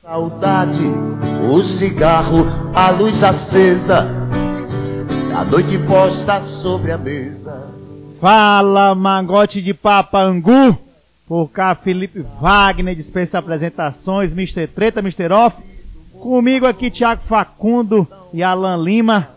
Saudade, 0.00 0.84
o 1.52 1.60
cigarro, 1.60 2.46
a 2.72 2.88
luz 2.90 3.20
acesa, 3.24 4.06
a 5.34 5.44
noite 5.44 5.76
posta 5.76 6.40
sobre 6.40 6.92
a 6.92 6.96
mesa. 6.96 7.66
Fala, 8.20 8.94
mangote 8.94 9.60
de 9.60 9.74
papa 9.74 10.22
angu. 10.22 10.78
Por 11.26 11.48
cá, 11.48 11.74
Felipe 11.74 12.24
Wagner 12.40 12.94
dispensa 12.94 13.38
apresentações, 13.38 14.32
Mr. 14.32 14.68
Treta, 14.68 15.00
Mr. 15.00 15.32
Off. 15.32 15.56
Comigo 16.12 16.64
aqui, 16.64 16.90
Thiago 16.90 17.22
Facundo 17.24 18.06
e 18.32 18.40
Alan 18.40 18.76
Lima, 18.76 19.28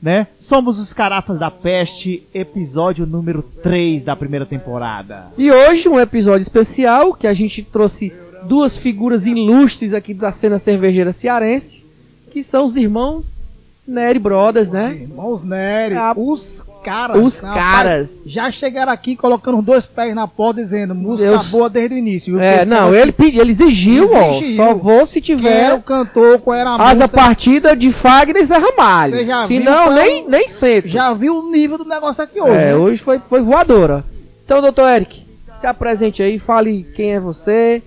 né? 0.00 0.26
Somos 0.38 0.78
os 0.78 0.94
Carafas 0.94 1.38
da 1.38 1.50
Peste, 1.50 2.26
episódio 2.32 3.06
número 3.06 3.42
3 3.62 4.04
da 4.04 4.16
primeira 4.16 4.46
temporada. 4.46 5.26
E 5.36 5.50
hoje 5.50 5.86
um 5.86 6.00
episódio 6.00 6.42
especial 6.42 7.12
que 7.12 7.26
a 7.26 7.34
gente 7.34 7.62
trouxe 7.62 8.10
duas 8.44 8.76
figuras 8.78 9.26
ilustres 9.26 9.92
aqui 9.92 10.12
da 10.14 10.30
cena 10.32 10.58
cervejeira 10.58 11.12
cearense, 11.12 11.84
que 12.30 12.42
são 12.42 12.64
os 12.66 12.76
irmãos 12.76 13.46
Nery 13.86 14.18
Brothers, 14.18 14.70
né? 14.70 14.98
Irmãos 15.00 15.42
Nery, 15.42 15.94
Ah, 15.96 16.12
os 16.14 16.62
caras. 16.84 17.16
os 17.24 17.40
rapaz, 17.40 17.62
caras. 17.64 18.24
Já 18.26 18.50
chegaram 18.50 18.92
aqui 18.92 19.16
colocando 19.16 19.62
dois 19.62 19.86
pés 19.86 20.14
na 20.14 20.28
porta 20.28 20.60
dizendo 20.62 20.94
música 20.94 21.30
Deus. 21.30 21.48
boa 21.48 21.70
desde 21.70 21.94
o 21.94 21.98
início. 21.98 22.34
viu? 22.34 22.42
É, 22.42 22.66
não, 22.66 22.90
esse 22.92 23.00
ele 23.02 23.12
pediu, 23.12 23.40
ele 23.40 23.50
exigiu, 23.52 24.10
ó, 24.12 24.30
Exigiu. 24.32 24.56
só 24.56 24.74
vou 24.74 25.06
se 25.06 25.22
Quem 25.22 25.34
era 25.46 25.74
o 25.74 25.78
tiver 25.78 25.82
cantor, 25.84 26.38
qual 26.40 26.54
era 26.54 26.70
a 26.70 26.74
asa 26.74 27.04
música. 27.04 27.08
partida 27.08 27.74
de 27.74 27.90
Fagner 27.90 28.42
e 28.42 28.44
Zé 28.44 28.58
Ramalho. 28.58 29.12
Você 29.16 29.24
já 29.26 29.46
Se 29.46 29.58
viu 29.58 29.64
não, 29.70 29.92
é 29.92 30.02
nem, 30.04 30.28
nem 30.28 30.48
sento. 30.50 30.88
Já 30.88 31.14
viu 31.14 31.38
o 31.38 31.50
nível 31.50 31.78
do 31.78 31.86
negócio 31.86 32.22
aqui 32.22 32.40
hoje. 32.42 32.52
É, 32.52 32.66
né? 32.66 32.76
hoje 32.76 33.02
foi, 33.02 33.20
foi 33.26 33.40
voadora. 33.40 34.04
Então, 34.44 34.60
doutor 34.60 34.86
Eric, 34.90 35.24
se 35.60 35.66
apresente 35.66 36.22
aí, 36.22 36.38
fale 36.38 36.86
quem 36.94 37.12
é 37.12 37.20
você, 37.20 37.82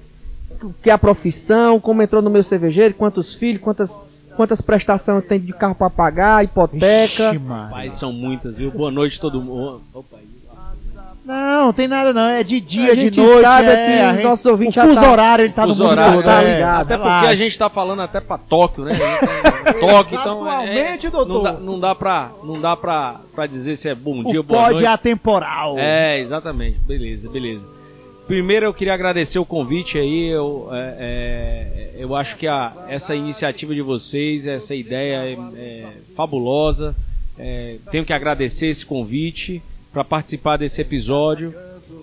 que 0.82 0.90
é 0.90 0.94
a 0.94 0.98
profissão, 0.98 1.80
como 1.80 2.02
entrou 2.02 2.22
no 2.22 2.30
meu 2.30 2.44
cervejeiro, 2.44 2.94
quantos 2.94 3.34
filhos, 3.34 3.62
quantas, 3.62 3.98
quantas 4.36 4.62
prestações 4.62 5.26
tem 5.26 5.40
de 5.40 5.54
carro 5.54 5.76
pra 5.76 5.90
pagar, 5.90 6.44
hipoteca. 6.44 7.34
Ixi. 7.34 7.38
Rapaz, 7.48 7.94
são 7.96 8.12
muitas, 8.14 8.58
viu? 8.58 8.72
Boa 8.72 8.92
noite 8.92 9.20
todo 9.20 9.42
mundo. 9.42 9.82
Opa, 9.94 10.18
aí. 10.18 10.32
Não, 11.24 11.72
tem 11.72 11.88
nada 11.88 12.12
não. 12.14 12.28
É 12.28 12.44
de 12.44 12.60
dia, 12.60 12.94
A 12.94 12.96
de 12.96 13.02
gente 13.02 13.22
noite. 13.22 13.42
sabe 13.42 13.68
é, 13.70 13.76
que 13.86 14.02
a 14.02 14.08
os 14.10 14.16
gente- 14.16 14.24
nossos 14.24 14.46
ouvintes 14.48 14.84
o 14.84 14.88
fuso 14.88 15.02
tá- 15.02 15.12
horário 15.12 15.46
ele 15.46 15.54
tá 15.54 15.62
no 15.68 15.74
mundo 15.76 15.84
horários, 15.86 16.16
todo. 16.16 16.26
tá 16.26 16.42
é, 16.44 16.54
ligado. 16.56 16.82
Até 16.82 16.98
porque 16.98 17.10
relaxa. 17.10 17.30
a 17.30 17.36
gente 17.36 17.58
tá 17.60 17.70
falando 17.70 18.02
até 18.02 18.20
pra 18.20 18.38
Tóquio, 18.40 18.84
né? 18.86 18.94
Tóquio, 19.80 20.20
então. 20.20 20.48
é- 20.48 20.52
Atualmente, 20.52 21.10
doutor. 21.10 21.34
Não 21.36 21.44
dá, 21.44 21.54
não 21.54 21.80
dá, 21.80 21.96
pra, 21.96 22.32
não 22.44 22.60
dá 22.60 22.76
pra, 22.76 23.16
pra 23.36 23.46
dizer 23.46 23.76
se 23.76 23.88
é 23.88 23.94
bom 23.94 24.24
dia 24.24 24.34
O 24.34 24.38
ou 24.38 24.44
boa 24.44 24.62
pod 24.62 24.72
noite. 24.74 24.86
é 24.86 24.88
atemporal. 24.90 25.76
É, 25.78 26.20
exatamente. 26.20 26.80
Beleza, 26.80 27.30
beleza. 27.30 27.64
Primeiro 28.28 28.66
eu 28.66 28.74
queria 28.74 28.94
agradecer 28.94 29.40
o 29.40 29.46
convite 29.46 29.98
aí. 29.98 30.28
Eu, 30.28 30.70
é, 30.72 30.96
é, 31.00 31.92
eu 31.98 32.16
acho 32.16 32.38
que 32.38 32.48
a, 32.48 32.72
essa 32.88 33.16
iniciativa 33.16 33.74
de 33.76 33.82
vocês, 33.82 34.48
essa 34.48 34.74
ideia 34.76 35.18
é, 35.26 35.34
é 35.58 35.88
fabulosa. 36.16 36.96
É, 37.38 37.78
tenho 37.92 38.06
que 38.06 38.14
agradecer 38.14 38.68
esse 38.68 38.86
convite 38.86 39.62
para 39.92 40.04
participar 40.04 40.58
desse 40.58 40.80
episódio. 40.82 41.54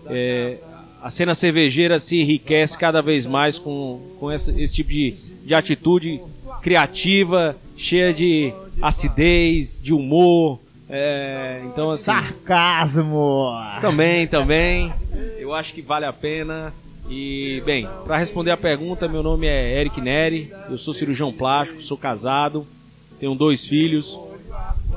É, 0.06 0.56
a 1.02 1.10
cena 1.10 1.34
cervejeira 1.34 1.98
se 2.00 2.20
enriquece 2.20 2.76
cada 2.76 3.00
vez 3.00 3.24
mais 3.24 3.58
com, 3.58 4.00
com 4.18 4.30
essa- 4.30 4.52
esse 4.60 4.74
tipo 4.74 4.90
de, 4.90 5.14
de 5.44 5.54
atitude 5.54 6.20
criativa, 6.60 7.56
cheia 7.76 8.12
de 8.12 8.52
acidez, 8.82 9.80
de 9.82 9.94
humor. 9.94 10.58
É, 10.90 11.60
então, 11.66 11.90
assim, 11.90 12.04
Sarcasmo. 12.04 13.50
também, 13.80 14.26
também. 14.26 14.92
Eu 15.48 15.54
acho 15.54 15.72
que 15.72 15.80
vale 15.80 16.04
a 16.04 16.12
pena. 16.12 16.74
E, 17.08 17.62
bem, 17.64 17.88
para 18.04 18.18
responder 18.18 18.50
a 18.50 18.56
pergunta, 18.56 19.08
meu 19.08 19.22
nome 19.22 19.46
é 19.46 19.80
Eric 19.80 19.98
Neri, 19.98 20.52
eu 20.68 20.76
sou 20.76 20.92
cirurgião 20.92 21.32
plástico, 21.32 21.82
sou 21.82 21.96
casado, 21.96 22.66
tenho 23.18 23.34
dois 23.34 23.64
filhos. 23.64 24.18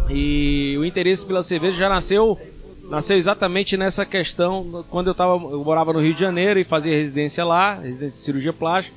E 0.10 0.76
o 0.78 0.84
interesse 0.84 1.26
pela 1.26 1.42
cerveja 1.42 1.78
já 1.78 1.88
nasceu 1.90 2.38
nasceu 2.90 3.16
exatamente 3.18 3.78
nessa 3.78 4.06
questão 4.06 4.84
quando 4.90 5.08
eu 5.08 5.16
tava 5.16 5.42
eu 5.42 5.64
morava 5.64 5.94
no 5.94 6.02
Rio 6.02 6.14
de 6.14 6.20
Janeiro 6.20 6.60
e 6.60 6.66
fazia 6.66 6.92
residência 6.98 7.46
lá, 7.46 7.76
residência 7.76 8.20
de 8.20 8.26
cirurgia 8.26 8.52
plástica. 8.52 8.94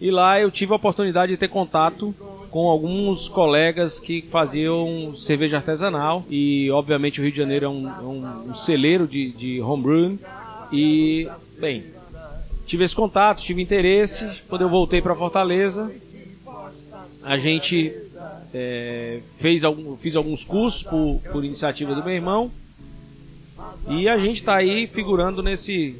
E 0.00 0.10
lá 0.10 0.40
eu 0.40 0.50
tive 0.50 0.72
a 0.72 0.76
oportunidade 0.76 1.30
de 1.30 1.38
ter 1.38 1.46
contato 1.46 2.12
com 2.50 2.68
alguns 2.68 3.28
colegas 3.28 4.00
que 4.00 4.22
faziam 4.22 5.14
cerveja 5.16 5.58
artesanal. 5.58 6.24
E, 6.28 6.68
obviamente, 6.72 7.20
o 7.20 7.22
Rio 7.22 7.30
de 7.30 7.38
Janeiro 7.38 7.66
é 7.66 7.68
um, 7.68 7.86
é 7.88 8.02
um- 8.02 8.50
um 8.50 8.54
celeiro 8.56 9.06
de, 9.06 9.30
de 9.30 9.60
homebrewing. 9.60 10.18
E, 10.72 11.28
bem, 11.58 11.84
tive 12.66 12.84
esse 12.84 12.94
contato, 12.94 13.42
tive 13.42 13.60
interesse. 13.62 14.26
Quando 14.48 14.62
eu 14.62 14.68
voltei 14.68 15.02
para 15.02 15.14
Fortaleza, 15.14 15.90
a 17.22 17.36
gente 17.36 17.92
é, 18.54 19.20
fez 19.38 19.64
algum, 19.64 19.96
fiz 19.96 20.16
alguns 20.16 20.44
cursos 20.44 20.82
por, 20.82 21.20
por 21.32 21.44
iniciativa 21.44 21.94
do 21.94 22.04
meu 22.04 22.14
irmão. 22.14 22.50
E 23.88 24.08
a 24.08 24.16
gente 24.18 24.36
está 24.36 24.56
aí 24.56 24.86
figurando 24.86 25.42
nesse 25.42 25.96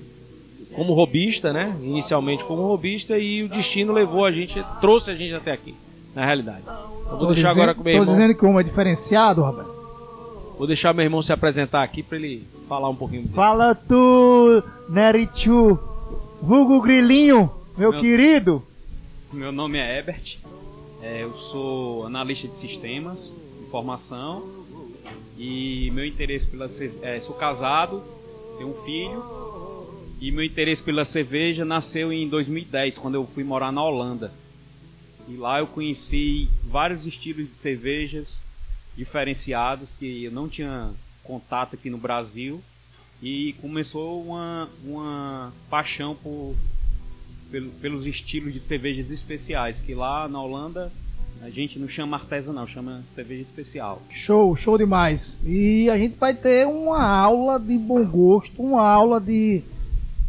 como 0.74 0.92
robista, 0.94 1.52
né? 1.52 1.76
Inicialmente 1.82 2.44
como 2.44 2.62
robista 2.62 3.18
e 3.18 3.42
o 3.42 3.48
destino 3.48 3.92
levou 3.92 4.24
a 4.24 4.30
gente, 4.30 4.64
trouxe 4.80 5.10
a 5.10 5.16
gente 5.16 5.34
até 5.34 5.52
aqui, 5.52 5.74
na 6.14 6.24
realidade. 6.24 6.62
Eu 6.66 7.18
vou 7.18 7.18
Tô 7.18 7.34
deixar 7.34 7.48
dizendo, 7.48 7.62
agora 7.62 7.74
com 7.74 7.82
meu 7.82 7.96
tô 7.96 8.02
irmão. 8.02 8.14
dizendo 8.14 8.34
que 8.36 8.44
o 8.44 8.48
homem 8.48 8.60
é 8.60 8.64
diferenciado, 8.64 9.42
rapaz. 9.42 9.66
Vou 10.56 10.66
deixar 10.66 10.94
meu 10.94 11.04
irmão 11.04 11.22
se 11.22 11.32
apresentar 11.32 11.82
aqui 11.82 12.02
para 12.02 12.18
ele 12.18 12.46
falar 12.70 12.88
um 12.88 12.94
pouquinho. 12.94 13.22
dele. 13.22 13.34
Fala 13.34 13.74
tu, 13.74 14.62
Nerichu. 14.88 15.76
Vulgo 16.40 16.80
Grilinho, 16.80 17.50
meu 17.76 17.90
Meu- 17.90 18.00
querido. 18.00 18.62
Meu 19.32 19.50
nome 19.52 19.76
é 19.78 19.98
Ebert, 19.98 20.38
é, 21.02 21.22
eu 21.24 21.34
sou 21.36 22.06
analista 22.06 22.46
de 22.48 22.56
sistemas, 22.56 23.18
informação 23.66 24.42
e 25.36 25.90
meu 25.92 26.04
interesse 26.06 26.46
pela 26.46 26.68
ce- 26.68 26.92
é, 27.02 27.20
sou 27.20 27.34
casado, 27.34 28.02
tenho 28.56 28.70
um 28.70 28.84
filho 28.84 29.22
e 30.20 30.30
meu 30.30 30.42
interesse 30.44 30.80
pela 30.82 31.04
cerveja 31.04 31.64
nasceu 31.64 32.12
em 32.12 32.28
2010 32.28 32.96
quando 32.98 33.16
eu 33.16 33.26
fui 33.26 33.44
morar 33.44 33.70
na 33.72 33.82
Holanda 33.84 34.32
e 35.28 35.34
lá 35.36 35.58
eu 35.60 35.66
conheci 35.66 36.48
vários 36.64 37.06
estilos 37.06 37.48
de 37.50 37.56
cervejas 37.56 38.26
diferenciados 38.96 39.90
que 39.98 40.24
eu 40.24 40.32
não 40.32 40.48
tinha 40.48 40.90
contato 41.30 41.74
aqui 41.74 41.88
no 41.88 41.98
Brasil 41.98 42.60
e 43.22 43.54
começou 43.60 44.22
uma, 44.22 44.68
uma 44.84 45.52
paixão 45.68 46.14
por 46.14 46.54
pelo- 47.50 47.70
pelos 47.80 48.06
estilos 48.06 48.52
de 48.52 48.60
cervejas 48.60 49.10
especiais, 49.10 49.80
que 49.80 49.94
lá 49.94 50.28
na 50.28 50.40
Holanda 50.42 50.90
a 51.42 51.48
gente 51.50 51.78
não 51.78 51.88
chama 51.88 52.16
artesanal, 52.16 52.66
chama 52.66 53.02
cerveja 53.14 53.42
especial. 53.42 54.02
Show, 54.10 54.54
show 54.56 54.76
demais. 54.76 55.38
E 55.44 55.88
a 55.88 55.96
gente 55.96 56.16
vai 56.18 56.34
ter 56.34 56.66
uma 56.66 57.02
aula 57.02 57.58
de 57.58 57.78
bom 57.78 58.04
gosto, 58.04 58.60
uma 58.62 58.82
aula 58.86 59.20
de, 59.20 59.62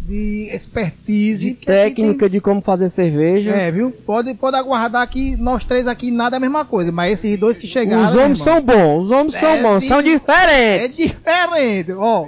de 0.03 0.49
expertise. 0.53 1.51
De 1.51 1.53
técnica 1.65 2.29
de 2.29 2.41
como 2.41 2.61
fazer 2.61 2.89
cerveja. 2.89 3.51
tem- 3.51 3.61
É, 3.61 3.71
viu? 3.71 3.91
Pode, 3.91 4.33
pode 4.33 4.55
aguardar 4.57 5.07
que 5.09 5.35
nós 5.37 5.63
três 5.63 5.87
aqui 5.87 6.11
nada 6.11 6.35
é 6.35 6.37
a 6.37 6.39
mesma 6.39 6.65
coisa, 6.65 6.91
mas 6.91 7.13
esses 7.13 7.39
dois 7.39 7.57
que 7.57 7.67
chegaram. 7.67 8.09
os 8.09 8.15
homens 8.15 8.39
são 8.43 8.61
bons, 8.61 9.05
os 9.05 9.11
homens 9.11 9.35
são 9.35 9.51
É 9.51 9.61
bons, 9.61 9.79
de- 9.83 9.87
são 9.87 9.99
É 9.99 10.03
diferentes. 10.03 10.97
diferente, 10.97 11.91
ó. 11.93 12.27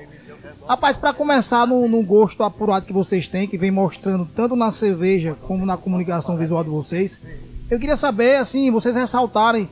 Rapaz, 0.67 0.95
pra 0.95 1.11
começar 1.13 1.67
no, 1.67 1.87
no 1.89 2.01
gosto 2.03 2.41
apurado 2.41 2.85
que 2.85 2.93
vocês 2.93 3.27
têm, 3.27 3.47
que 3.47 3.57
vem 3.57 3.69
mostrando 3.71 4.25
tanto 4.33 4.55
na 4.55 4.71
cerveja 4.71 5.35
como 5.41 5.65
na 5.65 5.75
comunicação 5.75 6.37
visual 6.37 6.63
de 6.63 6.69
vocês, 6.69 7.21
eu 7.69 7.77
queria 7.79 7.97
saber, 7.97 8.37
assim, 8.37 8.71
vocês 8.71 8.95
ressaltarem 8.95 9.67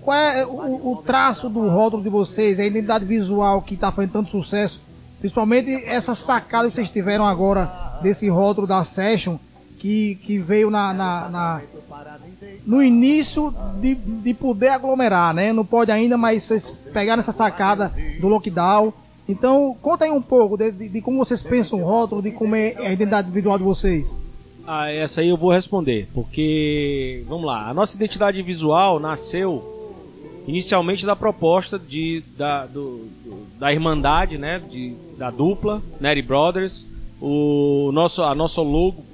qual 0.00 0.16
é 0.18 0.44
o, 0.44 0.92
o 0.92 1.02
traço 1.04 1.48
do 1.48 1.68
rótulo 1.68 2.02
de 2.02 2.08
vocês, 2.08 2.58
a 2.58 2.64
identidade 2.64 3.04
visual 3.04 3.62
que 3.62 3.76
tá 3.76 3.92
fazendo 3.92 4.12
tanto 4.12 4.30
sucesso, 4.30 4.80
principalmente 5.20 5.72
essa 5.84 6.14
sacada 6.14 6.68
que 6.68 6.74
vocês 6.74 6.88
tiveram 6.90 7.26
agora 7.26 7.98
desse 8.02 8.28
rótulo 8.28 8.66
da 8.66 8.84
Session, 8.84 9.36
que, 9.78 10.16
que 10.24 10.38
veio 10.38 10.70
na, 10.70 10.92
na- 10.92 11.28
na- 11.28 11.60
no 12.66 12.82
início 12.82 13.54
de, 13.80 13.94
de 13.94 14.34
poder 14.34 14.68
aglomerar, 14.68 15.32
né? 15.34 15.52
Não 15.52 15.64
pode 15.64 15.90
ainda, 15.92 16.16
mas 16.16 16.42
vocês 16.42 16.70
pegaram 16.92 17.20
essa 17.20 17.32
sacada 17.32 17.92
do 18.20 18.28
lockdown. 18.28 18.92
Então, 19.28 19.76
conta 19.82 20.04
aí 20.04 20.10
um 20.10 20.22
pouco 20.22 20.56
de, 20.56 20.70
de- 20.70 20.88
de 20.88 21.00
como 21.00 21.18
vocês 21.18 21.42
pensam 21.42 21.80
o 21.80 21.84
rótulo, 21.84 22.22
de 22.22 22.30
como 22.30 22.54
é 22.56 22.74
a 22.78 22.92
identidade 22.92 23.30
visual 23.30 23.58
de 23.58 23.64
vocês. 23.64 24.16
Ah, 24.66 24.90
essa 24.90 25.20
aí 25.20 25.28
eu 25.28 25.36
vou 25.36 25.52
responder, 25.52 26.08
porque 26.12 27.22
vamos 27.28 27.46
lá, 27.46 27.68
a 27.68 27.74
nossa 27.74 27.94
identidade 27.96 28.40
visual 28.42 28.98
nasceu 28.98 29.72
inicialmente 30.46 31.04
da 31.06 31.14
proposta 31.16 31.78
de 31.78 32.22
da, 32.36 32.66
do- 32.66 33.06
da 33.58 33.72
irmandade, 33.72 34.38
né, 34.38 34.60
de, 34.70 34.94
da 35.16 35.30
dupla 35.30 35.82
Neri 36.00 36.22
Brothers. 36.22 36.86
O 37.20 37.90
nosso 37.92 38.22
a 38.22 38.34
nosso 38.34 38.62
logo 38.62 39.04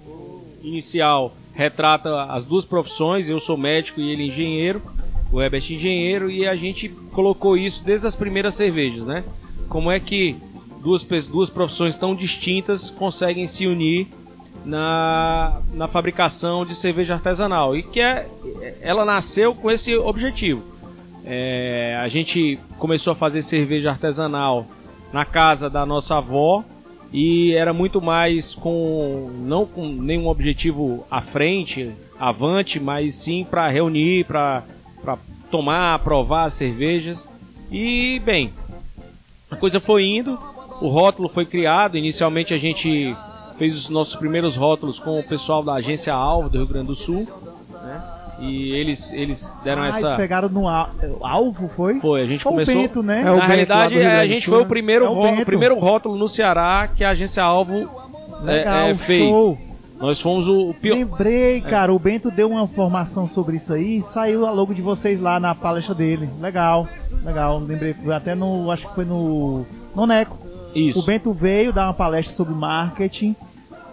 inicial 0.62 1.34
retrata 1.54 2.24
as 2.24 2.44
duas 2.44 2.64
profissões, 2.64 3.28
eu 3.28 3.38
sou 3.38 3.56
médico 3.56 4.00
e 4.00 4.10
ele 4.10 4.28
engenheiro, 4.28 4.82
o 5.30 5.40
Herbert 5.40 5.64
engenheiro 5.70 6.30
e 6.30 6.46
a 6.46 6.56
gente 6.56 6.88
colocou 7.12 7.56
isso 7.56 7.84
desde 7.84 8.06
as 8.06 8.16
primeiras 8.16 8.54
cervejas, 8.54 9.04
né? 9.04 9.24
Como 9.68 9.90
é 9.90 10.00
que 10.00 10.36
duas, 10.82 11.04
duas 11.26 11.48
profissões 11.48 11.96
tão 11.96 12.14
distintas 12.14 12.90
conseguem 12.90 13.46
se 13.46 13.66
unir 13.66 14.08
na, 14.64 15.60
na 15.72 15.88
fabricação 15.88 16.64
de 16.64 16.74
cerveja 16.74 17.14
artesanal 17.14 17.76
e 17.76 17.82
que 17.82 18.00
é, 18.00 18.26
ela 18.80 19.04
nasceu 19.04 19.54
com 19.54 19.70
esse 19.70 19.96
objetivo. 19.96 20.62
É, 21.24 21.98
a 22.02 22.08
gente 22.08 22.58
começou 22.78 23.12
a 23.12 23.16
fazer 23.16 23.42
cerveja 23.42 23.90
artesanal 23.90 24.66
na 25.12 25.24
casa 25.24 25.68
da 25.68 25.84
nossa 25.84 26.16
avó 26.16 26.64
e 27.12 27.52
era 27.52 27.72
muito 27.72 28.00
mais 28.00 28.54
com 28.54 29.30
não 29.40 29.66
com 29.66 29.86
nenhum 29.86 30.28
objetivo 30.28 31.04
à 31.10 31.20
frente, 31.20 31.92
avante, 32.18 32.80
mas 32.80 33.14
sim 33.14 33.44
para 33.44 33.68
reunir, 33.68 34.24
para 34.24 34.62
tomar, 35.50 35.98
provar 35.98 36.44
as 36.44 36.54
cervejas. 36.54 37.28
E 37.70 38.18
bem, 38.20 38.52
a 39.50 39.56
coisa 39.56 39.78
foi 39.78 40.06
indo, 40.06 40.38
o 40.80 40.88
rótulo 40.88 41.28
foi 41.28 41.44
criado. 41.44 41.98
Inicialmente 41.98 42.54
a 42.54 42.58
gente 42.58 43.14
fez 43.58 43.76
os 43.76 43.90
nossos 43.90 44.14
primeiros 44.14 44.56
rótulos 44.56 44.98
com 44.98 45.20
o 45.20 45.22
pessoal 45.22 45.62
da 45.62 45.74
agência 45.74 46.14
Alvo 46.14 46.48
do 46.48 46.56
Rio 46.56 46.66
Grande 46.66 46.86
do 46.86 46.96
Sul, 46.96 47.28
né? 47.70 48.21
E 48.38 48.72
eles, 48.72 49.12
eles 49.12 49.52
deram 49.62 49.82
Ai, 49.82 49.90
essa. 49.90 50.16
pegaram 50.16 50.48
no 50.48 50.66
al- 50.68 50.90
alvo, 51.22 51.68
foi? 51.68 52.00
Foi, 52.00 52.22
a 52.22 52.26
gente 52.26 52.42
Foi 52.42 52.50
o 52.52 52.54
começou. 52.54 52.74
Bento, 52.74 53.02
né? 53.02 53.20
É 53.24 53.30
o 53.30 53.36
Na 53.36 53.40
Bento 53.40 53.46
realidade, 53.48 53.98
é, 53.98 54.20
a 54.20 54.26
gente 54.26 54.46
foi 54.48 54.58
o 54.58 54.62
né? 54.62 54.66
primeiro, 54.66 55.04
É 55.04 55.08
o 55.08 55.12
ró- 55.12 55.32
o 55.32 55.44
primeiro 55.44 55.78
rótulo 55.78 56.16
no 56.16 56.28
Ceará 56.28 56.88
que 56.94 57.04
a 57.04 57.10
agência 57.10 57.42
Alvo 57.42 57.88
é, 58.42 58.44
Legal, 58.44 58.88
é, 58.88 58.94
fez. 58.94 59.22
show. 59.30 59.58
Nós 60.00 60.20
fomos 60.20 60.48
o, 60.48 60.70
o 60.70 60.74
pior. 60.74 60.96
Lembrei, 60.96 61.60
cara, 61.60 61.92
o 61.94 61.98
Bento 61.98 62.28
deu 62.28 62.50
uma 62.50 62.62
informação 62.64 63.24
sobre 63.26 63.56
isso 63.58 63.72
aí 63.72 63.98
e 63.98 64.02
saiu 64.02 64.44
a 64.46 64.50
logo 64.50 64.74
de 64.74 64.82
vocês 64.82 65.20
lá 65.20 65.38
na 65.38 65.54
palestra 65.54 65.94
dele. 65.94 66.28
Legal, 66.40 66.88
legal. 67.24 67.58
Lembrei, 67.60 67.94
foi 67.94 68.12
até 68.12 68.34
no. 68.34 68.68
Acho 68.72 68.88
que 68.88 68.94
foi 68.96 69.04
no. 69.04 69.64
No 69.94 70.04
Neco. 70.06 70.36
Isso. 70.74 70.98
O 70.98 71.02
Bento 71.04 71.32
veio 71.32 71.72
dar 71.72 71.86
uma 71.86 71.94
palestra 71.94 72.34
sobre 72.34 72.52
marketing, 72.54 73.36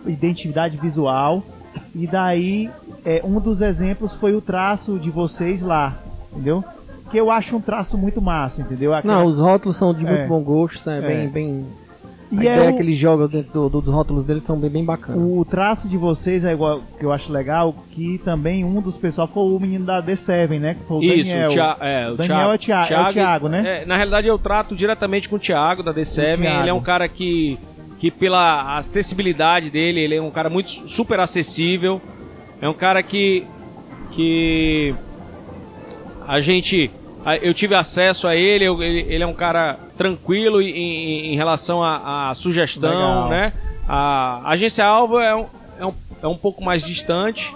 identidade 0.08 0.78
visual. 0.78 1.44
E 1.96 2.06
daí, 2.08 2.70
é, 3.06 3.22
um 3.24 3.40
dos 3.40 3.62
exemplos 3.62 4.14
foi 4.14 4.36
o 4.36 4.42
traço 4.42 4.98
de 5.00 5.10
vocês 5.10 5.62
lá, 5.62 5.98
entendeu? 6.32 6.64
Que 7.10 7.20
eu 7.20 7.32
acho 7.32 7.56
um 7.56 7.62
traço 7.62 7.98
muito 7.98 8.22
massa, 8.22 8.62
entendeu? 8.62 8.94
Aquela- 8.94 9.16
Não, 9.20 9.26
os 9.26 9.40
rótulos 9.40 9.76
são 9.78 9.94
de 9.94 10.02
muito 10.06 10.20
É. 10.22 10.28
bom 10.28 10.40
gosto, 10.42 10.88
é, 10.90 11.00
É. 11.00 11.02
bem, 11.02 11.28
bem. 11.30 11.66
A 12.32 12.36
E 12.44 12.48
é 12.48 12.54
ideia 12.54 12.70
o- 12.72 12.76
que 12.76 12.84
eles 12.84 12.96
jogam 12.96 13.28
dentro 13.28 13.52
do- 13.52 13.70
do- 13.70 13.82
dos 13.82 13.92
rótulos 13.92 14.24
deles 14.24 14.44
são 14.44 14.56
bem, 14.60 14.70
bem 14.70 14.86
bacanas. 14.86 15.20
O 15.20 15.44
traço 15.44 15.90
de 15.90 15.98
vocês 15.98 16.46
é 16.46 16.54
igual 16.54 16.80
que 17.00 17.04
eu 17.04 17.12
acho 17.12 17.32
legal, 17.34 17.74
que 17.90 18.20
também 18.24 18.64
um 18.64 18.80
dos 18.80 19.00
pessoal 19.00 19.28
foi 19.28 19.42
o 19.42 19.58
menino 19.60 19.84
da 19.84 20.00
D7, 20.00 20.60
né? 20.60 20.76
Que 20.76 20.84
foi 20.84 20.98
o 20.98 21.04
Isso, 21.04 21.28
Daniel. 21.32 21.48
o, 21.48 21.52
Tia, 21.52 21.78
é, 21.82 22.12
o 22.12 22.16
Daniel 22.16 22.52
é 22.52 22.54
o 22.54 22.58
Tia- 22.60 22.76
é 22.88 23.02
o 23.02 23.12
Thiago, 23.12 23.50
né? 23.50 23.82
é, 23.82 23.86
na 23.88 23.96
realidade, 23.98 24.28
eu 24.28 24.38
trato 24.38 24.76
diretamente 24.76 25.28
com 25.28 25.38
o 25.38 25.40
Thiago 25.40 25.82
da 25.82 25.92
D7. 25.92 26.36
O 26.36 26.42
Thiago. 26.44 26.62
Ele 26.62 26.70
é 26.70 26.74
um 26.74 26.82
cara 26.82 27.10
que, 27.10 27.58
que, 28.00 28.10
pela 28.10 28.78
acessibilidade 28.78 29.70
dele, 29.70 30.00
ele 30.00 30.16
é 30.16 30.22
um 30.22 30.32
cara 30.32 30.50
muito 30.50 30.70
super 30.90 31.20
acessível. 31.20 32.02
É 32.62 32.68
um 32.68 32.74
cara 32.74 33.04
que, 33.04 33.46
que 34.12 34.96
a 36.28 36.40
gente. 36.40 36.92
Eu 37.42 37.54
tive 37.54 37.76
acesso 37.76 38.28
a 38.28 38.36
ele, 38.36 38.64
eu- 38.64 38.82
ele, 38.82 39.06
ele 39.14 39.24
é 39.24 39.28
um 39.28 39.34
cara 39.34 39.78
tranquilo 39.98 40.62
em, 40.62 41.34
em- 41.34 41.36
relação 41.36 41.84
à 41.84 42.32
sugestão, 42.34 42.90
Legal. 42.90 43.30
né? 43.30 43.54
A, 43.88 44.42
a 44.46 44.50
agência 44.52 44.86
Alvo 44.86 45.20
é 45.20 45.36
um, 45.36 45.46
é, 45.80 45.86
um, 45.86 45.94
é 46.24 46.28
um 46.28 46.38
pouco 46.38 46.64
mais 46.64 46.82
distante 46.86 47.54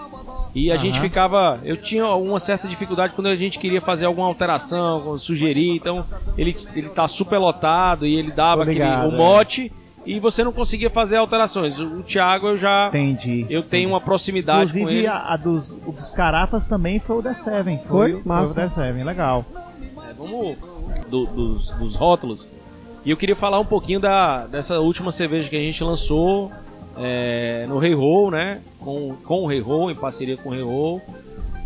e 0.54 0.70
a 0.70 0.74
Aham. 0.76 0.84
gente 0.84 1.00
ficava. 1.00 1.60
Eu 1.64 1.78
tinha 1.78 2.06
uma 2.08 2.40
certa 2.40 2.68
dificuldade 2.68 3.14
quando 3.16 3.28
a 3.28 3.36
gente 3.36 3.58
queria 3.58 3.80
fazer 3.82 4.06
alguma 4.06 4.28
alteração, 4.28 5.18
sugerir. 5.18 5.76
Então 5.78 6.06
ele, 6.38 6.56
ele 6.76 6.90
tá 6.90 7.08
super 7.08 7.38
lotado 7.38 8.06
e 8.06 8.16
ele 8.16 8.32
dava 8.32 8.66
Tô 8.66 8.72
aquele, 8.72 8.84
o 8.86 9.14
é. 9.14 9.18
E 10.06 10.20
você 10.20 10.44
não 10.44 10.52
conseguia 10.52 10.90
fazer 10.90 11.18
alterações. 11.18 11.78
O, 11.80 12.00
o 12.00 12.04
Thiago 12.04 12.48
eu 12.48 12.58
já. 12.58 12.88
Entendi. 12.90 13.46
Eu 13.50 13.64
tenho 13.64 13.90
uma 13.90 14.02
proximidade 14.02 14.72
com 14.74 14.78
Inclusive, 14.80 15.00
ele. 15.00 15.08
a, 15.08 15.18
a 15.34 15.38
dos, 15.38 15.72
o 15.86 15.92
dos 15.92 16.12
Carafas 16.12 16.66
também 16.68 17.00
foi 17.00 17.18
o 17.18 17.24
D7. 17.24 17.80
Foi? 17.88 18.14
o- 18.16 18.22
Massa. 18.26 18.54
Foi 18.70 18.84
o 18.84 18.94
D7, 18.94 19.04
legal. 19.04 19.46
É, 20.10 20.14
vamos 20.14 20.58
do- 21.10 21.26
dos, 21.28 21.70
dos 21.72 21.96
rótulos. 21.96 22.46
E 23.06 23.12
eu 23.12 23.18
queria 23.18 23.36
falar 23.36 23.60
um 23.60 23.66
pouquinho 23.66 24.00
da, 24.00 24.46
dessa 24.48 24.80
última 24.80 25.12
cerveja 25.12 25.50
que 25.50 25.56
a 25.56 25.60
gente 25.60 25.84
lançou 25.84 26.52
é, 26.98 27.66
no 27.68 27.78
Rei 27.78 27.94
Roll, 27.94 28.32
né? 28.32 28.62
Com, 28.80 29.16
com 29.24 29.44
o 29.44 29.48
Rei 29.48 29.60
Roll, 29.60 29.92
em 29.92 29.96
parceria 29.96 30.38
com 30.38 30.50
o 30.50 30.52
Rei 30.54 30.62
Roll. 30.64 31.02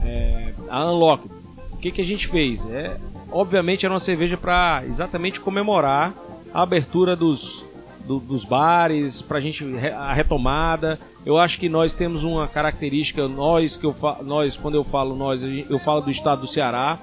É, 0.04 0.54
a 0.69 0.86
Unlock. 0.86 1.28
O 1.72 1.78
que, 1.78 1.92
que 1.92 2.01
a 2.01 2.06
gente 2.06 2.28
fez? 2.28 2.68
É, 2.72 2.98
obviamente 3.31 3.86
era 3.86 3.94
uma 3.94 4.00
cerveja 4.00 4.36
para 4.38 4.83
exatamente 4.86 5.40
comemorar 5.40 6.13
a 6.54 6.62
abertura 6.63 7.16
dos, 7.16 7.63
do- 8.07 8.19
dos 8.19 8.45
bares, 8.45 9.21
pra 9.21 9.39
gente 9.39 9.63
re- 9.65 9.92
a 9.92 10.13
retomada. 10.13 11.00
Eu 11.25 11.38
acho 11.38 11.59
que 11.59 11.68
nós 11.68 11.92
temos 11.94 12.24
uma 12.24 12.48
característica, 12.48 13.27
nós 13.27 13.75
que 13.75 13.86
eu 13.86 13.95
nós 14.24 14.56
quando 14.56 14.75
eu 14.75 14.83
falo 14.83 15.15
nós, 15.15 15.42
eu 15.44 15.77
falo 15.80 16.01
do 16.01 16.09
estado 16.12 16.42
do 16.42 16.48
Ceará. 16.48 16.98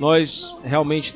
Nós 0.00 0.54
realmente 0.64 1.14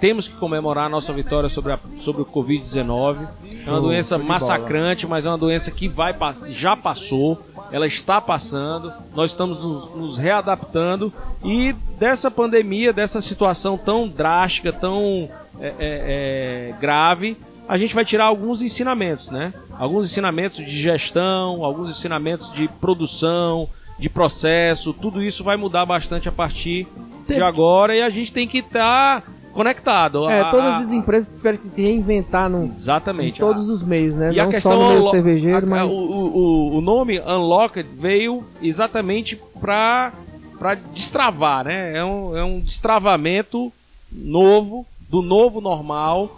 temos 0.00 0.28
que 0.28 0.34
comemorar 0.36 0.86
a 0.86 0.88
nossa 0.90 1.12
vitória 1.12 1.48
sobre, 1.48 1.72
a, 1.72 1.78
sobre 2.00 2.20
o 2.22 2.24
Covid-19. 2.26 3.26
É 3.66 3.70
uma 3.70 3.80
doença 3.80 4.18
massacrante, 4.18 5.06
mas 5.06 5.24
é 5.24 5.28
uma 5.28 5.38
doença 5.38 5.70
que 5.70 5.88
vai 5.88 6.14
já 6.50 6.76
passou, 6.76 7.40
ela 7.72 7.86
está 7.86 8.20
passando. 8.20 8.92
Nós 9.14 9.30
estamos 9.30 9.58
nos, 9.60 9.94
nos 9.94 10.18
readaptando 10.18 11.12
e 11.42 11.72
dessa 11.98 12.30
pandemia, 12.30 12.92
dessa 12.92 13.20
situação 13.22 13.78
tão 13.78 14.06
drástica, 14.06 14.70
tão 14.72 15.28
é, 15.58 15.66
é, 15.68 15.74
é, 15.78 16.74
grave, 16.80 17.36
a 17.68 17.76
gente 17.78 17.94
vai 17.94 18.04
tirar 18.04 18.26
alguns 18.26 18.62
ensinamentos, 18.62 19.28
né? 19.28 19.52
Alguns 19.78 20.06
ensinamentos 20.06 20.58
de 20.58 20.70
gestão, 20.80 21.64
alguns 21.64 21.90
ensinamentos 21.90 22.52
de 22.52 22.68
produção, 22.68 23.68
de 23.98 24.08
processo, 24.08 24.92
tudo 24.92 25.22
isso 25.22 25.42
vai 25.42 25.56
mudar 25.56 25.84
bastante 25.86 26.28
a 26.28 26.32
partir 26.32 26.84
de 26.84 27.26
Tem- 27.34 27.40
agora 27.40 27.94
e 27.96 28.02
a 28.02 28.10
gente 28.10 28.30
tem 28.32 28.46
que 28.46 28.58
estar 28.58 29.24
conectado. 29.52 30.28
É, 30.28 30.42
A- 30.42 30.50
todas 30.50 30.74
a- 30.74 30.78
as 30.80 30.92
empresas 30.92 31.32
tiveram 31.34 31.56
que 31.58 31.68
se 31.68 31.80
reinventar 31.82 32.48
no, 32.50 32.64
em 32.64 32.68
Exatamente. 32.68 33.40
todos 33.40 33.68
os 33.70 33.82
meios, 33.82 34.14
né? 34.14 34.32
E 34.32 34.38
a 34.38 34.44
Não 34.44 34.50
questão 34.50 34.72
só 34.72 34.78
no 34.78 34.88
meio 34.88 35.00
unlo- 35.00 35.10
cervejeiro, 35.10 35.66
a- 35.66 35.68
mas. 35.68 35.90
o, 35.92 35.96
o, 35.98 36.76
o 36.76 36.80
nome 36.82 37.18
Unlocked 37.20 37.88
veio 37.94 38.44
exatamente 38.62 39.36
para 39.60 40.12
para 40.58 40.74
destravar, 40.74 41.64
né? 41.66 41.96
É 41.98 42.02
um, 42.04 42.34
é 42.36 42.42
um 42.42 42.60
destravamento 42.60 43.70
novo 44.10 44.86
do 45.08 45.20
novo 45.20 45.60
normal 45.60 46.30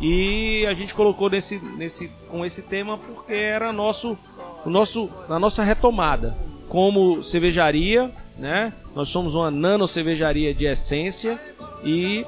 e 0.00 0.66
a 0.66 0.74
gente 0.74 0.94
colocou 0.94 1.30
nesse, 1.30 1.58
nesse 1.76 2.10
com 2.28 2.44
esse 2.44 2.62
tema 2.62 2.98
porque 2.98 3.32
era 3.32 3.72
nosso 3.72 4.16
o 4.64 4.70
nosso 4.70 5.08
a 5.28 5.38
nossa 5.38 5.62
retomada 5.62 6.36
como 6.68 7.22
cervejaria, 7.22 8.10
né? 8.36 8.72
Nós 8.94 9.08
somos 9.08 9.34
uma 9.34 9.50
nano 9.50 9.86
cervejaria 9.86 10.52
de 10.52 10.66
essência 10.66 11.38
e 11.84 12.24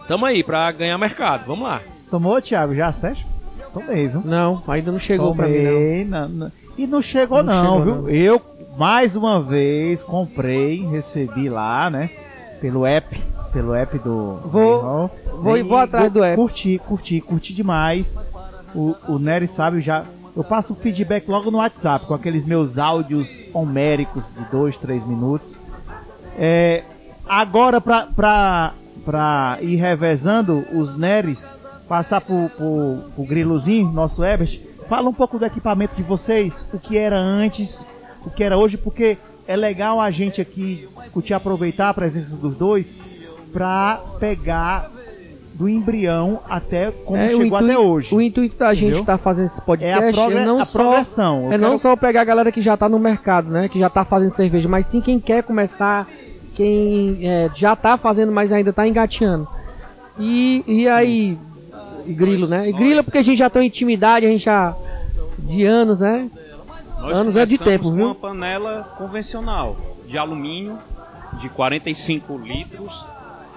estamos 0.00 0.28
aí 0.28 0.42
para 0.42 0.72
ganhar 0.72 0.96
mercado. 0.98 1.44
Vamos 1.46 1.64
lá. 1.68 1.82
Tomou, 2.10 2.40
Thiago? 2.40 2.74
Já, 2.74 2.90
Sérgio? 2.92 3.24
Tomei, 3.72 4.08
viu? 4.08 4.22
Não, 4.24 4.62
ainda 4.66 4.92
não 4.92 4.98
chegou 4.98 5.34
pra 5.34 5.48
mim, 5.48 6.04
não, 6.04 6.28
não. 6.28 6.52
E 6.76 6.86
não 6.86 7.02
chegou 7.02 7.42
Não 7.42 7.54
não, 7.54 7.78
chegou, 7.78 7.84
viu? 7.94 8.02
não. 8.02 8.10
Eu, 8.10 8.42
mais 8.76 9.16
uma 9.16 9.40
vez, 9.42 10.02
comprei, 10.02 10.86
recebi 10.86 11.48
lá, 11.48 11.88
né? 11.90 12.10
Pelo 12.60 12.86
app, 12.86 13.18
pelo 13.52 13.74
app 13.74 13.98
do... 13.98 14.38
Vou- 14.44 14.80
do- 14.80 15.40
vou- 15.42 15.56
E 15.56 15.62
vou 15.62 15.78
atrás 15.78 16.10
do 16.12 16.22
app. 16.22 16.36
Curti, 16.36 16.78
curti, 16.86 17.20
curti 17.20 17.52
demais. 17.54 18.18
O, 18.74 18.94
o 19.08 19.18
Nery 19.18 19.46
sabe, 19.46 19.80
já... 19.80 20.04
Eu 20.34 20.42
passo 20.42 20.72
o 20.72 20.76
feedback 20.76 21.28
logo 21.28 21.50
no 21.50 21.58
WhatsApp, 21.58 22.06
com 22.06 22.14
aqueles 22.14 22.42
meus 22.44 22.78
áudios 22.78 23.44
homéricos 23.52 24.32
de 24.34 24.42
2, 24.50 24.78
3 24.78 25.06
minutos. 25.06 25.58
É, 26.38 26.84
agora, 27.28 27.82
pra, 27.82 28.06
pra, 28.06 28.72
pra 29.04 29.58
ir 29.60 29.76
revezando 29.76 30.64
os 30.72 30.96
Neres, 30.96 31.58
passar 31.86 32.22
pro, 32.22 32.48
pro, 32.56 32.98
pro 33.14 33.24
Grilozinho, 33.24 33.92
nosso 33.92 34.24
Ebert, 34.24 34.58
fala 34.88 35.10
um 35.10 35.12
pouco 35.12 35.38
do 35.38 35.44
equipamento 35.44 35.94
de 35.96 36.02
vocês, 36.02 36.66
o 36.72 36.78
que 36.78 36.96
era 36.96 37.18
antes, 37.18 37.86
o 38.24 38.30
que 38.30 38.42
era 38.42 38.56
hoje, 38.56 38.78
porque 38.78 39.18
é 39.46 39.54
legal 39.54 40.00
a 40.00 40.10
gente 40.10 40.40
aqui 40.40 40.88
discutir, 40.96 41.34
aproveitar 41.34 41.90
a 41.90 41.94
presença 41.94 42.34
dos 42.38 42.54
dois, 42.54 42.96
pra 43.52 44.00
pegar 44.18 44.90
do 45.54 45.68
embrião 45.68 46.40
até 46.48 46.90
como 46.90 47.18
É, 47.18 47.28
chegou 47.28 47.44
intuito- 47.44 47.64
até 47.64 47.78
hoje. 47.78 48.14
O 48.14 48.20
intuito 48.20 48.56
da 48.56 48.72
gente 48.74 48.98
estar 49.00 49.18
fazendo 49.18 49.46
esse 49.46 49.60
É 49.60 49.64
podcast 49.64 50.08
a, 50.08 50.12
progre- 50.12 50.38
é 50.38 50.44
não 50.46 50.58
a 50.60 50.64
só 50.64 50.94
É 51.52 51.58
não 51.58 51.68
quero- 51.68 51.78
só 51.78 51.94
pegar 51.96 52.22
a 52.22 52.24
galera 52.24 52.50
que 52.50 52.62
já 52.62 52.76
tá 52.76 52.88
no 52.88 52.98
mercado, 52.98 53.50
né? 53.50 53.68
Que 53.68 53.78
já 53.78 53.90
tá 53.90 54.04
fazendo 54.04 54.30
cerveja, 54.30 54.68
mas 54.68 54.86
sim 54.86 55.00
quem 55.00 55.20
quer 55.20 55.42
começar, 55.42 56.08
quem 56.54 57.18
é, 57.22 57.50
já 57.54 57.76
tá 57.76 57.96
fazendo, 57.98 58.32
mas 58.32 58.50
ainda 58.52 58.72
tá 58.72 58.88
engateando. 58.88 59.46
E, 60.18 60.64
e 60.66 60.88
aí, 60.88 61.38
e 62.06 62.12
grilo, 62.12 62.46
né? 62.48 62.68
E 62.68 62.72
grilo 62.72 63.04
porque 63.04 63.18
a 63.18 63.22
gente 63.22 63.38
já 63.38 63.50
tem 63.50 63.66
intimidade, 63.66 64.26
a 64.26 64.28
gente 64.30 64.44
já. 64.44 64.74
de 65.38 65.64
anos, 65.64 66.00
né? 66.00 66.30
Nós 66.98 67.16
Anos 67.16 67.36
é 67.36 67.44
de 67.44 67.58
tempo, 67.58 67.90
viu? 67.92 68.06
uma 68.06 68.14
panela 68.14 68.88
convencional 68.96 69.76
de 70.06 70.16
alumínio 70.16 70.78
de 71.40 71.48
45 71.48 72.38
litros 72.38 73.04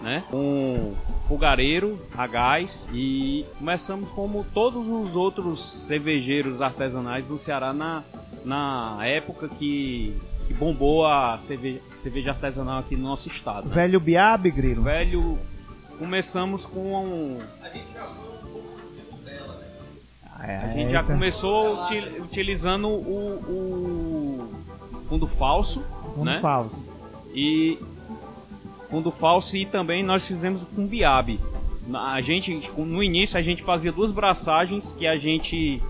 né? 0.06 0.24
Com 0.30 0.94
fogareiro 1.28 2.00
a 2.16 2.28
gás 2.28 2.88
e 2.94 3.44
começamos 3.58 4.08
como 4.12 4.46
todos 4.54 4.88
os 4.88 5.16
outros 5.16 5.86
cervejeiros 5.88 6.62
artesanais 6.62 7.26
do 7.26 7.38
Ceará 7.40 7.74
na, 7.74 8.04
na 8.46 9.00
época 9.06 9.50
que, 9.50 10.16
que 10.48 10.54
bombou 10.54 11.06
a 11.08 11.40
cerveja, 11.40 11.82
cerveja 12.04 12.30
artesanal 12.32 12.80
aqui 12.80 12.96
no 12.96 13.04
nosso 13.04 13.28
estado. 13.28 13.68
Né? 13.68 13.74
Velho 13.74 14.00
Biabe, 14.00 14.52
Grilo. 14.52 14.84
Velho, 14.84 15.40
começamos 15.98 16.64
com 16.66 16.94
um, 17.04 17.40
a 20.40 20.68
gente 20.74 20.92
já 20.92 21.02
começou 21.02 21.84
uti- 21.86 22.22
utilizando 22.22 22.88
o, 22.88 23.40
o 23.50 24.54
fundo 25.10 25.26
falso, 25.28 25.84
Fundo 26.14 26.26
né? 26.26 26.40
falso. 26.40 26.92
E 27.34 27.80
fundo 28.90 29.12
falso 29.12 29.56
e 29.58 29.66
também 29.66 30.04
nós 30.04 30.26
fizemos 30.26 30.62
com 30.76 30.86
biabe. 30.86 31.40
Na- 31.88 32.14
A 32.14 32.22
gente 32.22 32.62
no 32.78 33.04
início 33.04 33.38
a 33.38 33.42
gente 33.42 33.64
fazia 33.64 33.92
duas 33.92 34.12
braçagens 34.12 34.92
que 34.98 35.06
a 35.08 35.18
gente 35.18 35.82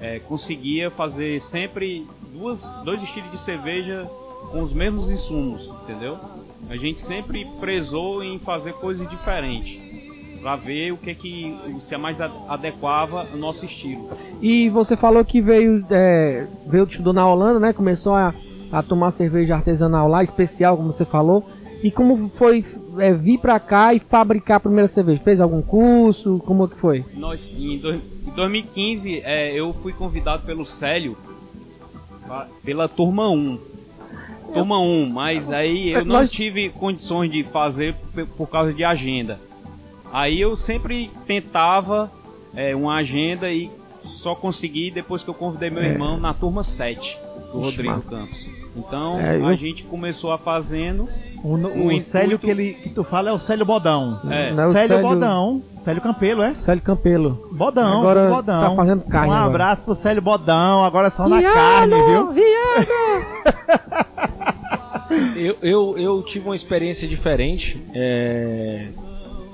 é, 0.00 0.18
conseguia 0.18 0.90
fazer 0.90 1.40
sempre 1.40 2.06
duas, 2.32 2.68
dois 2.84 3.02
estilos 3.02 3.30
de 3.30 3.38
cerveja 3.40 4.04
com 4.50 4.62
os 4.62 4.72
mesmos 4.72 5.08
insumos, 5.10 5.70
entendeu? 5.82 6.18
A 6.68 6.76
gente 6.76 7.00
sempre 7.00 7.46
prezou 7.60 8.22
em 8.22 8.38
fazer 8.38 8.72
coisas 8.74 9.08
diferentes 9.08 9.80
para 10.42 10.56
ver 10.56 10.92
o 10.92 10.96
que 10.98 11.14
que 11.14 11.56
se 11.80 11.96
mais 11.96 12.20
a- 12.20 12.30
adequava 12.48 13.26
ao 13.32 13.38
nosso 13.38 13.64
estilo. 13.64 14.10
E 14.42 14.68
você 14.68 14.94
falou 14.96 15.24
que 15.24 15.40
veio, 15.40 15.84
é, 15.90 16.46
veio 16.66 16.84
estudou 16.84 17.12
na 17.14 17.26
Holanda, 17.26 17.58
né? 17.58 17.72
Começou 17.72 18.14
a, 18.14 18.34
a 18.70 18.82
tomar 18.82 19.10
cerveja 19.10 19.54
artesanal 19.54 20.06
lá, 20.06 20.22
especial, 20.22 20.76
como 20.76 20.92
você 20.92 21.04
falou. 21.06 21.46
E 21.84 21.90
como 21.90 22.30
foi 22.30 22.64
é, 22.98 23.12
vir 23.12 23.38
pra 23.38 23.60
cá 23.60 23.92
e 23.92 24.00
fabricar 24.00 24.56
a 24.56 24.60
primeira 24.60 24.88
cerveja? 24.88 25.20
Fez 25.22 25.38
algum 25.40 25.60
curso? 25.60 26.42
Como 26.46 26.66
que 26.66 26.76
foi? 26.76 27.04
Nós, 27.14 27.46
em, 27.54 27.76
dois- 27.78 28.00
em 28.26 28.30
2015, 28.34 29.20
é, 29.22 29.52
eu 29.52 29.72
fui 29.74 29.92
convidado 29.92 30.44
pelo 30.46 30.64
Célio 30.64 31.14
pa- 32.26 32.48
pela 32.64 32.88
turma 32.88 33.28
1. 33.28 33.58
Turma 34.54 34.80
1, 34.80 35.06
mas 35.10 35.50
aí 35.50 35.90
eu 35.90 36.04
não 36.04 36.20
Nós- 36.20 36.30
tive 36.32 36.70
condições 36.70 37.30
de 37.30 37.42
fazer 37.42 37.94
p- 38.14 38.24
por 38.24 38.48
causa 38.48 38.72
de 38.72 38.82
agenda. 38.84 39.38
Aí 40.12 40.40
eu 40.40 40.56
sempre 40.56 41.10
tentava 41.26 42.10
é, 42.56 42.74
uma 42.74 42.94
agenda 42.94 43.50
e 43.52 43.68
só 44.04 44.34
consegui 44.34 44.90
depois 44.90 45.22
que 45.24 45.28
eu 45.28 45.34
convidei 45.34 45.68
meu 45.70 45.82
É. 45.82 45.88
irmão 45.88 46.18
na 46.20 46.32
turma 46.32 46.62
7 46.62 47.18
do 47.52 47.58
Rodrigo. 47.60 48.00
Campos. 48.02 48.48
Então 48.76 49.18
É, 49.20 49.36
eu- 49.38 49.46
a 49.46 49.54
gente 49.56 49.82
começou 49.82 50.30
a 50.32 50.38
fazendo. 50.38 51.08
O, 51.44 51.48
O 51.56 51.94
o 51.94 52.00
Célio 52.00 52.36
intuito- 52.36 52.46
que, 52.46 52.50
ele, 52.50 52.72
que 52.74 52.88
tu 52.88 53.04
fala 53.04 53.28
é 53.28 53.32
o 53.32 53.38
Célio 53.38 53.66
Bodão. 53.66 54.18
É. 54.30 54.52
Não 54.54 54.62
é 54.62 54.66
o 54.66 54.72
Célio, 54.72 54.88
Célio- 54.88 55.08
Bodão. 55.08 55.62
Célio 55.80 56.00
Campelo, 56.02 56.42
é? 56.42 56.54
Célio 56.54 56.82
Campelo. 56.82 57.48
Bodão, 57.52 57.98
Agora 58.00 58.30
Bodão. 58.30 58.70
tá 58.70 58.74
fazendo 58.74 59.02
carne 59.04 59.28
Um 59.28 59.32
agora. 59.34 59.46
abraço 59.50 59.84
pro 59.84 59.94
Célio 59.94 60.22
Bodão, 60.22 60.82
agora 60.82 61.10
só 61.10 61.28
na 61.28 61.42
carne, 61.42 61.94
viu? 62.02 62.32
Eu, 65.36 65.56
eu, 65.62 65.98
eu 65.98 66.22
tive 66.22 66.46
uma 66.46 66.56
experiência 66.56 67.06
diferente. 67.06 67.80
É... 67.94 68.88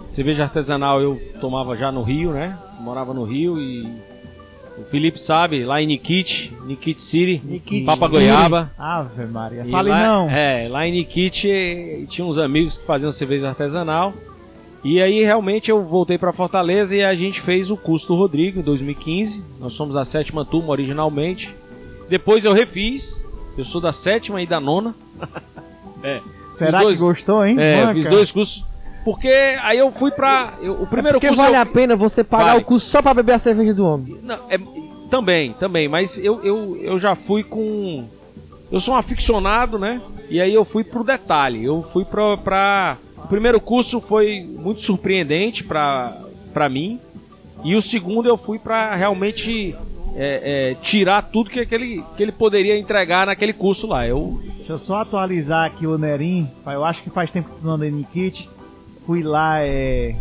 Cerveja 0.08 0.44
artesanal 0.44 1.00
eu 1.00 1.20
tomava 1.40 1.76
já 1.76 1.92
no 1.92 2.02
Rio, 2.02 2.30
né? 2.32 2.56
Morava 2.80 3.12
no 3.12 3.24
Rio 3.24 3.58
e 3.58 3.88
o 4.80 4.90
Felipe 4.90 5.20
sabe, 5.20 5.64
lá 5.64 5.80
em 5.82 5.86
Nikit, 5.86 6.52
Nikit 6.64 7.00
City, 7.02 7.40
Nikit 7.44 7.84
Papa 7.84 8.06
City. 8.06 8.18
Goiaba. 8.18 8.70
Ave 8.78 9.26
Maria. 9.26 9.64
E 9.66 9.70
Fale 9.70 9.90
lá, 9.90 10.02
não. 10.06 10.30
É, 10.30 10.68
lá 10.68 10.86
em 10.86 10.92
Nikit 10.92 11.50
eh, 11.50 12.04
tinha 12.08 12.26
uns 12.26 12.38
amigos 12.38 12.78
que 12.78 12.86
faziam 12.86 13.12
cerveja 13.12 13.48
artesanal. 13.48 14.12
E 14.82 15.00
aí 15.02 15.22
realmente 15.22 15.70
eu 15.70 15.84
voltei 15.84 16.16
para 16.16 16.32
Fortaleza 16.32 16.96
e 16.96 17.02
a 17.04 17.14
gente 17.14 17.40
fez 17.40 17.70
o 17.70 17.76
curso 17.76 18.08
do 18.08 18.14
Rodrigo 18.16 18.60
em 18.60 18.62
2015. 18.62 19.44
Nós 19.60 19.74
somos 19.74 19.94
da 19.94 20.04
sétima 20.04 20.44
turma 20.44 20.70
originalmente. 20.70 21.54
Depois 22.08 22.44
eu 22.44 22.52
refiz. 22.52 23.24
Eu 23.58 23.64
sou 23.64 23.80
da 23.80 23.92
sétima 23.92 24.40
e 24.40 24.46
da 24.46 24.58
nona. 24.58 24.94
é. 26.02 26.20
Será 26.56 26.80
dois- 26.80 26.96
que 26.96 27.02
gostou, 27.02 27.44
hein? 27.44 27.56
É, 27.60 27.92
fiz 27.92 28.06
dois 28.06 28.30
cursos. 28.30 28.64
Porque 29.04 29.28
aí 29.62 29.78
eu 29.78 29.90
fui 29.92 30.10
pra. 30.10 30.54
eu- 30.60 30.74
o 30.82 30.86
primeiro 30.86 31.16
Porque 31.18 31.28
curso. 31.28 31.42
vale 31.42 31.56
eu- 31.56 31.60
a 31.60 31.66
pena 31.66 31.96
você 31.96 32.22
pagar 32.22 32.44
Vale. 32.52 32.62
o 32.62 32.64
curso 32.64 32.86
só 32.90 33.00
pra 33.00 33.14
beber 33.14 33.32
a 33.32 33.38
cerveja 33.38 33.72
do 33.74 33.84
homem. 33.86 34.18
não, 34.22 34.38
é- 34.50 34.58
também, 35.10 35.52
também, 35.54 35.88
mas 35.88 36.18
eu, 36.22 36.40
eu, 36.44 36.76
eu 36.76 36.98
já 36.98 37.14
fui 37.16 37.42
com. 37.42 38.04
Eu 38.70 38.78
sou 38.78 38.94
um 38.94 38.96
aficionado, 38.96 39.78
né? 39.78 40.00
E 40.28 40.40
aí 40.40 40.54
eu 40.54 40.64
fui 40.64 40.84
pro 40.84 41.02
detalhe. 41.02 41.64
Eu 41.64 41.82
fui 41.92 42.04
pra. 42.04 42.36
pra... 42.36 42.96
O 43.24 43.26
primeiro 43.26 43.60
curso 43.60 44.00
foi 44.00 44.40
muito 44.42 44.80
surpreendente 44.82 45.64
pra, 45.64 46.16
pra 46.52 46.68
mim. 46.68 47.00
E 47.64 47.74
o 47.74 47.82
segundo 47.82 48.28
eu 48.28 48.36
fui 48.36 48.58
pra 48.58 48.94
realmente 48.94 49.74
é, 50.16 50.70
é, 50.72 50.74
tirar 50.82 51.22
tudo 51.22 51.50
que, 51.50 51.60
aquele, 51.60 52.02
que 52.16 52.22
ele 52.22 52.32
poderia 52.32 52.78
entregar 52.78 53.26
naquele 53.26 53.52
curso 53.52 53.86
lá. 53.88 54.06
Eu, 54.06 54.40
Deixa 54.56 54.72
eu 54.72 54.78
só 54.78 55.00
atualizar 55.00 55.66
aqui 55.66 55.86
o 55.86 55.98
Nerim. 55.98 56.48
Eu 56.66 56.84
acho 56.84 57.02
que 57.02 57.10
faz 57.10 57.30
tempo 57.30 57.50
que 57.50 57.56
tu 57.60 57.66
não 57.66 57.72
anda 57.74 57.86
em 57.88 57.90
Nikit. 57.90 58.48
Fui 59.10 59.24
lá, 59.24 59.58
é. 59.60 60.14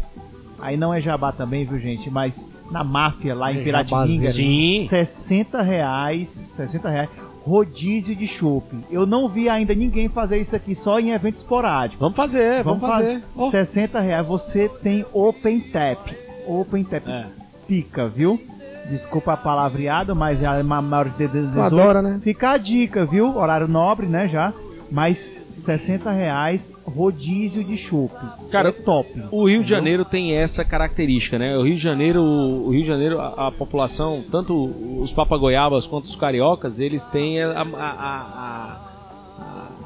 Aí 0.59 0.75
não 0.75 0.91
é 0.91 0.99
jabá 0.99 1.31
também, 1.31 1.63
viu, 1.63 1.77
gente? 1.77 2.09
Mas 2.09 2.49
na 2.71 2.83
máfia 2.83 3.35
lá 3.35 3.53
em 3.53 3.59
É 3.59 3.63
Piratininga. 3.63 4.31
Sim. 4.31 4.87
60 4.89 5.61
reais. 5.61 6.27
60 6.27 6.89
reais. 6.89 7.09
Rodízio 7.45 8.15
de 8.15 8.25
chopp. 8.25 8.65
Eu 8.89 9.05
não 9.05 9.29
vi 9.29 9.47
ainda 9.47 9.75
ninguém 9.75 10.09
fazer 10.09 10.39
isso 10.39 10.55
aqui 10.55 10.73
só 10.73 10.99
em 10.99 11.11
evento 11.11 11.35
esporádico. 11.35 11.99
vamos 11.99 12.15
fazer, 12.15 12.63
vamos, 12.63 12.81
fazer. 12.81 13.21
fa- 13.37 13.51
60 13.51 13.99
reais. 13.99 14.25
Você 14.25 14.67
tem 14.81 15.05
Open 15.13 15.59
Tap. 15.59 16.07
Open 16.47 16.83
Tap. 16.83 17.07
É. 17.07 17.27
Pica, 17.67 18.07
viu? 18.07 18.41
Desculpa 18.89 19.33
a 19.33 19.37
palavreada, 19.37 20.15
mas 20.15 20.41
é 20.41 20.47
a 20.47 20.63
maior 20.63 21.09
de 21.09 21.27
18. 21.27 21.61
adora, 21.61 22.01
né? 22.01 22.19
Fica 22.23 22.53
a 22.53 22.57
dica, 22.57 23.05
viu? 23.05 23.37
Horário 23.37 23.67
nobre, 23.67 24.07
né, 24.07 24.27
já. 24.27 24.51
Mas 24.91 25.31
60 25.59 26.11
reais 26.11 26.73
rodízio 26.83 27.63
de 27.63 27.77
chopp. 27.77 28.13
Cara, 28.51 28.69
é 28.69 28.71
top. 28.71 29.09
O 29.31 29.45
Rio 29.47 29.47
de 29.47 29.65
Entendeu? 29.65 29.67
Janeiro 29.67 30.05
tem 30.05 30.35
essa 30.35 30.63
característica, 30.65 31.37
né? 31.37 31.57
O 31.57 31.63
Rio 31.63 31.75
de 31.75 31.81
Janeiro, 31.81 32.21
o 32.21 32.69
Rio 32.71 32.81
de 32.81 32.87
Janeiro, 32.87 33.19
a, 33.19 33.47
a 33.47 33.51
população, 33.51 34.23
tanto 34.31 34.53
os 35.01 35.11
papagoiabas 35.11 35.85
quanto 35.85 36.05
os 36.05 36.15
cariocas, 36.15 36.79
eles 36.79 37.05
têm 37.05 37.41
a, 37.41 37.61
a, 37.61 38.77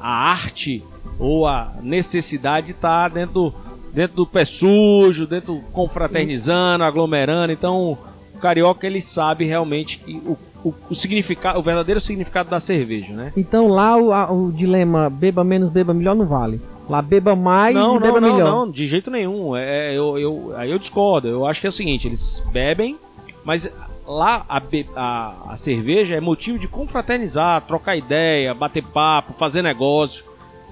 arte 0.00 0.82
ou 1.18 1.46
a 1.46 1.72
necessidade 1.82 2.66
de 2.66 2.72
estar 2.72 3.08
dentro, 3.10 3.34
do- 3.34 3.54
dentro 3.92 4.16
do 4.16 4.26
pé 4.26 4.44
sujo, 4.44 5.26
dentro 5.26 5.60
confraternizando, 5.72 6.84
aglomerando. 6.84 7.52
Então, 7.52 7.96
carioca 8.44 8.86
ele 8.86 9.00
sabe 9.00 9.46
realmente 9.46 10.02
o, 10.06 10.36
o, 10.62 10.74
o 10.90 10.94
significado, 10.94 11.58
o 11.58 11.62
verdadeiro 11.62 11.98
significado 11.98 12.50
da 12.50 12.60
cerveja, 12.60 13.14
né? 13.14 13.32
Então 13.34 13.68
lá 13.68 13.96
o, 13.96 14.12
a- 14.12 14.30
o 14.30 14.52
dilema 14.52 15.08
beba 15.08 15.42
menos, 15.42 15.70
beba 15.70 15.94
melhor 15.94 16.14
não 16.14 16.26
vale. 16.26 16.60
Lá 16.86 17.00
beba 17.00 17.34
mais 17.34 17.74
não, 17.74 17.96
e 17.96 18.00
beba 18.00 18.20
não, 18.20 18.28
não, 18.28 18.36
melhor. 18.36 18.50
não, 18.66 18.70
de 18.70 18.86
jeito 18.86 19.10
nenhum. 19.10 19.56
É, 19.56 19.94
eu, 19.94 20.18
eu, 20.18 20.52
aí 20.56 20.70
eu 20.70 20.78
discordo. 20.78 21.26
Eu 21.26 21.46
acho 21.46 21.58
que 21.58 21.66
é 21.66 21.70
o 21.70 21.72
seguinte: 21.72 22.06
eles 22.06 22.42
bebem, 22.52 22.98
mas 23.42 23.72
lá 24.06 24.44
a, 24.46 24.60
a, 24.94 25.34
a 25.52 25.56
cerveja 25.56 26.14
é 26.14 26.20
motivo 26.20 26.58
de 26.58 26.68
confraternizar, 26.68 27.62
trocar 27.62 27.96
ideia, 27.96 28.52
bater 28.52 28.84
papo, 28.84 29.32
fazer 29.32 29.62
negócio. 29.62 30.22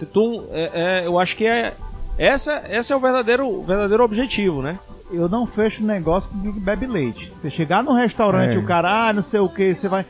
Então, 0.02 0.44
é, 0.50 0.70
é, 0.74 1.06
eu 1.06 1.18
acho 1.18 1.34
que 1.34 1.46
é 1.46 1.72
essa, 2.18 2.62
esse 2.70 2.92
é 2.92 2.96
o 2.96 3.00
verdadeiro, 3.00 3.46
o 3.48 3.62
verdadeiro 3.62 4.04
objetivo, 4.04 4.62
né? 4.62 4.78
Eu 5.10 5.28
não 5.28 5.46
fecho 5.46 5.82
negócio 5.84 6.30
com 6.30 6.40
quem 6.40 6.52
bebe 6.52 6.86
leite. 6.86 7.32
Você 7.36 7.50
chegar 7.50 7.82
no 7.82 7.92
restaurante, 7.92 8.56
É. 8.56 8.58
o 8.58 8.64
cara, 8.64 9.08
ah, 9.08 9.12
não 9.12 9.22
sei 9.22 9.40
o 9.40 9.48
que, 9.48 9.74
você 9.74 9.88
vai. 9.88 10.06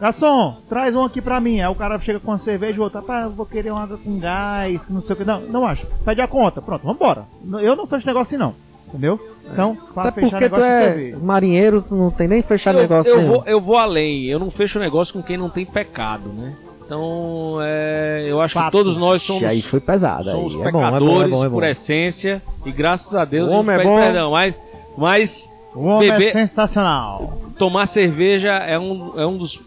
Garçom, 0.00 0.56
traz 0.68 0.94
um 0.94 1.04
aqui 1.04 1.20
pra 1.20 1.40
mim. 1.40 1.60
Aí 1.60 1.66
o 1.68 1.74
cara 1.74 1.98
chega 1.98 2.20
com 2.20 2.30
uma 2.30 2.38
cerveja 2.38 2.76
e 2.76 2.78
o 2.80 2.84
outro, 2.84 3.02
pá, 3.02 3.22
eu 3.22 3.30
vou 3.30 3.44
querer 3.44 3.72
uma 3.72 3.82
água 3.82 3.98
com 3.98 4.16
gás, 4.20 4.84
que 4.84 4.92
não 4.92 5.00
sei 5.00 5.14
o 5.14 5.16
que. 5.16 5.24
Não, 5.24 5.40
não 5.40 5.66
acho. 5.66 5.86
Pede 6.04 6.20
a 6.20 6.28
conta. 6.28 6.62
Pronto, 6.62 6.84
vambora. 6.86 7.24
Eu 7.60 7.74
não 7.74 7.86
fecho 7.86 8.06
negócio 8.06 8.36
assim, 8.36 8.44
não. 8.44 8.54
Entendeu? 8.86 9.18
Então, 9.52 9.76
para 9.92 10.08
Até 10.10 10.20
fechar 10.22 10.38
porque 10.38 10.48
tu 10.48 10.52
negócio 10.52 10.66
de 10.68 10.72
é 10.72 10.84
cerveja. 10.84 11.18
marinheiro, 11.20 11.82
tu 11.82 11.94
não 11.96 12.10
tem 12.10 12.28
nem 12.28 12.42
fechar 12.42 12.74
eu, 12.74 12.80
negócio 12.80 13.10
eu 13.10 13.16
nenhum. 13.18 13.28
vou, 13.32 13.44
eu 13.44 13.60
vou 13.60 13.76
além. 13.76 14.24
Eu 14.26 14.38
não 14.38 14.50
fecho 14.50 14.78
negócio 14.78 15.12
com 15.12 15.22
quem 15.22 15.36
não 15.36 15.50
tem 15.50 15.66
pecado, 15.66 16.28
né? 16.28 16.54
Então, 16.88 17.58
é, 17.60 18.24
eu 18.26 18.40
acho 18.40 18.54
que 18.54 18.60
Fato. 18.60 18.72
todos 18.72 18.96
nós 18.96 19.22
somos. 19.22 19.44
Aí 19.44 19.60
foi 19.60 19.78
pesado. 19.78 20.30
Somos 20.30 20.54
Aí. 20.54 20.62
É 20.62 20.72
bom, 20.72 20.80
é 20.80 20.84
pecadores 20.88 21.06
bom, 21.06 21.22
é 21.22 21.28
bom, 21.28 21.44
é 21.44 21.48
bom. 21.50 21.54
por 21.56 21.64
essência 21.64 22.40
e 22.64 22.72
graças 22.72 23.14
a 23.14 23.26
Deus 23.26 23.50
O 23.50 23.52
homem 23.52 23.76
é 23.76 23.84
bom. 23.84 23.96
perdão. 23.96 24.30
Mas, 24.30 24.58
mas 24.96 25.50
O 25.74 25.84
homem 25.84 26.10
beber- 26.10 26.28
é 26.28 26.32
sensacional. 26.32 27.40
tomar 27.58 27.84
cerveja 27.84 28.54
é 28.54 28.78
um, 28.78 29.12
é 29.20 29.26
um 29.26 29.36
dos 29.36 29.60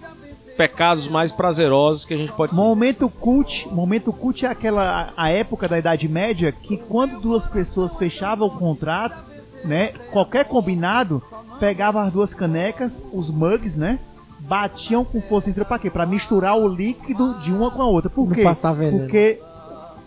pecados 0.58 1.08
mais 1.08 1.32
prazerosos 1.32 2.06
que 2.06 2.14
a 2.16 2.18
gente 2.18 2.32
pode 2.32 2.54
ter. 2.54 2.56
Momento 2.56 3.08
cult, 3.08 3.68
momento 3.72 4.12
cult 4.12 4.44
é 4.44 4.50
aquela 4.50 5.14
a 5.16 5.30
época 5.30 5.68
da 5.68 5.78
Idade 5.78 6.08
Média 6.08 6.52
que 6.52 6.76
quando 6.76 7.20
duas 7.22 7.46
pessoas 7.46 7.96
fechavam 7.96 8.48
o 8.48 8.52
contrato, 8.52 9.16
né, 9.64 9.92
qualquer 10.12 10.46
combinado 10.46 11.22
pegava 11.60 12.02
as 12.02 12.12
duas 12.12 12.34
canecas, 12.34 13.06
os 13.14 13.30
mugs, 13.30 13.76
né, 13.76 14.00
batiam 14.48 15.04
com 15.06 15.22
força 15.22 15.50
entre 15.50 15.64
para 15.66 15.80
quê? 15.80 15.90
Para 15.90 16.06
misturar 16.06 16.58
o 16.58 16.68
líquido 16.68 17.36
de 17.40 17.52
uma 17.52 17.72
com 17.72 17.82
a 17.82 17.88
outra. 17.88 18.10
Por 18.10 18.32
quê? 18.34 18.44
Porque 18.92 19.40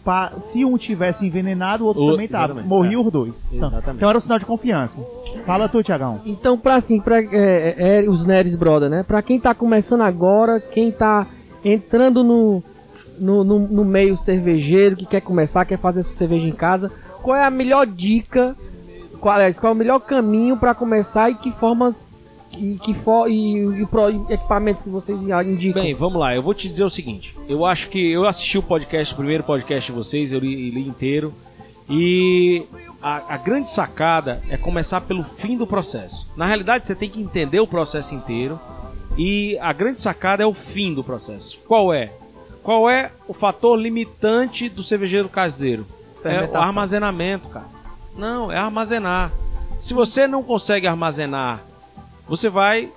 pa- 0.04 0.32
se 0.38 0.64
um 0.64 0.76
tivesse 0.76 1.26
envenenado, 1.26 1.84
o 1.84 1.86
outro 1.86 2.02
O- 2.02 2.10
também 2.12 2.28
tava. 2.28 2.54
Morriam 2.62 3.02
é. 3.02 3.04
os 3.06 3.12
dois. 3.12 3.44
Então, 3.52 3.68
Exatamente. 3.68 3.96
então 3.98 4.08
era 4.08 4.18
um 4.18 4.20
sinal 4.20 4.38
de 4.38 4.44
confiança. 4.46 5.00
Fala 5.46 5.68
tu, 5.68 5.82
Tiagão. 5.82 6.20
Então, 6.26 6.58
pra 6.58 6.76
assim, 6.76 7.00
pra 7.00 7.20
é, 7.22 8.02
é, 8.04 8.08
os 8.08 8.24
Neres 8.26 8.54
Brother, 8.54 8.90
né? 8.90 9.02
Pra 9.06 9.22
quem 9.22 9.40
tá 9.40 9.54
começando 9.54 10.02
agora, 10.02 10.60
quem 10.60 10.90
tá 10.92 11.26
entrando 11.64 12.22
no, 12.22 12.62
no, 13.18 13.44
no, 13.44 13.58
no 13.60 13.84
meio 13.84 14.16
cervejeiro, 14.16 14.96
que 14.96 15.06
quer 15.06 15.20
começar, 15.20 15.64
quer 15.64 15.78
fazer 15.78 16.02
sua 16.02 16.14
cerveja 16.14 16.46
em 16.46 16.52
casa, 16.52 16.92
qual 17.22 17.36
é 17.36 17.44
a 17.44 17.50
melhor 17.50 17.86
dica, 17.86 18.54
qual, 19.20 19.34
aliás, 19.34 19.58
qual 19.58 19.72
é 19.72 19.74
o 19.74 19.78
melhor 19.78 20.00
caminho 20.00 20.56
pra 20.58 20.74
começar 20.74 21.30
e 21.30 21.34
que 21.36 21.50
formas 21.52 22.13
e 22.58 22.78
que 22.78 22.94
for, 22.94 23.28
e, 23.28 23.82
e 23.82 23.86
pro- 23.86 24.10
e 24.10 24.32
equipamentos 24.34 24.82
que 24.82 24.88
vocês 24.88 25.18
indicam? 25.20 25.82
Bem, 25.82 25.94
vamos 25.94 26.18
lá, 26.20 26.34
eu 26.34 26.42
vou 26.42 26.54
te 26.54 26.68
dizer 26.68 26.84
o 26.84 26.90
seguinte. 26.90 27.34
Eu 27.48 27.64
acho 27.64 27.88
que 27.88 28.12
eu 28.12 28.26
assisti 28.26 28.58
o 28.58 28.62
podcast, 28.62 29.12
o 29.14 29.16
primeiro 29.16 29.42
podcast 29.44 29.90
de 29.90 29.96
vocês, 29.96 30.32
eu 30.32 30.38
li, 30.40 30.70
li 30.70 30.86
inteiro. 30.86 31.32
E 31.88 32.64
a, 33.02 33.34
a 33.34 33.36
grande 33.36 33.68
sacada 33.68 34.40
é 34.48 34.56
começar 34.56 35.00
pelo 35.02 35.22
fim 35.24 35.56
do 35.56 35.66
processo. 35.66 36.26
Na 36.36 36.46
realidade, 36.46 36.86
você 36.86 36.94
tem 36.94 37.10
que 37.10 37.20
entender 37.20 37.60
o 37.60 37.66
processo 37.66 38.14
inteiro. 38.14 38.58
E 39.16 39.56
a 39.60 39.72
grande 39.72 40.00
sacada 40.00 40.42
é 40.42 40.46
o 40.46 40.54
fim 40.54 40.92
do 40.94 41.04
processo. 41.04 41.58
Qual 41.68 41.92
é? 41.92 42.10
Qual 42.62 42.88
é 42.90 43.12
o 43.28 43.34
fator 43.34 43.78
limitante 43.78 44.68
do 44.68 44.82
cervejeiro 44.82 45.28
caseiro? 45.28 45.86
É 46.24 46.44
o 46.46 46.56
armazenamento, 46.56 47.48
cara. 47.48 47.66
Não, 48.16 48.50
é 48.50 48.56
armazenar. 48.56 49.30
Se 49.78 49.92
você 49.92 50.26
não 50.26 50.42
consegue 50.42 50.86
armazenar, 50.86 51.62
você 52.28 52.48
vai 52.48 52.90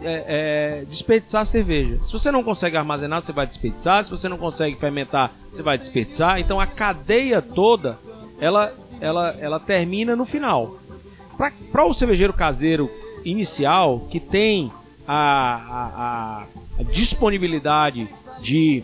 é, 0.00 0.80
é, 0.82 0.84
desperdiçar 0.86 1.46
cerveja. 1.46 1.98
Se 2.02 2.12
você 2.12 2.30
não 2.30 2.42
consegue 2.42 2.76
armazenar, 2.76 3.22
você 3.22 3.32
vai 3.32 3.46
desperdiçar. 3.46 4.04
Se 4.04 4.10
você 4.10 4.28
não 4.28 4.38
consegue 4.38 4.76
fermentar, 4.76 5.30
você 5.50 5.62
vai 5.62 5.78
desperdiçar. 5.78 6.38
Então 6.40 6.58
a 6.58 6.66
cadeia 6.66 7.40
toda, 7.40 7.98
ela, 8.40 8.72
ela, 9.00 9.36
ela 9.38 9.60
termina 9.60 10.16
no 10.16 10.24
final. 10.24 10.76
Para 11.70 11.84
o 11.84 11.94
cervejeiro 11.94 12.32
caseiro 12.32 12.90
inicial, 13.24 14.00
que 14.10 14.18
tem 14.20 14.72
a, 15.06 15.14
a- 15.16 16.44
a 16.78 16.82
disponibilidade 16.84 18.08
de 18.40 18.82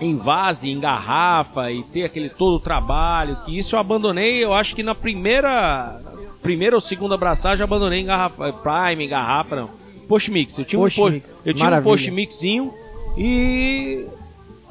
envase 0.00 0.68
em 0.68 0.78
garrafa 0.78 1.70
e 1.72 1.82
ter 1.84 2.04
aquele 2.04 2.28
todo 2.28 2.56
o 2.56 2.60
trabalho, 2.60 3.36
que 3.44 3.56
isso 3.56 3.74
eu 3.76 3.80
abandonei, 3.80 4.44
eu 4.44 4.52
acho 4.52 4.74
que 4.74 4.82
na 4.82 4.94
primeira 4.94 6.00
primeira 6.46 6.76
ou 6.76 6.80
segunda 6.80 7.14
abraçagem 7.14 7.62
abandonei 7.62 8.00
em 8.00 8.06
garrafa, 8.06 8.52
prime, 8.52 9.04
em 9.04 9.08
garrafa, 9.08 9.56
não. 9.56 9.70
Post 10.08 10.30
mix, 10.30 10.56
eu 10.58 10.64
tinha 10.64 10.80
Post 10.80 11.00
um 11.00 11.02
post, 11.02 11.14
mix, 11.14 11.46
eu 11.46 11.54
tinha 11.54 11.78
um 11.78 11.82
post 11.82 12.10
mixinho 12.10 12.74
e 13.16 14.06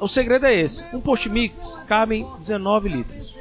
o 0.00 0.08
segredo 0.08 0.46
é 0.46 0.60
esse. 0.60 0.82
Um 0.94 1.00
post 1.00 1.28
mix 1.28 1.78
cabe 1.86 2.16
em 2.16 2.26
19 2.38 2.88
litros. 2.88 3.34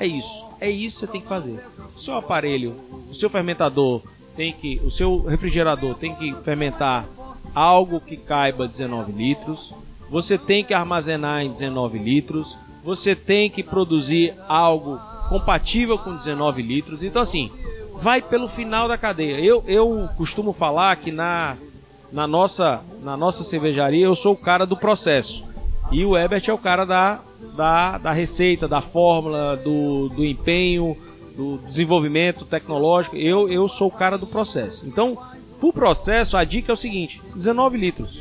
É 0.00 0.06
isso. 0.06 0.46
É 0.60 0.70
isso 0.70 1.00
que 1.00 1.06
você 1.06 1.12
tem 1.12 1.20
que 1.20 1.28
fazer. 1.28 1.60
O 1.96 2.00
seu 2.00 2.14
aparelho, 2.14 2.74
o 3.10 3.14
seu 3.14 3.28
fermentador 3.28 4.02
tem 4.36 4.52
que, 4.52 4.80
o 4.84 4.90
seu 4.90 5.22
refrigerador 5.22 5.94
tem 5.96 6.14
que 6.14 6.32
fermentar 6.42 7.06
algo 7.54 8.00
que 8.00 8.16
caiba 8.16 8.68
19 8.68 9.12
litros. 9.12 9.74
Você 10.10 10.38
tem 10.38 10.64
que 10.64 10.72
armazenar 10.72 11.42
em 11.42 11.50
19 11.50 11.98
litros. 11.98 12.56
Você 12.84 13.14
tem 13.14 13.50
que 13.50 13.62
produzir 13.62 14.34
algo 14.48 14.98
compatível 15.28 15.98
com 15.98 16.16
19 16.16 16.62
litros. 16.62 17.02
Então 17.02 17.22
assim, 17.22 17.50
vai 18.00 18.22
pelo 18.22 18.48
final 18.48 18.88
da 18.88 18.96
cadeia. 18.96 19.38
Eu, 19.40 19.62
eu 19.66 20.08
costumo 20.16 20.52
falar 20.52 20.96
que 20.96 21.10
na, 21.10 21.56
na, 22.12 22.26
nossa, 22.26 22.80
na 23.02 23.16
nossa 23.16 23.42
cervejaria 23.44 24.06
eu 24.06 24.14
sou 24.14 24.34
o 24.34 24.36
cara 24.36 24.64
do 24.64 24.76
processo. 24.76 25.46
E 25.90 26.04
o 26.04 26.16
Ebert 26.16 26.48
é 26.48 26.52
o 26.52 26.58
cara 26.58 26.84
da, 26.84 27.20
da, 27.56 27.98
da 27.98 28.12
receita, 28.12 28.68
da 28.68 28.80
fórmula, 28.80 29.56
do, 29.56 30.08
do 30.10 30.24
empenho, 30.24 30.96
do 31.34 31.58
desenvolvimento 31.66 32.44
tecnológico. 32.44 33.16
Eu, 33.16 33.48
eu 33.48 33.68
sou 33.68 33.88
o 33.88 33.92
cara 33.92 34.18
do 34.18 34.26
processo. 34.26 34.86
Então, 34.86 35.16
pro 35.58 35.72
processo, 35.72 36.36
a 36.36 36.44
dica 36.44 36.70
é 36.70 36.74
o 36.74 36.76
seguinte: 36.76 37.20
19 37.34 37.78
litros. 37.78 38.20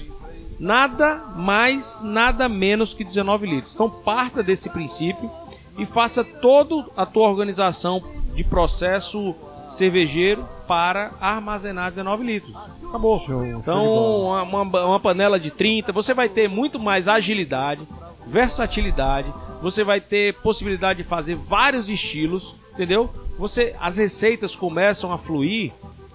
Nada 0.60 1.16
mais, 1.36 2.00
nada 2.02 2.48
menos 2.48 2.94
que 2.94 3.04
19 3.04 3.46
litros. 3.46 3.74
Então, 3.76 3.90
parta 3.90 4.42
desse 4.42 4.70
princípio 4.70 5.30
e 5.78 5.86
faça 5.86 6.24
toda 6.24 6.86
a 6.96 7.06
tua 7.06 7.28
organização 7.30 8.02
de 8.34 8.44
processo 8.44 9.36
cervejeiro 9.72 10.46
para 10.68 11.12
armazenar 11.20 11.90
19 11.92 12.24
litros. 12.24 12.56
Acabou. 12.88 13.20
Show, 13.20 13.46
então, 13.46 14.22
uma- 14.24 14.62
uma 14.86 15.00
panela 15.00 15.40
de 15.40 15.52
30, 15.52 15.92
você 15.92 16.14
vai 16.14 16.30
ter 16.30 16.48
muito 16.50 16.80
mais 16.80 17.08
agilidade, 17.08 17.82
versatilidade, 18.26 19.32
você 19.62 19.84
vai 19.84 20.00
ter 20.00 20.34
possibilidade 20.36 21.02
de 21.04 21.08
fazer 21.08 21.36
vários 21.36 21.90
estilos, 21.90 22.56
entendeu? 22.74 23.10
Você, 23.38 23.76
as 23.80 23.98
receitas 23.98 24.56
começam 24.56 25.12
a 25.12 25.18
fluir 25.18 25.72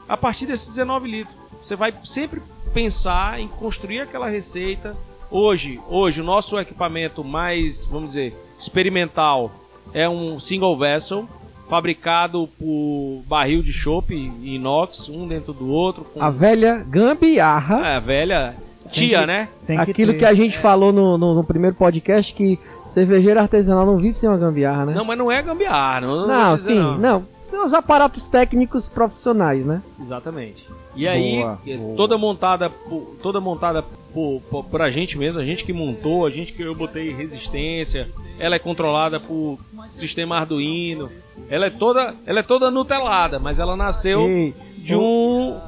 a 0.09 0.17
partir 0.17 0.47
desses 0.47 0.69
19 0.69 1.09
litros. 1.11 1.37
Você 1.63 1.77
vai 1.77 1.95
sempre 2.05 2.43
pensar 2.75 3.39
em 3.39 3.49
construir 3.49 4.01
aquela 4.01 4.29
receita. 4.29 4.97
Hoje, 5.31 5.81
hoje 5.89 6.21
o 6.21 6.25
nosso 6.25 6.59
equipamento 6.59 7.23
mais, 7.25 7.85
vamos 7.85 8.09
dizer, 8.11 8.35
experimental 8.59 9.51
é 9.95 10.09
um 10.09 10.39
single 10.41 10.77
vessel 10.79 11.27
fabricado 11.69 12.49
por 12.59 13.23
barril 13.27 13.63
de 13.63 13.73
chopp 13.73 14.13
inox, 14.43 15.09
um 15.09 15.27
dentro 15.27 15.53
do 15.53 15.69
outro, 15.71 16.05
com 16.05 16.23
A 16.23 16.29
velha 16.31 16.85
gambiarra. 16.89 17.87
é, 17.89 17.97
a 17.97 18.01
velha 18.01 18.55
tia, 18.91 19.21
que- 19.21 19.27
né? 19.27 19.49
Tem 19.67 19.79
Aquilo 19.79 20.13
ter. 20.13 20.19
que 20.19 20.25
a 20.27 20.35
gente 20.35 20.59
falou 20.59 20.93
no, 20.93 21.17
no, 21.17 21.35
no 21.35 21.45
primeiro 21.45 21.75
podcast, 21.77 22.35
que 22.35 22.59
cervejeiro 22.89 23.41
artesanal 23.41 23.87
não 23.87 23.97
vive 23.97 24.19
sem 24.19 24.29
uma 24.29 24.37
gambiarra, 24.37 24.85
né? 24.87 24.95
Não, 24.95 25.05
mas 25.05 25.17
não 25.17 25.33
é 25.33 25.41
gambiarra, 25.41 26.01
não. 26.03 26.27
Não, 26.27 26.55
dizer 26.57 26.73
sim, 26.75 26.79
não. 26.99 27.21
Tem 27.21 27.42
Os 27.53 27.75
aparatos 27.75 28.27
técnicos 28.27 28.89
profissionais, 28.89 29.65
né? 29.65 29.83
Exatamente. 30.01 30.67
E 30.95 31.09
aí, 31.09 31.39
Boa, 31.39 31.59
é, 31.67 31.77
boa. 31.77 31.97
toda 31.97 32.19
montada, 32.19 32.69
por, 32.69 33.17
toda 33.23 33.41
montada 33.41 33.83
por, 34.13 34.43
por, 34.51 34.65
por 34.65 34.83
a 34.83 34.91
gente 34.91 35.17
mesmo, 35.17 35.39
a 35.39 35.45
gente 35.45 35.65
que 35.65 35.73
montou, 35.73 36.27
a 36.27 36.31
gente 36.31 36.53
que 36.53 36.63
eu 36.63 36.75
botei 36.75 37.13
resistência. 37.13 38.09
Ela 38.39 38.57
é 38.57 38.59
controlada 38.59 39.19
por 39.21 39.59
sistema 39.93 40.37
Arduino. 40.37 41.11
Ela 41.49 41.67
é 41.67 41.71
toda, 41.71 42.15
ela 42.27 42.41
é 42.41 42.43
toda 42.43 42.71
nutelada, 42.71 43.39
mas 43.39 43.59
ela 43.59 43.77
nasceu 43.77 44.23
Ei, 44.29 44.55
de 44.83 44.97
um 44.97 45.01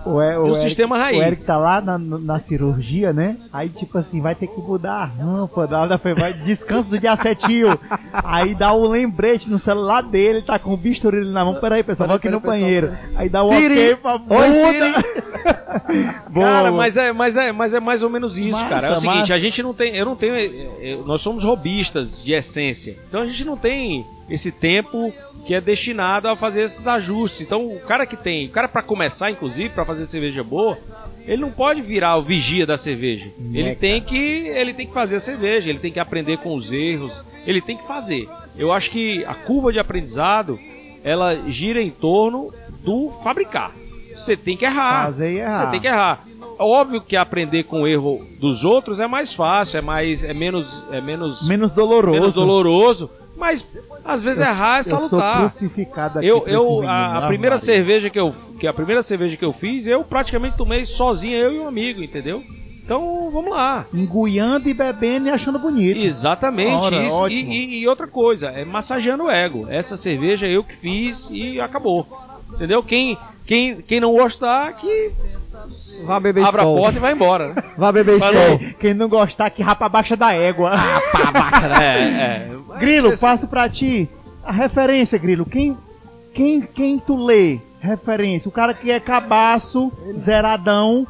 O, 0.04 0.16
o 0.16 0.20
de 0.20 0.38
um 0.38 0.46
Eric- 0.48 0.60
sistema 0.60 0.98
raiz. 0.98 1.18
O 1.18 1.22
Eric 1.22 1.44
tá 1.44 1.56
lá 1.56 1.80
na, 1.80 1.96
na 1.98 2.38
cirurgia, 2.38 3.12
né? 3.12 3.36
Aí, 3.52 3.68
tipo 3.68 3.96
assim, 3.98 4.20
vai 4.20 4.34
ter 4.34 4.46
que 4.48 4.60
mudar 4.60 4.92
a 4.94 5.04
rampa. 5.04 5.66
Da 5.66 5.80
hora 5.80 5.98
foi, 5.98 6.14
vai, 6.14 6.32
descanso 6.32 6.90
do 6.90 6.98
dia 6.98 7.14
7, 7.16 7.46
tio. 7.46 7.78
Aí 8.12 8.54
dá 8.54 8.72
o 8.72 8.86
lembrete 8.88 9.48
no 9.48 9.58
celular 9.58 10.02
dele, 10.02 10.42
tá 10.42 10.58
com 10.58 10.72
o 10.74 10.76
bisturi 10.76 11.24
na 11.24 11.44
mão. 11.44 11.54
Peraí, 11.60 11.82
pessoal, 11.82 12.08
vou 12.08 12.16
aqui 12.16 12.28
no 12.28 12.40
banheiro. 12.40 12.92
Aí 13.14 13.28
dá 13.28 13.42
o 13.42 13.48
Siri, 13.48 13.92
ok 13.92 13.96
pra 13.96 14.14
oi, 14.14 14.94
Cara, 16.34 16.72
mas 16.72 16.96
é, 16.96 17.12
mas 17.12 17.36
é, 17.36 17.52
mas 17.52 17.74
é 17.74 17.80
mais 17.80 18.02
ou 18.02 18.10
menos 18.10 18.36
isso, 18.38 18.52
Massa, 18.52 18.68
cara. 18.68 18.86
É 18.88 18.92
o 18.92 19.00
seguinte, 19.00 19.18
massa. 19.18 19.34
a 19.34 19.38
gente 19.38 19.62
não 19.62 19.74
tem, 19.74 19.94
eu 19.96 20.04
não 20.04 20.16
tenho, 20.16 20.34
é, 20.34 20.98
nós 21.04 21.20
somos 21.20 21.44
robistas 21.44 22.22
de 22.22 22.32
essência. 22.32 22.96
Então 23.08 23.20
a 23.22 23.26
gente 23.26 23.44
não 23.44 23.56
tem 23.56 24.04
esse 24.28 24.50
tempo 24.50 25.12
que 25.46 25.54
é 25.54 25.60
destinado 25.60 26.28
a 26.28 26.36
fazer 26.36 26.62
esses 26.62 26.86
ajustes. 26.86 27.42
Então 27.42 27.66
o 27.66 27.80
cara 27.80 28.06
que 28.06 28.16
tem, 28.16 28.46
o 28.46 28.50
cara 28.50 28.66
para 28.68 28.82
começar 28.82 29.30
inclusive 29.30 29.68
para 29.70 29.84
fazer 29.84 30.06
cerveja 30.06 30.42
boa, 30.42 30.78
ele 31.26 31.42
não 31.42 31.50
pode 31.50 31.82
virar 31.82 32.16
o 32.16 32.22
vigia 32.22 32.66
da 32.66 32.76
cerveja. 32.76 33.26
Ele 33.52 33.62
Né, 33.70 33.74
tem 33.74 34.00
que, 34.00 34.16
ele 34.16 34.72
tem 34.74 34.86
que 34.86 34.92
fazer 34.92 35.16
a 35.16 35.20
cerveja, 35.20 35.68
ele 35.68 35.78
tem 35.78 35.92
que 35.92 36.00
aprender 36.00 36.38
com 36.38 36.54
os 36.54 36.72
erros, 36.72 37.20
ele 37.46 37.60
tem 37.60 37.76
que 37.76 37.86
fazer. 37.86 38.28
Eu 38.56 38.72
acho 38.72 38.90
que 38.90 39.24
a 39.24 39.34
curva 39.34 39.72
de 39.72 39.78
aprendizado 39.78 40.58
ela 41.02 41.34
gira 41.50 41.82
em 41.82 41.90
torno 41.90 42.52
do 42.82 43.10
fabricar. 43.22 43.72
Você 44.16 44.36
tem 44.36 44.56
que 44.56 44.64
errar. 44.64 45.06
Fazer 45.06 45.32
e 45.32 45.38
errar. 45.40 45.64
Você 45.66 45.70
tem 45.72 45.80
que 45.80 45.86
errar. 45.86 46.24
Óbvio 46.56 47.00
que 47.00 47.16
aprender 47.16 47.64
com 47.64 47.82
o 47.82 47.86
erro 47.86 48.24
dos 48.38 48.64
outros 48.64 49.00
é 49.00 49.06
mais 49.08 49.32
fácil, 49.32 49.78
é 49.78 49.80
mais 49.82 50.22
é 50.22 50.32
menos 50.32 50.84
é 50.92 51.00
menos 51.00 51.46
Menos 51.48 51.72
doloroso. 51.72 52.12
menos 52.12 52.34
doloroso, 52.36 53.10
mas 53.36 53.66
às 54.04 54.22
vezes 54.22 54.40
Eu- 54.40 54.46
errar 54.46 54.76
é 54.76 54.80
Eu 54.80 54.84
sou 54.84 55.00
salutar. 55.08 55.38
crucificado 55.40 56.18
aqui 56.18 56.28
Eu, 56.28 56.44
eu 56.46 56.64
menino, 56.76 56.88
a, 56.88 57.18
a 57.18 57.26
primeira 57.26 57.56
Maria. 57.56 57.58
cerveja 57.66 58.10
que 58.10 58.18
eu 58.20 58.34
que 58.58 58.66
a 58.66 58.72
primeira 58.72 59.02
cerveja 59.02 59.36
que 59.36 59.44
eu 59.44 59.52
fiz, 59.52 59.86
eu 59.86 60.02
praticamente 60.04 60.56
tomei 60.56 60.84
sozinho, 60.86 61.36
eu 61.36 61.52
e 61.54 61.58
um 61.60 61.66
amigo, 61.68 62.02
entendeu? 62.02 62.42
Então, 62.84 63.30
vamos 63.32 63.50
lá. 63.50 63.86
Enguiando 63.94 64.68
e 64.68 64.74
bebendo 64.74 65.26
e 65.26 65.30
achando 65.30 65.58
bonito. 65.58 65.98
Exatamente 65.98 66.70
Ora, 66.84 67.06
isso. 67.06 67.28
E, 67.28 67.42
e- 67.42 67.78
e 67.80 67.88
outra 67.88 68.06
coisa, 68.06 68.48
é 68.48 68.62
massageando 68.64 69.24
o 69.24 69.30
ego. 69.30 69.66
Essa 69.70 69.96
cerveja 69.96 70.46
eu 70.46 70.62
que 70.62 70.76
fiz 70.76 71.28
e 71.30 71.58
acabou. 71.60 72.06
Entendeu? 72.52 72.82
Quem, 72.82 73.16
quem, 73.46 73.76
quem 73.80 74.00
não 74.00 74.12
gostar, 74.12 74.70
que 74.74 75.10
Vá 76.04 76.20
beber 76.20 76.44
abra 76.44 76.62
a 76.62 76.64
Skol. 76.64 76.76
porta 76.78 76.98
e 76.98 77.00
vai 77.00 77.12
embora. 77.12 77.48
Né? 77.54 77.62
Vá 77.78 77.92
beber 77.92 78.18
Mas 78.18 78.34
Skol. 78.34 78.58
Quem, 78.78 78.94
não 78.94 79.08
gostar, 79.08 79.50
que 79.50 79.62
rapa 79.62 79.86
abaixo 79.86 80.16
da 80.16 80.32
égua. 80.32 80.72
é, 81.80 81.98
é. 81.98 82.48
Grilo, 82.78 83.12
Esse- 83.12 83.20
passo 83.20 83.46
pra 83.48 83.68
ti 83.68 84.08
a 84.44 84.52
referência, 84.52 85.18
Grilo. 85.18 85.46
Quem, 85.46 85.76
quem, 86.32 86.60
quem 86.62 86.98
tu 86.98 87.16
lê? 87.16 87.58
Referência. 87.80 88.48
O 88.48 88.52
cara 88.52 88.74
que 88.74 88.90
é 88.90 88.98
cabaço, 88.98 89.92
zeradão. 90.18 91.06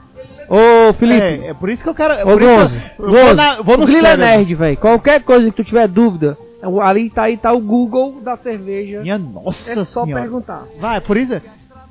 Ô, 0.48 0.92
Felipe. 0.92 1.22
É, 1.22 1.46
é 1.48 1.54
por 1.54 1.70
isso 1.70 1.82
que 1.82 1.88
eu 1.88 1.94
quero. 1.94 2.14
é 2.14 2.24
Ô, 2.24 2.38
Gonzo. 2.38 2.76
eu, 2.98 3.04
eu 3.06 3.10
vou, 3.12 3.20
Gonzo, 3.22 3.34
na, 3.34 3.54
vou 3.62 3.76
no 3.78 3.84
o 3.84 3.86
Grilo 3.86 4.06
é 4.06 4.16
nerd, 4.16 4.54
velho. 4.54 4.76
Qualquer 4.76 5.22
coisa 5.22 5.48
que 5.50 5.56
tu 5.56 5.64
tiver 5.64 5.88
dúvida, 5.88 6.36
É 6.62 6.66
Ali 6.82 7.08
tá 7.10 7.22
aí 7.24 7.36
tá 7.38 7.52
o 7.52 7.60
Google 7.60 8.20
da 8.22 8.36
cerveja. 8.36 9.00
Minha 9.00 9.16
nossa 9.18 9.72
é 9.80 9.84
só 9.84 10.04
senhora. 10.04 10.22
perguntar. 10.22 10.64
Vai, 10.78 11.00
por 11.00 11.16
isso. 11.16 11.40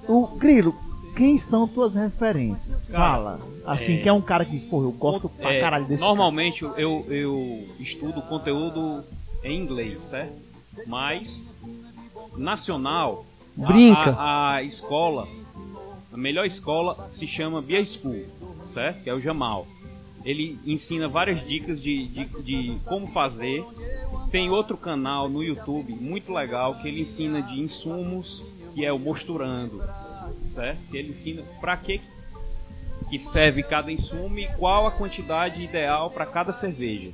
O 0.08 0.28
Grilo, 0.38 0.76
quem 1.15 1.38
são 1.38 1.67
tuas 1.67 1.95
referências? 1.95 2.88
Cara, 2.88 2.99
Fala. 3.13 3.39
Assim, 3.65 3.95
é- 3.99 4.02
que 4.02 4.10
é 4.10 4.13
um 4.13 4.21
cara 4.21 4.45
que 4.45 4.52
diz, 4.52 4.63
pô, 4.63 4.82
eu 4.84 4.91
gosto 4.91 5.30
pra 5.30 5.54
É, 5.54 5.60
caralho 5.60 5.86
desse 5.86 6.02
Normalmente 6.02 6.63
eu, 6.63 7.06
eu 7.10 7.67
estudo 7.80 8.21
conteúdo 8.23 9.04
em 9.43 9.60
inglês, 9.62 10.02
certo? 10.04 10.34
Mas 10.88 11.47
nacional, 12.38 13.26
a- 13.62 13.65
Brinca. 13.67 14.12
A, 14.17 14.54
a 14.56 14.63
escola, 14.63 15.28
a 16.12 16.17
melhor 16.17 16.45
escola 16.45 17.08
se 17.12 17.28
chama 17.28 17.62
Beer 17.62 17.86
School, 17.86 18.26
certo? 18.67 19.04
Que 19.04 19.10
é 19.10 19.13
o 19.13 19.21
Jamal. 19.21 19.67
Ele 20.26 20.58
ensina 20.65 21.08
várias 21.08 21.45
dicas 21.45 21.82
de, 21.82 22.08
de, 22.08 22.26
de 22.41 22.78
como 22.86 23.08
fazer. 23.08 23.63
Tem 24.32 24.49
outro 24.49 24.78
canal 24.78 25.28
no 25.30 25.43
YouTube 25.43 25.93
muito 25.93 26.32
legal 26.34 26.76
que 26.76 26.88
ele 26.88 27.02
ensina 27.02 27.41
de 27.41 27.60
insumos, 27.60 28.41
que 28.73 28.84
é 28.86 28.91
o 28.91 28.97
Mosturando, 28.97 29.84
certo? 30.54 30.78
Que 30.89 30.98
ele 30.98 31.10
ensina 31.10 31.42
para 31.60 31.76
que 31.78 32.02
que 33.10 33.20
serve 33.20 33.62
cada 33.63 33.92
insumo 33.92 34.39
e 34.39 34.48
qual 34.58 34.88
a 34.88 34.92
quantidade 34.92 35.62
ideal 35.62 36.10
para 36.10 36.26
cada 36.26 36.52
cerveja. 36.54 37.10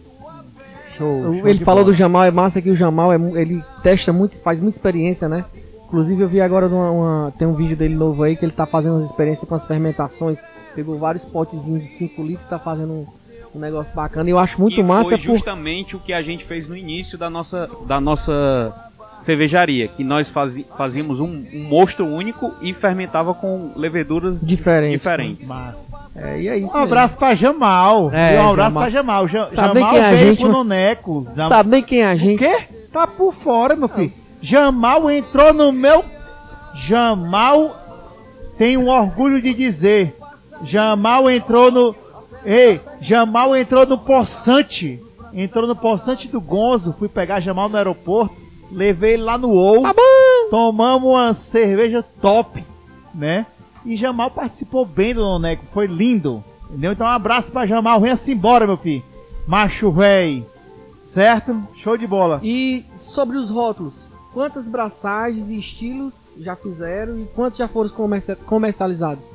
Show, 0.96 1.24
show 1.34 1.48
Ele 1.48 1.64
falou 1.66 1.84
bola. 1.84 1.94
do 1.94 1.98
Jamal, 1.98 2.24
é 2.24 2.32
massa 2.32 2.62
que 2.62 2.70
o 2.70 2.76
Jamal 2.76 3.12
é, 3.12 3.16
ele 3.42 3.64
testa 3.84 4.14
muito, 4.14 4.40
faz 4.42 4.60
muita 4.60 4.78
experiência, 4.78 5.28
né? 5.28 5.46
Inclusive 5.86 6.22
eu 6.22 6.30
vi 6.30 6.40
agora 6.40 6.68
uma, 6.68 6.92
uma- 6.92 7.34
tem 7.38 7.48
um 7.48 7.54
vídeo 7.54 7.76
dele 7.76 7.96
novo 7.96 8.22
aí 8.24 8.36
que 8.36 8.46
ele 8.46 8.52
tá 8.52 8.66
fazendo 8.66 8.94
umas 8.96 9.06
experiências 9.06 9.48
com 9.50 9.56
as 9.56 9.66
fermentações. 9.66 10.40
Pegou 10.76 10.98
vários 11.00 11.26
potezinhos 11.26 11.82
de 11.82 11.90
5 11.90 12.22
litros, 12.24 12.48
tá 12.48 12.60
fazendo 12.60 12.94
um, 12.94 13.08
um 13.56 13.60
negócio 13.60 13.94
bacana. 13.94 14.30
E 14.30 14.32
eu 14.32 14.38
acho 14.40 14.62
muito 14.62 14.80
e 14.80 14.84
massa 14.84 15.10
foi 15.10 15.18
por 15.18 15.24
justamente 15.34 15.96
o 15.96 16.00
que 16.00 16.14
a 16.14 16.22
gente 16.22 16.46
fez 16.46 16.68
no 16.68 16.78
início 16.78 17.18
da 17.18 17.30
nossa, 17.30 17.68
da 17.88 18.00
nossa 18.00 18.89
cervejaria, 19.30 19.88
que 19.88 20.04
nós 20.04 20.32
fazíamos 20.76 21.20
um, 21.20 21.46
um 21.54 21.64
mosto 21.70 22.04
único 22.04 22.52
e 22.64 22.74
fermentava 22.74 23.32
com 23.32 23.72
leveduras 23.76 24.40
Diferentes. 24.42 25.48
É, 26.16 26.42
e 26.42 26.48
é 26.48 26.58
isso. 26.58 26.76
Um 26.76 26.82
abraço 26.82 27.16
pra 27.16 27.36
Jamal. 27.36 28.10
É, 28.12 28.42
um 28.42 28.50
abraço 28.50 28.72
Jamal. 28.74 28.82
pra 28.84 28.90
Jamal. 28.90 29.28
Ja- 29.28 29.50
Sabe 29.54 29.80
Jamal 29.80 29.92
quem 29.94 30.00
é 30.02 30.06
a 30.06 30.10
veio 30.12 30.26
gente, 30.30 30.40
pro? 30.42 30.52
Noneco. 30.52 31.22
mesmo. 31.22 31.36
Jam- 31.36 31.48
Sabe 31.48 31.70
nem 31.70 31.84
quem 31.84 32.02
é 32.02 32.12
a 32.12 32.16
O 32.16 32.18
gente? 32.18 32.40
quê? 32.40 32.64
Tá 32.92 33.06
por 33.06 33.34
fora, 33.36 33.76
meu 33.76 33.88
filho. 33.88 34.12
Jamal 34.42 35.12
entrou 35.12 35.54
no 35.54 35.72
meu. 35.72 36.04
Jamal 36.74 37.78
tem 38.58 38.78
um 38.78 38.88
orgulho 38.90 39.40
de 39.42 39.54
dizer. 39.54 40.16
Jamal 40.64 41.30
entrou 41.30 41.72
no. 41.72 41.96
Ei, 42.44 42.82
Jamal 43.00 43.56
entrou 43.56 43.86
no 43.86 43.98
Poçante. 43.98 45.00
Entrou 45.34 45.68
no 45.68 45.76
Poçante 45.76 46.28
do 46.28 46.42
Gonzo. 46.42 46.96
Fui 46.98 47.08
pegar 47.08 47.40
Jamal 47.42 47.70
no 47.70 47.78
aeroporto. 47.78 48.49
Levei 48.72 49.14
ele 49.14 49.24
lá 49.24 49.38
no 49.38 49.52
OU. 49.52 49.82
Tá. 49.84 49.94
Tomamos 50.50 51.10
uma 51.10 51.34
cerveja 51.34 52.04
top, 52.22 52.64
né? 53.14 53.46
E 53.86 53.96
Jamal 53.96 54.30
participou 54.32 54.86
bem 54.86 55.14
do 55.14 55.22
Noneco. 55.22 55.64
Foi 55.74 55.88
lindo. 55.88 56.44
Entendeu? 56.70 56.92
Então 56.92 57.08
um 57.08 57.10
abraço 57.10 57.52
pra 57.52 57.66
Jamal. 57.66 58.00
Venha-se 58.00 58.32
embora, 58.34 58.68
meu 58.68 58.78
filho. 58.78 59.04
Macho 59.48 59.92
véi. 59.92 60.46
Certo? 61.08 61.60
Show 61.78 61.98
de 61.98 62.06
bola. 62.06 62.40
E 62.44 62.86
sobre 62.98 63.38
os 63.38 63.50
rótulos, 63.50 64.06
quantas 64.34 64.68
braçagens 64.68 65.50
e 65.50 65.58
estilos 65.58 66.28
já 66.38 66.56
fizeram 66.56 67.18
e 67.20 67.26
quantos 67.26 67.58
já 67.58 67.68
foram 67.68 67.90
comercia- 67.90 68.36
comercializados? 68.36 69.26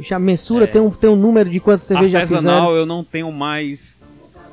Já 0.00 0.18
mensura, 0.18 0.64
É. 0.64 0.66
tem, 0.66 0.80
um, 0.80 0.90
tem 0.90 1.10
um 1.10 1.16
número 1.16 1.50
de 1.50 1.60
quantas 1.60 1.84
cervejas 1.86 2.12
já 2.12 2.20
Artesanal 2.20 2.60
fizeram? 2.68 2.76
eu 2.80 2.86
não 2.86 3.04
tenho 3.04 3.30
mais 3.30 3.98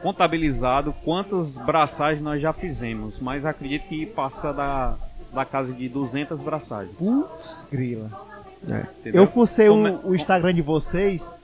contabilizado 0.01 0.93
quantas 1.03 1.49
braçagens 1.57 2.23
nós 2.23 2.41
já 2.41 2.53
fizemos, 2.53 3.19
mas 3.19 3.45
acredito 3.45 3.87
que 3.87 4.05
passa 4.05 4.51
da, 4.53 4.95
da 5.33 5.45
casa 5.45 5.71
de 5.73 5.87
200 5.89 6.39
braçagens. 6.41 6.95
Putz, 6.95 7.67
grila. 7.71 8.09
É. 8.69 8.85
Eu 9.05 9.27
fucei 9.27 9.69
o, 9.69 10.07
o 10.09 10.15
Instagram 10.15 10.53
de 10.53 10.61
vocês 10.61 11.39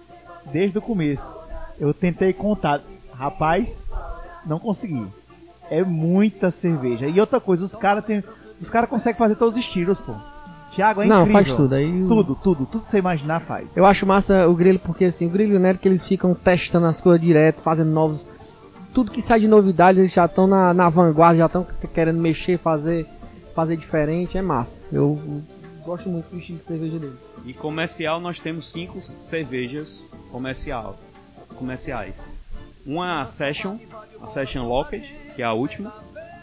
desde 0.51 0.77
o 0.77 0.81
começo. 0.81 1.35
Eu 1.79 1.93
tentei 1.93 2.33
contar. 2.33 2.81
Rapaz, 3.13 3.85
não 4.45 4.59
consegui. 4.59 5.05
É 5.69 5.81
muita 5.83 6.51
cerveja. 6.51 7.07
E 7.07 7.19
outra 7.19 7.39
coisa, 7.39 7.63
os 7.63 7.73
caras 7.75 8.03
tem, 8.05 8.23
os 8.61 8.69
caras 8.69 8.89
conseguem 8.89 9.17
fazer 9.17 9.35
todos 9.35 9.55
os 9.57 9.59
estilos, 9.63 9.97
pô. 9.99 10.13
Thiago 10.75 11.01
é 11.01 11.05
Não, 11.05 11.21
incrível. 11.21 11.43
faz 11.45 11.55
tudo. 11.57 11.73
Aí 11.75 12.03
o- 12.03 12.07
Tudo, 12.09 12.35
tudo, 12.35 12.65
tudo 12.65 12.81
que 12.83 12.89
você 12.89 12.97
imaginar 12.99 13.39
faz. 13.39 13.75
Eu 13.77 13.85
acho 13.85 14.05
massa 14.05 14.45
o 14.47 14.53
grilo 14.53 14.77
porque 14.79 15.05
assim, 15.05 15.25
o 15.27 15.29
grilo 15.29 15.53
e 15.53 15.55
o 15.55 15.59
Nery 15.59 15.77
que 15.77 15.87
eles 15.87 16.05
ficam 16.05 16.33
testando 16.35 16.85
as 16.85 16.99
coisas 16.99 17.21
direto, 17.21 17.61
fazendo 17.61 17.91
novos. 17.91 18.27
Tudo 18.95 19.11
que 19.11 19.21
sai 19.21 19.41
de 19.41 19.47
novidade, 19.47 19.99
eles 19.99 20.13
já 20.13 20.25
estão 20.25 20.47
na, 20.47 20.73
na 20.73 20.87
vanguarda, 20.87 21.39
já 21.39 21.45
estão 21.47 21.67
querendo 21.93 22.17
mexer, 22.17 22.57
fazer, 22.57 23.05
fazer 23.53 23.75
diferente, 23.75 24.37
é 24.37 24.41
massa. 24.41 24.81
Eu, 24.89 25.19
eu 25.27 25.43
gosto 25.83 26.07
muito 26.07 26.29
do 26.29 26.37
estilo 26.39 26.59
de 26.59 26.63
cerveja 26.63 26.97
deles. 26.97 27.19
E 27.45 27.51
comercial 27.51 28.21
nós 28.21 28.39
temos 28.39 28.71
cinco 28.71 29.01
cervejas 29.19 30.05
comercial, 30.31 30.97
comerciais. 31.57 32.15
Uma 32.85 33.21
a 33.21 33.25
Session, 33.25 33.77
a 34.21 34.27
Session 34.27 34.65
Locked, 34.65 35.13
que 35.35 35.41
é 35.41 35.45
a 35.45 35.51
última. 35.51 35.91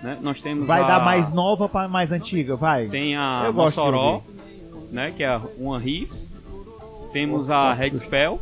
Né? 0.03 0.19
Nós 0.21 0.39
temos 0.43 0.67
Vai 0.67 0.83
a, 0.83 0.87
dar 0.87 1.05
mais 1.05 1.33
nova 1.33 1.71
pra 1.71 1.89
mais 1.89 2.13
antiga, 2.13 2.55
vai. 2.55 2.87
Tem 2.89 3.17
a 3.17 3.45
Eu 3.47 3.55
Mossoró, 3.55 4.23
né? 4.91 5.11
Que 5.17 5.25
é 5.25 5.41
uma 5.57 5.79
Rives. 5.79 6.29
Temos 7.15 7.49
a 7.49 7.73
Red 7.73 7.97
Spell, 7.97 8.39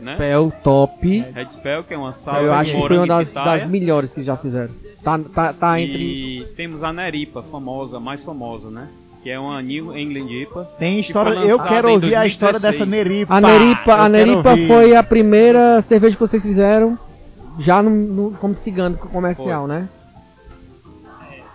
né? 0.00 0.14
Spell 0.14 0.52
top. 0.62 1.20
Red 1.34 1.46
Spell, 1.52 1.84
que 1.84 1.94
é 1.94 1.96
uma 1.98 2.12
sal 2.12 2.42
eu 2.42 2.52
acho 2.52 2.72
que 2.72 2.86
foi 2.88 2.96
uma 2.98 3.06
das, 3.06 3.32
das 3.32 3.68
melhores 3.68 4.12
que 4.12 4.22
já 4.24 4.36
fizeram. 4.36 4.72
Tá, 5.02 5.18
tá, 5.18 5.52
tá 5.52 5.80
entre. 5.80 6.02
E 6.02 6.44
temos 6.56 6.82
a 6.82 6.92
Neripa, 6.92 7.42
famosa, 7.42 8.00
mais 8.00 8.22
famosa, 8.22 8.70
né? 8.70 8.88
Que 9.22 9.30
é 9.30 9.38
uma 9.38 9.60
New 9.62 9.96
England 9.96 10.30
IPA. 10.30 10.64
Tem 10.78 11.00
história. 11.00 11.32
foi 11.34 11.50
Eu 11.50 11.58
quero 11.62 11.92
ouvir 11.92 12.14
a 12.14 12.26
história 12.26 12.58
2016. 12.60 12.60
dessa 12.60 12.84
Neripa. 12.86 13.34
A 13.34 13.40
Neripa, 13.40 13.94
a 13.94 14.08
Neripa 14.08 14.56
foi 14.66 14.94
a 14.96 15.02
primeira 15.02 15.80
cerveja 15.82 16.14
que 16.14 16.20
vocês 16.20 16.42
fizeram 16.42 16.98
já 17.58 17.82
no, 17.82 17.90
no- 17.90 18.30
como 18.32 18.54
cigano 18.54 18.96
comercial, 18.98 19.66
né? 19.66 19.88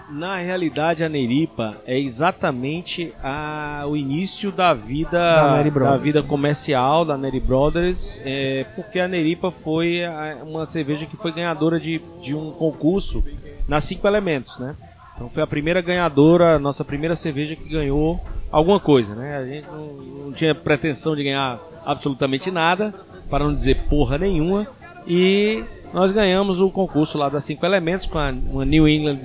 Na 0.10 0.38
realidade, 0.38 1.04
a 1.04 1.10
Neripa 1.10 1.78
é 1.86 2.00
exatamente 2.00 3.14
a- 3.24 3.84
o 3.88 3.96
início 3.96 4.52
da 4.52 4.74
vida 4.74 5.20
Da 5.20 5.64
da 5.92 5.98
vida 5.98 6.24
comercial 6.24 7.06
da 7.06 7.16
Neri 7.16 7.40
Brothers, 7.40 8.20
é, 8.26 8.66
porque 8.76 9.00
a 9.00 9.08
Neripa 9.08 9.52
foi 9.52 10.04
a- 10.04 10.38
uma 10.44 10.66
cerveja 10.66 11.06
que 11.06 11.16
foi 11.16 11.32
ganhadora 11.32 11.80
de, 11.80 12.02
de 12.24 12.34
um 12.34 12.52
concurso 12.52 13.24
nas 13.68 13.86
cinco 13.86 14.08
elementos, 14.08 14.58
né? 14.58 14.76
Então 15.16 15.30
foi 15.30 15.44
a 15.44 15.48
primeira 15.48 15.80
ganhadora, 15.82 16.56
a 16.56 16.60
nossa 16.60 16.84
primeira 16.84 17.16
cerveja 17.16 17.56
que 17.56 17.70
ganhou 17.70 18.20
alguma 18.52 18.80
coisa, 18.80 19.14
né? 19.14 19.38
A 19.38 19.46
gente 19.46 19.68
não, 19.68 19.86
não 20.26 20.32
tinha 20.34 20.56
pretensão 20.56 21.16
de 21.16 21.24
ganhar 21.24 21.60
absolutamente 21.86 22.50
nada, 22.50 22.94
para 23.30 23.44
não 23.44 23.54
dizer 23.54 23.76
porra 23.90 24.18
nenhuma, 24.18 24.66
e 25.06 25.64
nós 25.94 26.12
ganhamos 26.12 26.60
o 26.60 26.70
concurso 26.72 27.18
lá 27.18 27.30
das 27.30 27.44
cinco 27.44 27.64
elementos 27.66 28.08
com 28.08 28.18
a, 28.18 28.32
uma 28.32 28.66
New 28.66 28.88
England 28.88 29.20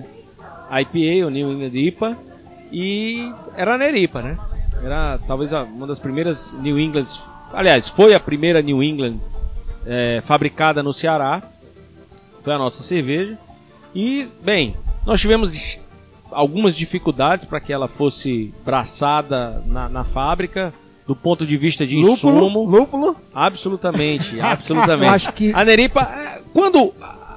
IPA, 0.80 1.26
o 1.26 1.30
New 1.30 1.52
England 1.52 1.70
IPA, 1.78 2.16
e 2.72 3.32
era 3.56 3.74
a 3.74 3.78
Neripa, 3.78 4.20
né? 4.22 4.38
Era 4.82 5.18
talvez 5.26 5.52
uma 5.52 5.86
das 5.86 5.98
primeiras 5.98 6.52
New 6.60 6.78
England, 6.78 7.04
aliás, 7.52 7.88
foi 7.88 8.14
a 8.14 8.20
primeira 8.20 8.60
New 8.60 8.82
England 8.82 9.16
é, 9.86 10.22
fabricada 10.26 10.82
no 10.82 10.92
Ceará, 10.92 11.42
foi 12.42 12.52
a 12.52 12.58
nossa 12.58 12.82
cerveja. 12.82 13.38
E, 13.94 14.26
bem, 14.42 14.74
nós 15.06 15.20
tivemos 15.20 15.56
algumas 16.30 16.76
dificuldades 16.76 17.44
para 17.44 17.60
que 17.60 17.72
ela 17.72 17.86
fosse 17.88 18.52
braçada 18.64 19.62
na, 19.66 19.88
na 19.88 20.04
fábrica, 20.04 20.72
do 21.06 21.14
ponto 21.14 21.46
de 21.46 21.56
vista 21.56 21.86
de 21.86 21.96
Lúpulo, 21.96 22.12
insumo. 22.48 22.64
lúpulo. 22.64 23.16
Absolutamente, 23.34 24.40
absolutamente. 24.42 25.06
Eu 25.08 25.14
acho 25.14 25.32
que- 25.32 25.52
A 25.54 25.64
Neripa, 25.64 26.00
é, 26.02 26.40
quando 26.52 26.92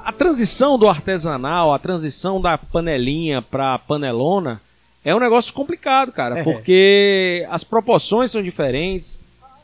a 0.07 0.09
a 0.09 0.13
transição 0.13 0.77
do 0.79 0.87
artesanal, 0.87 1.73
a 1.73 1.79
transição 1.79 2.39
da 2.41 2.57
panelinha 2.57 3.41
para 3.41 3.77
panelona, 3.79 4.61
é 5.03 5.13
um 5.15 5.19
negócio 5.19 5.53
complicado, 5.53 6.11
cara, 6.11 6.39
É. 6.39 6.43
porque 6.43 7.45
as 7.49 7.63
proporções 7.63 8.31
são 8.31 8.41
diferentes, 8.41 9.19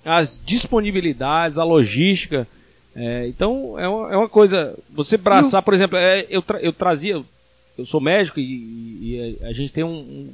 as 0.05 0.39
disponibilidades, 0.45 1.57
a 1.57 1.63
logística. 1.63 2.47
é, 2.95 3.25
então 3.27 3.79
é 3.79 3.87
uma, 3.87 4.13
é 4.13 4.17
uma 4.17 4.29
coisa. 4.29 4.77
Você 4.91 5.17
braçar, 5.17 5.61
por 5.63 5.73
exemplo, 5.73 5.97
é, 5.97 6.27
eu, 6.29 6.41
tra- 6.41 6.59
eu 6.61 6.71
trazia, 6.71 7.23
eu 7.77 7.85
sou 7.85 7.99
médico 8.01 8.39
e, 8.39 8.43
e 8.43 9.37
a 9.45 9.51
gente 9.53 9.71
tem 9.73 9.83
um, 9.83 9.89
um- 9.89 10.33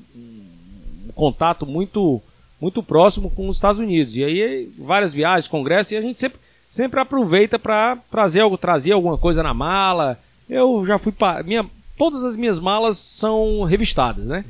um 1.09 1.11
contato 1.13 1.65
muito 1.65 2.21
muito 2.61 2.83
próximo 2.83 3.29
com 3.31 3.47
os 3.47 3.55
Estados 3.55 3.79
Unidos. 3.79 4.15
E 4.17 4.23
aí, 4.23 4.69
várias 4.77 5.13
viagens, 5.13 5.47
congressos, 5.47 5.93
e 5.93 5.95
a 5.97 6.01
gente 6.01 6.19
sempre, 6.19 6.37
sempre 6.69 6.99
aproveita 6.99 7.57
para 7.57 7.97
trazer 8.11 8.41
algo, 8.41 8.57
trazer 8.57 8.91
alguma 8.91 9.17
coisa 9.17 9.41
na 9.41 9.53
mala. 9.53 10.19
Eu 10.49 10.85
já 10.85 10.97
fui 10.97 11.11
para 11.11 11.43
minha 11.43 11.65
todas 11.97 12.23
as 12.23 12.37
minhas 12.37 12.59
malas 12.59 12.97
são 12.97 13.63
revistadas, 13.63 14.25
né? 14.25 14.45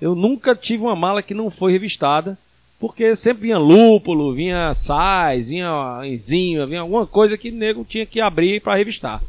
Eu 0.00 0.14
nunca 0.14 0.54
tive 0.54 0.84
uma 0.84 0.94
mala 0.94 1.22
que 1.22 1.34
não 1.34 1.50
foi 1.50 1.72
revistada, 1.72 2.38
porque 2.78 3.16
sempre 3.16 3.44
vinha 3.44 3.58
lúpulo, 3.58 4.32
vinha 4.32 4.72
sais, 4.74 5.48
vinha 5.48 6.00
enzima, 6.04 6.66
vinha 6.66 6.80
alguma 6.80 7.06
coisa 7.06 7.36
que 7.36 7.50
o 7.50 7.54
nego 7.54 7.84
tinha 7.84 8.06
que 8.06 8.20
abrir 8.20 8.60
para 8.60 8.76
revistar. 8.76 9.20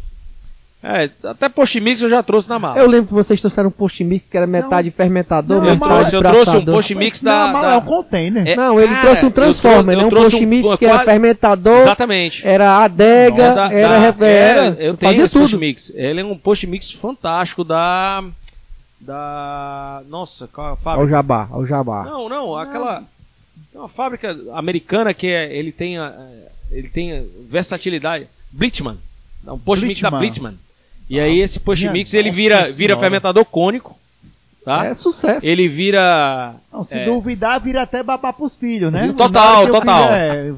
É, 0.86 1.10
até 1.30 1.48
post-mix 1.48 2.02
eu 2.02 2.10
já 2.10 2.22
trouxe 2.22 2.50
na 2.50 2.60
mala. 2.60 2.78
Eu 2.78 2.88
lembro 2.88 3.08
que 3.08 3.13
vocês 3.13 3.39
trouxeram 3.39 3.69
um 3.69 3.72
post 3.72 4.04
mix 4.04 4.26
que 4.30 4.36
era 4.36 4.46
metade 4.46 4.91
fermentador, 4.91 5.62
Não, 5.62 5.65
eu, 5.69 5.74
metade 5.76 5.89
trouxe, 6.12 6.15
eu 6.17 6.22
trouxe 6.22 6.39
um 6.41 6.43
braçador. 6.43 6.76
post-mix 6.76 7.22
Não, 7.22 7.32
da... 7.32 7.54
mas 7.54 7.62
da- 7.62 7.72
é 7.72 7.78
um 7.78 7.82
container. 7.82 8.48
É, 8.48 8.56
Não, 8.58 8.78
ele 8.80 8.89
cara, 8.89 9.02
trouxe 9.02 9.24
um 9.24 9.28
eu 9.28 9.32
transformer, 9.32 9.84
trouxe- 9.84 9.96
né? 9.98 10.04
eu 10.04 10.08
Um 10.08 10.24
post 10.30 10.46
mix 10.46 10.69
um- 10.69 10.78
que 10.78 10.86
era 10.86 10.93
quase- 10.96 11.06
fermentador, 11.06 11.78
Exatamente. 11.78 12.46
era 12.46 12.84
adega, 12.84 13.48
Nossa, 13.56 13.74
era, 13.74 14.12
da- 14.12 14.28
era, 14.28 14.65
é, 14.65 14.69
eu 14.89 14.98
tenho 14.98 14.98
fazia 15.12 15.24
esse 15.26 15.34
tudo. 15.34 15.41
post-mix. 15.43 15.89
Ele 15.96 16.19
é 16.19 16.26
um 16.26 16.38
post-mix 16.38 16.91
fantástico 16.91 17.63
da... 17.63 18.22
Da... 19.00 20.02
Nossa, 20.10 20.48
qual 20.48 20.67
é 20.67 20.69
a 20.69 20.72
Ao 20.72 20.78
fábrica? 20.78 21.10
jabá, 21.10 21.48
ao 21.52 21.65
jabá. 21.65 22.04
Não, 22.04 22.30
não, 22.30 22.56
aquela... 22.58 23.04
Tem 23.72 23.80
uma 23.82 23.89
fábrica 23.89 24.36
americana 24.54 25.13
que 25.13 25.28
é, 25.28 25.56
ele 25.56 25.72
tem 25.72 25.98
a, 25.98 26.13
ele 26.72 26.88
tem 26.89 27.28
versatilidade. 27.50 28.28
Blitzman. 28.52 28.98
É 29.46 29.52
um 29.52 29.58
post-mix 29.60 30.00
da 30.00 30.12
Blitzmann. 30.12 30.56
E 31.10 31.20
aí 31.20 31.39
esse 31.39 31.60
post-mix 31.60 32.12
minha 32.12 32.22
ele 32.22 32.32
vira, 32.32 32.62
vira 32.63 32.72
senhora. 32.72 33.00
fermentador 33.00 33.46
cônico. 33.46 33.98
Tá? 34.63 34.86
É 34.86 34.94
sucesso. 34.94 35.46
Ele 35.46 35.68
vira... 35.68 36.56
Não, 36.72 36.86
se 36.86 36.98
é, 36.98 37.04
duvidar, 37.04 37.60
vira 37.60 37.82
até 37.82 38.02
babá 38.02 38.32
pros 38.32 38.56
filhos, 38.56 38.94
né? 38.94 39.13
Total, 39.18 39.68
eu 39.68 39.74
total. 39.74 40.08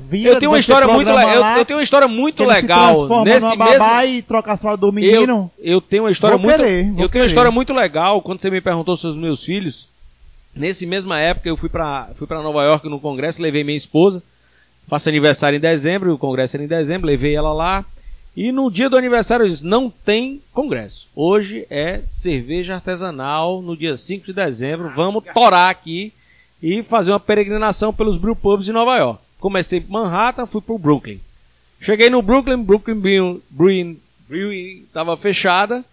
vira, 0.07 0.29
eu 0.29 0.39
tenho 0.39 0.51
uma 0.51 0.59
história 0.59 0.87
muito 0.87 1.11
lá, 1.11 1.33
Eu, 1.33 1.57
eu 1.57 1.65
tenho 1.65 1.79
uma 1.79 1.83
história 1.83 2.07
muito 2.07 2.43
legal 2.43 3.23
nesse 3.23 3.47
mesmo. 3.47 3.55
babá 3.57 4.05
e 4.05 4.21
troca 4.21 4.51
a 4.53 4.57
fralda 4.57 4.81
do 4.81 4.91
menino. 4.91 5.49
Eu, 5.57 5.73
eu 5.73 5.81
tenho 5.81 6.03
uma 6.03 6.11
história 6.11 6.37
Vou 6.37 6.45
muito. 6.45 6.57
querer, 6.57 6.81
eu 6.81 6.95
tenho 6.95 7.09
querer. 7.09 7.21
uma 7.21 7.27
história 7.27 7.49
muito 7.51 7.73
legal. 7.73 8.21
Quando 8.21 8.39
você 8.39 8.51
me 8.51 8.61
perguntou 8.61 8.95
sobre 8.95 9.17
os 9.17 9.23
meus 9.23 9.43
filhos, 9.43 9.87
nesse 10.55 10.85
mesma 10.85 11.19
época 11.19 11.49
eu 11.49 11.57
fui 11.57 11.67
pra 11.67 12.09
fui 12.15 12.27
para 12.27 12.43
Nova 12.43 12.63
York 12.63 12.87
no 12.87 12.99
congresso, 12.99 13.41
levei 13.41 13.63
minha 13.63 13.75
esposa. 13.77 14.21
Faço 14.87 15.09
aniversário 15.09 15.57
em 15.57 15.59
dezembro, 15.59 16.13
o 16.13 16.17
congresso 16.17 16.57
era 16.57 16.63
em 16.63 16.67
dezembro, 16.67 17.07
levei 17.07 17.35
ela 17.35 17.51
lá. 17.51 17.83
E 18.35 18.51
no 18.51 18.69
dia 18.69 18.89
do 18.89 18.97
aniversário 18.97 19.45
eu 19.45 19.49
disse, 19.49 19.65
não 19.65 19.89
tem 19.89 20.41
congresso. 20.51 21.07
Hoje 21.15 21.65
é 21.69 22.01
cerveja 22.05 22.75
artesanal 22.75 23.61
no 23.61 23.77
dia 23.77 23.95
5 23.95 24.25
de 24.25 24.33
dezembro. 24.33 24.91
Vamos 24.93 25.23
torar 25.33 25.69
aqui 25.69 26.11
e 26.61 26.83
fazer 26.83 27.11
uma 27.11 27.19
peregrinação 27.19 27.93
pelos 27.93 28.17
brew 28.17 28.35
pubs 28.35 28.65
de 28.65 28.73
Nova 28.73 28.97
York. 28.97 29.21
Comecei 29.39 29.79
por 29.79 29.91
Manhattan, 29.91 30.45
fui 30.45 30.59
pro 30.59 30.77
Brooklyn. 30.77 31.19
Cheguei 31.79 32.09
no 32.09 32.21
Brooklyn, 32.21 32.61
Brooklyn 32.61 32.99
Brewing, 32.99 33.41
Brewing, 33.49 33.99
Brewing 34.27 34.85
tava 34.91 35.15
fechada. 35.15 35.85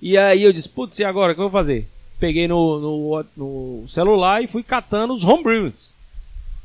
E 0.00 0.16
aí 0.16 0.42
eu 0.42 0.52
disse, 0.52 0.68
putz, 0.68 0.98
e 0.98 1.04
agora, 1.04 1.32
o 1.32 1.34
que 1.34 1.40
eu 1.40 1.50
vou 1.50 1.60
fazer? 1.60 1.86
Peguei 2.18 2.48
no, 2.48 2.78
no, 2.78 3.24
no 3.36 3.88
celular 3.88 4.42
e 4.42 4.46
fui 4.46 4.62
catando 4.62 5.12
os 5.12 5.24
homebrews. 5.24 5.92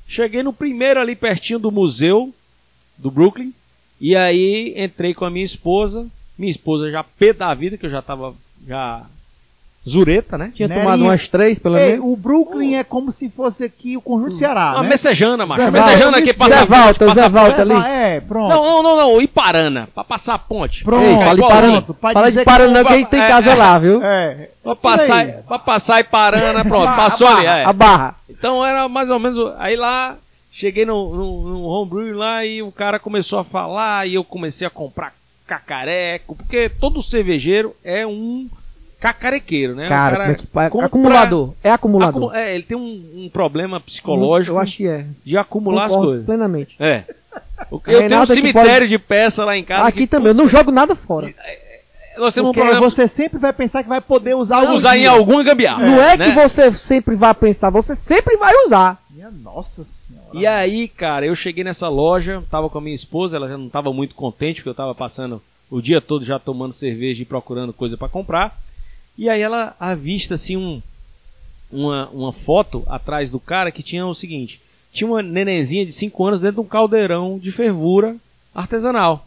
Cheguei 0.07 0.43
no 0.43 0.53
primeiro 0.53 0.99
ali 0.99 1.15
pertinho 1.15 1.59
do 1.59 1.71
museu 1.71 2.33
do 2.97 3.11
Brooklyn. 3.11 3.53
E 4.07 4.15
aí 4.15 4.73
entrei 4.77 5.15
com 5.15 5.25
a 5.25 5.31
minha 5.31 5.43
esposa. 5.45 6.05
Minha 6.37 6.51
esposa 6.51 6.91
já 6.91 7.03
pé 7.03 7.33
da 7.33 7.51
vida, 7.55 7.75
que 7.75 7.87
eu 7.87 7.89
já 7.89 8.03
tava 8.03 8.35
já 8.67 9.01
zureta, 9.87 10.37
né? 10.37 10.51
Tinha 10.53 10.67
Nerinho. 10.67 10.85
tomado 10.85 11.03
umas 11.03 11.27
três, 11.27 11.57
pelo 11.59 11.75
É, 11.77 11.89
menos. 11.91 12.05
o 12.07 12.15
Brooklyn 12.15 12.75
é 12.75 12.83
como 12.83 13.11
se 13.11 13.29
fosse 13.29 13.63
aqui 13.63 13.95
o 13.97 14.01
conjunto 14.01 14.33
Ceará, 14.35 14.73
Uma 14.73 14.83
né? 14.83 14.89
messejana, 14.89 15.45
macho. 15.45 15.61
Zé 15.61 15.67
Uma 15.69 15.71
messejana 15.71 16.03
Walter, 16.11 16.21
que 16.21 16.33
Zé 16.33 16.37
passa 16.37 16.65
Walter, 16.65 17.07
passa 17.07 17.21
Zé 17.21 17.29
É, 17.57 17.61
ali. 17.61 17.73
É, 17.73 18.19
pronto. 18.21 18.49
Não, 18.49 18.63
não, 18.63 18.83
não, 18.83 18.97
não, 18.97 19.21
Iparana, 19.21 19.87
pra 19.93 20.03
passar 20.03 20.35
a 20.35 20.39
ponte. 20.39 20.83
Pronto. 20.83 21.03
Ei, 21.03 21.15
fala 21.15 21.35
pra 21.83 22.13
Fala 22.13 22.31
de 22.31 22.37
não 22.73 22.83
que 22.83 22.93
a 22.93 23.05
tem 23.05 23.21
é, 23.21 23.27
casa 23.27 23.51
é. 23.51 23.55
lá, 23.55 23.79
viu? 23.79 24.03
É. 24.03 24.49
Pra 24.63 24.75
passar, 24.75 25.27
pra 25.47 25.59
passar 25.59 25.99
Iparana, 25.99 26.63
pronto, 26.65 26.87
A 26.87 26.93
passou 26.93 27.27
ali. 27.27 27.45
barra, 27.45 27.57
é. 27.59 27.65
A 27.65 27.73
barra. 27.73 28.15
Então 28.29 28.65
era 28.65 28.87
mais 28.89 29.09
ou 29.09 29.19
menos. 29.19 29.53
Aí 29.59 29.75
lá, 29.75 30.15
cheguei 30.57 30.85
no, 30.85 31.13
no, 31.13 31.49
no 31.49 31.63
homebrew 31.63 32.15
lá 32.17 32.45
e 32.45 32.61
o 32.61 32.71
cara 32.71 32.97
começou 32.97 33.39
a 33.39 33.43
falar 33.43 34.07
e 34.07 34.15
eu 34.15 34.23
comecei 34.23 34.65
a 34.65 34.69
comprar 34.69 35.13
cacareco, 35.45 36.33
porque 36.35 36.69
todo 36.69 37.03
cervejeiro 37.03 37.75
é 37.83 38.07
um 38.07 38.47
cacarequeiro, 38.99 39.75
né? 39.75 39.87
Cara, 39.87 40.15
como 40.15 40.31
é 40.31 40.35
que 40.35 40.47
compra- 40.71 40.85
Acumulador. 40.87 41.53
É 41.63 41.69
acumulador. 41.69 42.23
acumu- 42.29 42.33
é, 42.33 42.55
ele 42.55 42.63
tem 42.63 42.77
um, 42.77 43.25
um 43.25 43.29
problema 43.31 43.79
psicológico 43.79 44.55
Eu 44.55 44.59
acho 44.59 44.77
que 44.77 44.87
é. 44.87 45.05
de 45.25 45.37
acumular 45.37 45.85
as 45.85 45.91
Concordo 45.91 46.09
coisas. 46.11 46.25
plenamente. 46.25 46.75
É. 46.79 47.03
Eu 47.69 47.79
tenho 48.07 48.19
um 48.19 48.23
é 48.23 48.25
cemitério 48.25 48.71
pode- 48.79 48.87
de 48.87 48.97
peça 48.97 49.43
lá 49.45 49.57
em 49.57 49.63
casa. 49.63 49.87
Aqui 49.87 49.99
que, 49.99 50.07
também, 50.07 50.29
eu 50.29 50.33
não 50.33 50.47
jogo 50.47 50.71
nada 50.71 50.95
fora. 50.95 51.33
Nós 52.17 52.33
temos 52.33 52.49
um 52.49 52.53
Porque 52.53 52.67
problema 52.67 52.89
você 52.89 53.07
sempre 53.07 53.39
vai 53.39 53.53
pensar 53.53 53.83
que 53.83 53.89
vai 53.89 54.01
poder 54.01 54.35
usar 54.35 54.57
algum 54.57 54.73
usar 54.73 54.95
em 54.95 55.01
dia. 55.01 55.11
alguma 55.11 55.43
gambiarra. 55.43 55.85
não 55.85 56.01
é 56.01 56.17
né? 56.17 56.25
que 56.25 56.31
você 56.31 56.73
sempre 56.73 57.15
vai 57.15 57.33
pensar, 57.33 57.69
você 57.69 57.95
sempre 57.95 58.37
vai 58.37 58.53
usar. 58.65 59.01
Minha 59.09 59.31
nossa 59.31 59.83
senhora. 59.83 60.29
E 60.33 60.45
aí, 60.45 60.87
cara, 60.87 61.25
eu 61.25 61.35
cheguei 61.35 61.63
nessa 61.63 61.89
loja, 61.89 62.43
tava 62.49 62.69
com 62.69 62.77
a 62.77 62.81
minha 62.81 62.95
esposa, 62.95 63.35
ela 63.35 63.47
já 63.47 63.57
não 63.57 63.69
tava 63.69 63.91
muito 63.93 64.15
contente, 64.15 64.57
porque 64.57 64.69
eu 64.69 64.75
tava 64.75 64.95
passando 64.95 65.41
o 65.69 65.81
dia 65.81 65.99
todo 65.99 66.23
já 66.23 66.39
tomando 66.39 66.73
cerveja 66.73 67.21
e 67.21 67.25
procurando 67.25 67.73
coisa 67.73 67.97
pra 67.97 68.07
comprar. 68.07 68.57
E 69.17 69.29
aí 69.29 69.41
ela 69.41 69.75
avista 69.79 70.35
assim 70.35 70.57
um, 70.57 70.81
uma, 71.71 72.09
uma 72.09 72.33
foto 72.33 72.83
atrás 72.87 73.31
do 73.31 73.39
cara 73.39 73.71
que 73.71 73.83
tinha 73.83 74.05
o 74.05 74.13
seguinte: 74.13 74.61
tinha 74.91 75.07
uma 75.07 75.21
nenenzinha 75.21 75.85
de 75.85 75.91
5 75.91 76.25
anos 76.25 76.41
dentro 76.41 76.55
de 76.55 76.61
um 76.61 76.69
caldeirão 76.69 77.37
de 77.37 77.51
fervura 77.51 78.15
artesanal. 78.53 79.24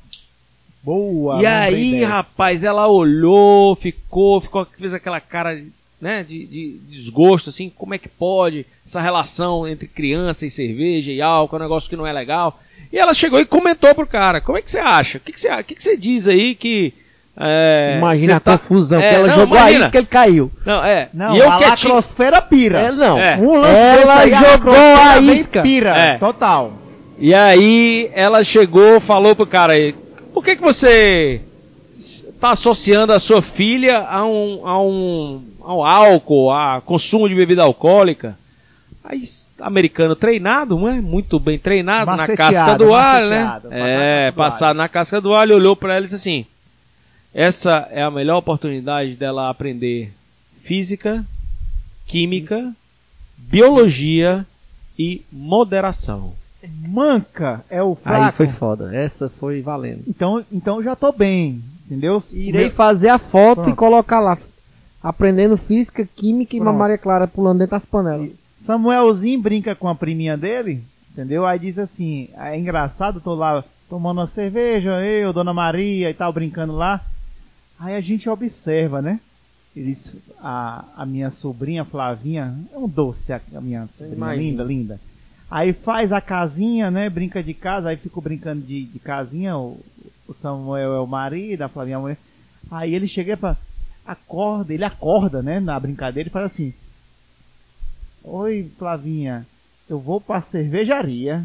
Boa. 0.89 1.43
e 1.43 1.47
aí, 1.47 2.01
dessa. 2.01 2.07
rapaz, 2.13 2.65
ela 2.65 2.87
olhou, 2.89 3.77
ficou, 3.77 4.41
ficou, 4.41 4.67
fez 4.79 4.95
aquela 4.95 5.21
cara, 5.21 5.61
né, 6.01 6.23
de, 6.23 6.47
de 6.47 6.79
desgosto, 6.91 7.51
assim, 7.51 7.71
como 7.77 7.95
é 7.95 7.99
que 7.99 8.09
pode 8.09 8.65
essa 8.87 9.01
relação 9.01 9.69
entre 9.69 9.87
criança 9.87 10.47
e 10.47 10.51
cerveja 10.51 11.11
e 11.13 11.21
álcool, 11.21 11.57
é 11.57 11.59
um 11.59 11.63
negócio 11.63 11.91
que 11.91 11.97
não 11.97 12.07
é 12.07 12.13
legal. 12.13 12.59
E 12.93 12.99
ela 12.99 13.13
chegou 13.13 13.39
e 13.39 13.45
comentou 13.45 13.95
pro 13.95 14.07
cara, 14.07 14.41
como 14.41 14.57
é 14.57 14.63
que 14.63 14.71
você 14.71 14.79
acha? 14.79 15.19
O 15.19 15.21
que, 15.21 15.33
que, 15.33 15.41
você, 15.41 15.53
o 15.53 15.65
que, 15.65 15.75
que 15.75 15.83
você 15.83 15.95
diz 15.97 16.27
aí 16.27 16.55
que... 16.55 16.95
é, 17.37 17.97
Imagina 17.99 18.27
você 18.33 18.37
a 18.37 18.41
tá- 18.41 18.57
confusão, 18.59 19.01
É, 19.01 19.09
que 19.11 19.15
ela 19.15 19.27
não, 19.29 19.35
jogou 19.35 19.57
imagina. 19.59 19.85
a 19.85 19.87
isca, 19.89 19.99
ele 19.99 20.07
caiu. 20.07 20.51
Não, 20.65 20.85
é. 20.85 21.09
Não, 21.13 21.37
e 21.37 21.39
eu 21.39 21.51
a 21.53 21.59
quietinho, 21.59 21.93
lacrosfera 21.93 22.41
pira. 22.41 22.79
É, 22.81 22.93
não. 22.93 23.19
É. 23.19 23.37
Um 23.37 23.61
lance 23.61 23.79
Ela 23.79 24.19
aí, 24.21 24.31
jogou 24.33 24.75
a 24.75 25.19
vem 25.21 25.33
isca. 25.33 25.61
Pira, 25.63 25.99
É. 25.99 26.17
total. 26.17 26.73
E 27.19 27.35
aí 27.35 28.11
ela 28.15 28.43
chegou, 28.43 29.01
falou 29.01 29.37
pro 29.37 29.47
cara 29.47 29.75
aí, 29.75 29.95
por 30.39 30.45
que 30.45 30.55
que 30.55 30.63
você 30.63 31.41
está 31.99 32.53
associando 32.53 33.13
a 33.13 33.19
sua 33.19 33.43
filha 33.43 33.99
a 33.99 34.25
um, 34.25 34.65
a 34.65 34.81
um 34.81 35.43
ao 35.61 35.85
álcool, 35.85 36.53
a 36.53 36.81
consumo 36.81 37.29
de 37.29 37.35
bebida 37.35 37.65
alcoólica? 37.65 38.39
Aí 39.03 39.21
americano 39.59 40.15
treinado, 40.15 40.79
né? 40.79 41.01
Muito 41.01 41.41
bem 41.41 41.59
treinado 41.59 42.15
na 42.15 42.29
casca 42.29 42.79
do 42.79 42.95
alho, 42.95 43.31
né? 43.31 43.61
É, 43.73 44.27
casca 44.27 44.31
do 44.31 44.37
passar 44.37 44.69
alho. 44.69 44.79
na 44.79 44.89
casca 44.89 45.21
do 45.21 45.35
alho, 45.35 45.57
olhou 45.57 45.75
para 45.75 45.97
ela 45.97 46.07
e 46.07 46.09
disse 46.09 46.15
assim: 46.15 46.47
essa 47.35 47.89
é 47.91 48.01
a 48.01 48.11
melhor 48.11 48.37
oportunidade 48.37 49.17
dela 49.17 49.51
aprender 49.51 50.13
física, 50.63 51.27
química, 52.07 52.73
biologia 53.37 54.47
e 54.97 55.25
moderação. 55.33 56.33
Manca 56.87 57.65
é 57.71 57.83
o 57.83 57.95
fraco. 57.95 58.25
Aí 58.25 58.33
foi 58.33 58.47
foda. 58.49 58.95
Essa 58.95 59.29
foi 59.29 59.61
valendo. 59.63 60.03
Então, 60.09 60.45
então 60.51 60.77
eu 60.77 60.83
já 60.85 60.97
tô 60.97 61.13
bem, 61.13 61.63
entendeu? 61.87 62.23
Irei 62.33 62.63
Meu- 62.67 62.71
fazer 62.71 63.09
a 63.09 63.19
foto 63.19 63.63
Pronto. 63.63 63.71
e 63.71 63.77
colocar 63.77 64.21
lá. 64.21 64.39
Aprendendo 65.03 65.57
física, 65.57 66.05
química 66.07 66.57
e 66.57 66.61
Pronto. 66.61 66.77
Maria 66.77 66.99
Clara 66.99 67.27
pulando 67.29 67.59
dentro 67.59 67.73
das 67.73 67.85
panelas. 67.85 68.31
Samuelzinho 68.59 69.41
brinca 69.41 69.75
com 69.75 69.89
a 69.89 69.95
priminha 69.95 70.37
dele, 70.37 70.83
entendeu? 71.13 71.47
Aí 71.47 71.59
diz 71.59 71.79
assim, 71.79 72.29
é 72.37 72.59
engraçado, 72.59 73.21
tô 73.21 73.35
lá 73.35 73.63
tomando 73.89 74.19
uma 74.19 74.27
cerveja, 74.27 75.01
eu, 75.05 75.33
Dona 75.33 75.55
Maria 75.55 76.11
e 76.11 76.15
tal, 76.15 76.33
brincando 76.33 76.75
lá. 76.75 77.01
Aí 77.79 77.95
a 77.95 78.01
gente 78.01 78.29
observa, 78.29 79.01
né? 79.01 79.21
Eles, 79.77 80.17
a, 80.41 80.85
a 80.97 81.07
minha 81.07 81.31
sobrinha 81.31 81.85
Flavinha, 81.85 82.53
é 82.73 82.77
um 82.77 82.89
doce 82.89 83.33
a, 83.33 83.41
a 83.55 83.61
minha 83.61 83.87
sobrinha, 83.87 84.17
imagino. 84.17 84.43
linda, 84.43 84.65
linda. 84.65 85.01
Aí 85.51 85.73
faz 85.73 86.13
a 86.13 86.21
casinha, 86.21 86.91
né? 86.91 87.09
Brinca 87.09 87.43
de 87.43 87.55
casa, 87.55 87.89
aí 87.89 87.97
fico 87.97 88.21
brincando 88.21 88.61
de, 88.61 88.85
de 88.85 88.99
casinha, 88.99 89.57
o, 89.57 89.81
o 90.27 90.35
Samuel 90.35 90.95
é 90.95 91.01
o 91.01 91.07
marido, 91.07 91.63
a 91.63 91.69
Flavinha 91.69 91.95
é 91.95 91.99
a 91.99 92.01
mulher. 92.01 92.19
Aí 92.71 92.95
ele 92.95 93.07
chega 93.07 93.37
para 93.37 93.57
acorda, 94.07 94.73
ele 94.75 94.85
acorda, 94.85 95.43
né, 95.43 95.61
na 95.61 95.79
brincadeira 95.81 96.29
e 96.29 96.33
fala 96.33 96.47
assim: 96.47 96.75
Oi, 98.23 98.71
Flavinha, 98.79 99.47
eu 99.89 99.99
vou 99.99 100.21
pra 100.21 100.41
cervejaria. 100.41 101.45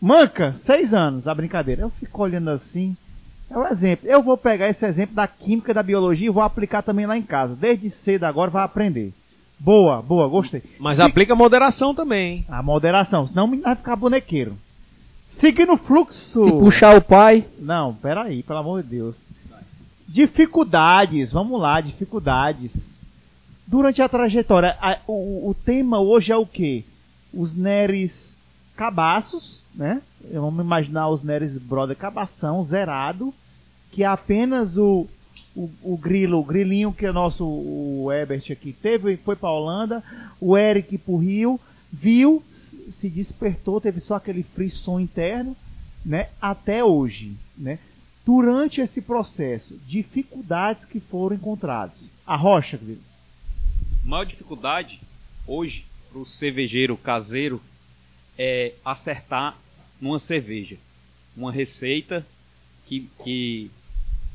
Manca, 0.00 0.54
seis 0.54 0.92
anos, 0.92 1.26
a 1.26 1.34
brincadeira. 1.34 1.82
Eu 1.82 1.90
fico 1.90 2.22
olhando 2.22 2.50
assim. 2.50 2.96
É 3.50 3.56
um 3.56 3.66
exemplo. 3.66 4.08
Eu 4.08 4.22
vou 4.22 4.36
pegar 4.36 4.68
esse 4.68 4.86
exemplo 4.86 5.14
da 5.14 5.26
química, 5.26 5.74
da 5.74 5.82
biologia 5.82 6.26
e 6.26 6.30
vou 6.30 6.42
aplicar 6.42 6.82
também 6.82 7.06
lá 7.06 7.16
em 7.16 7.22
casa. 7.22 7.56
Desde 7.56 7.88
cedo 7.90 8.24
agora 8.24 8.50
vai 8.50 8.64
aprender. 8.64 9.12
Boa, 9.58 10.02
boa, 10.02 10.28
gostei. 10.28 10.62
Mas 10.78 10.96
Se- 10.96 11.02
aplica 11.02 11.34
moderação 11.34 11.94
também, 11.94 12.36
hein? 12.38 12.44
A 12.48 12.62
moderação, 12.62 13.26
senão 13.26 13.48
vai 13.60 13.74
ficar 13.74 13.96
bonequeiro. 13.96 14.56
Seguindo 15.24 15.72
o 15.72 15.76
fluxo. 15.76 16.44
Se 16.44 16.50
puxar 16.52 16.96
o 16.96 17.00
pai, 17.02 17.46
Não, 17.58 17.94
peraí, 17.94 18.42
pelo 18.42 18.58
amor 18.58 18.82
de 18.82 18.90
Deus. 18.90 19.16
Dificuldades, 20.06 21.32
vamos 21.32 21.60
lá, 21.60 21.80
dificuldades. 21.80 23.00
Durante 23.66 24.00
a 24.02 24.08
trajetória, 24.08 24.76
a- 24.80 24.98
o, 25.06 25.48
o 25.50 25.54
tema 25.64 25.98
hoje 25.98 26.30
é 26.30 26.36
o 26.36 26.46
que? 26.46 26.84
Os 27.32 27.56
Neres 27.56 28.36
cabaços, 28.76 29.62
né? 29.74 30.00
Vamos 30.32 30.64
imaginar 30.64 31.08
os 31.08 31.22
Neres 31.22 31.58
Brother 31.58 31.96
cabação, 31.96 32.62
zerado, 32.62 33.32
que 33.90 34.02
é 34.04 34.06
apenas 34.06 34.76
o, 34.76 35.06
o, 35.54 35.70
o 35.82 35.96
Grilo, 35.96 36.38
o 36.38 36.44
Grilinho, 36.44 36.92
que 36.92 37.06
é 37.06 37.12
nosso 37.12 37.46
o 37.46 38.10
Ebert 38.12 38.50
aqui, 38.50 38.72
teve, 38.72 39.16
foi 39.16 39.36
para 39.36 39.50
Holanda, 39.50 40.02
o 40.40 40.56
Eric 40.56 40.98
para 40.98 41.12
o 41.12 41.18
Rio, 41.18 41.60
viu, 41.92 42.42
se 42.90 43.08
despertou, 43.08 43.80
teve 43.80 44.00
só 44.00 44.16
aquele 44.16 44.42
frisson 44.42 44.98
interno, 44.98 45.56
né, 46.04 46.28
até 46.40 46.84
hoje, 46.84 47.34
né? 47.56 47.78
Durante 48.26 48.80
esse 48.80 49.02
processo, 49.02 49.78
dificuldades 49.86 50.84
que 50.84 50.98
foram 50.98 51.36
encontradas. 51.36 52.10
A 52.26 52.36
rocha, 52.36 52.76
Grilo. 52.76 53.00
A 54.04 54.08
maior 54.08 54.24
dificuldade 54.24 55.00
hoje 55.46 55.84
para 56.10 56.20
o 56.20 56.26
cervejeiro 56.26 56.96
caseiro 56.96 57.60
é 58.38 58.72
acertar 58.84 59.56
numa 60.00 60.18
cerveja, 60.18 60.76
uma 61.36 61.52
receita 61.52 62.26
que, 62.86 63.08
que, 63.22 63.70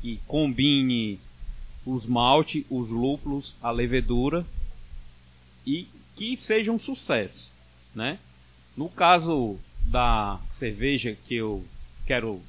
que 0.00 0.20
combine 0.26 1.18
os 1.84 2.06
malte, 2.06 2.66
os 2.70 2.88
lúpulos, 2.88 3.54
a 3.62 3.70
levedura 3.70 4.46
e 5.66 5.86
que 6.16 6.36
seja 6.36 6.70
um 6.70 6.78
sucesso, 6.78 7.50
né? 7.94 8.18
No 8.76 8.88
caso 8.88 9.58
da 9.84 10.38
cerveja 10.50 11.16
que 11.26 11.34
eu 11.34 11.64
quero 12.06 12.40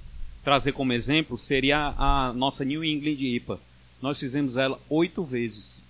trazer 0.43 0.71
como 0.71 0.93
exemplo 0.93 1.37
seria 1.37 1.93
a 1.97 2.33
nossa 2.33 2.65
New 2.65 2.83
England 2.83 3.17
IPA. 3.19 3.59
Nós 4.01 4.19
fizemos 4.19 4.57
ela 4.57 4.79
oito 4.89 5.23
vezes 5.23 5.83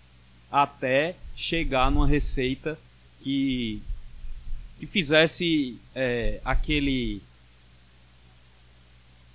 até 0.51 1.15
chegar 1.35 1.89
numa 1.89 2.07
receita 2.07 2.77
que 3.23 3.81
que 4.77 4.87
fizesse 4.87 5.77
é, 5.93 6.41
aquele 6.43 7.21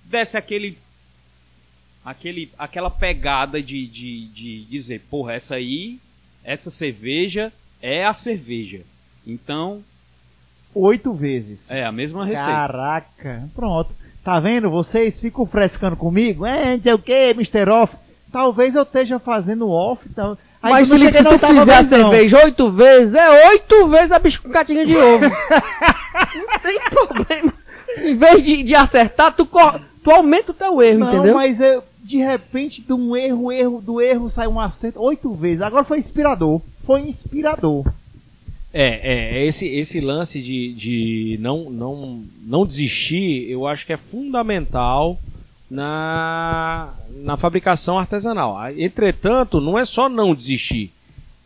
desse 0.03 0.37
aquele 0.37 0.77
aquele 2.07 2.49
aquela 2.57 2.89
pegada 2.89 3.61
de, 3.61 3.85
de, 3.85 4.27
de 4.27 4.63
dizer 4.63 5.01
porra 5.09 5.33
essa 5.33 5.55
aí 5.55 5.99
essa 6.41 6.71
cerveja 6.71 7.51
é 7.81 8.05
a 8.05 8.13
cerveja 8.13 8.79
então 9.25 9.83
oito 10.73 11.13
vezes 11.13 11.69
é 11.69 11.83
a 11.83 11.91
mesma 11.91 12.25
receita 12.25 12.49
caraca 12.49 13.49
pronto 13.53 13.93
tá 14.23 14.39
vendo 14.39 14.69
vocês 14.69 15.19
ficam 15.19 15.45
frescando 15.45 15.97
comigo 15.97 16.45
é 16.45 16.77
não 16.77 16.81
sei 16.81 16.93
o 16.93 16.99
que 16.99 17.29
Mr. 17.31 17.69
Off 17.69 17.93
talvez 18.31 18.73
eu 18.75 18.83
esteja 18.83 19.19
fazendo 19.19 19.69
off 19.69 20.07
então 20.09 20.37
Aí 20.59 20.71
Mas, 20.71 20.87
Felipe, 20.87 21.15
se 21.15 21.23
tu 21.23 21.37
fizer 21.37 21.75
a 21.75 21.83
cerveja 21.83 22.43
oito 22.43 22.71
vezes, 22.71 23.13
é 23.13 23.49
oito 23.49 23.87
vezes 23.89 24.11
a 24.11 24.17
bicho 24.17 24.41
com 24.41 24.49
catinha 24.49 24.87
de 24.87 24.97
ovo. 24.97 25.23
não 25.23 26.59
tem 26.59 26.79
problema. 26.89 27.53
Em 27.99 28.15
vez 28.15 28.43
de, 28.43 28.63
de 28.63 28.73
acertar, 28.73 29.33
tu, 29.33 29.47
tu 30.03 30.11
aumenta 30.11 30.51
o 30.51 30.55
teu 30.55 30.81
erro, 30.81 30.99
não, 30.99 31.13
entendeu? 31.13 31.35
mas 31.35 31.61
eu, 31.61 31.83
de 32.07 32.17
repente, 32.17 32.81
de 32.81 32.93
um 32.93 33.17
erro, 33.17 33.51
erro, 33.51 33.81
do 33.81 33.99
erro 33.99 34.29
sai 34.29 34.47
um 34.47 34.61
acerto 34.61 35.01
oito 35.01 35.33
vezes. 35.33 35.61
Agora 35.61 35.83
foi 35.83 35.97
inspirador. 35.99 36.61
Foi 36.85 37.01
inspirador. 37.01 37.85
É, 38.73 39.41
é 39.41 39.45
esse, 39.45 39.67
esse 39.67 39.99
lance 39.99 40.41
de, 40.41 40.73
de 40.73 41.37
não, 41.41 41.69
não, 41.69 42.23
não 42.45 42.65
desistir, 42.65 43.49
eu 43.49 43.67
acho 43.67 43.85
que 43.85 43.91
é 43.91 43.97
fundamental 43.97 45.19
na, 45.69 46.93
na 47.23 47.35
fabricação 47.35 47.99
artesanal. 47.99 48.57
Entretanto, 48.77 49.59
não 49.59 49.77
é 49.77 49.83
só 49.83 50.07
não 50.07 50.33
desistir. 50.33 50.91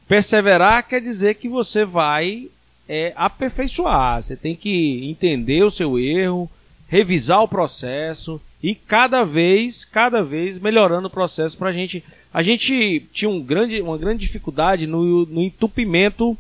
Perseverar 0.08 0.88
quer 0.88 1.02
dizer 1.02 1.36
que 1.36 1.50
você 1.50 1.86
vai 1.86 2.50
é, 2.88 3.14
aperfeiçoar. 3.16 4.22
Você 4.22 4.36
tem 4.36 4.56
que 4.56 5.10
entender 5.10 5.64
o 5.64 5.72
seu 5.72 5.98
erro, 5.98 6.48
revisar 6.92 7.42
o 7.42 7.48
processo 7.48 8.40
e 8.62 8.76
cada 8.76 9.24
vez, 9.24 9.86
cada 9.86 10.22
vez 10.22 10.60
melhorando 10.60 11.08
o 11.08 11.12
processo 11.12 11.58
para 11.58 11.70
a 11.70 11.74
gente. 11.74 12.04
A 12.34 12.44
gente 12.44 13.08
tinha 13.14 13.30
um 13.30 13.42
grande, 13.42 13.82
uma 13.82 13.98
grande 13.98 14.20
dificuldade 14.20 14.86
no, 14.86 15.26
no 15.26 15.42
entupimento 15.42 16.38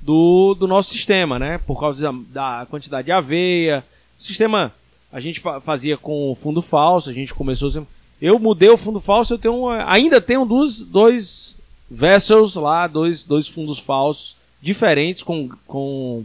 do, 0.00 0.56
do 0.58 0.66
nosso 0.66 0.90
sistema, 0.90 1.38
né? 1.38 1.58
Por 1.58 1.78
causa 1.78 2.02
da, 2.02 2.12
da 2.28 2.66
quantidade 2.66 3.06
de 3.06 3.12
aveia. 3.12 3.84
O 4.18 4.22
sistema 4.22 4.72
a 5.12 5.20
gente 5.20 5.40
fazia 5.62 5.96
com 5.96 6.36
fundo 6.42 6.60
falso, 6.60 7.08
a 7.08 7.12
gente 7.12 7.32
começou. 7.32 7.86
Eu 8.20 8.36
mudei 8.40 8.70
o 8.70 8.76
fundo 8.76 8.98
falso, 8.98 9.34
eu 9.34 9.38
tenho 9.38 9.68
ainda 9.68 10.20
tenho 10.20 10.44
dois, 10.44 10.80
dois 10.80 11.54
vessels 11.88 12.56
lá, 12.56 12.88
dois, 12.88 13.24
dois 13.24 13.46
fundos 13.46 13.78
falsos 13.78 14.34
diferentes 14.60 15.22
com, 15.22 15.48
com 15.68 16.24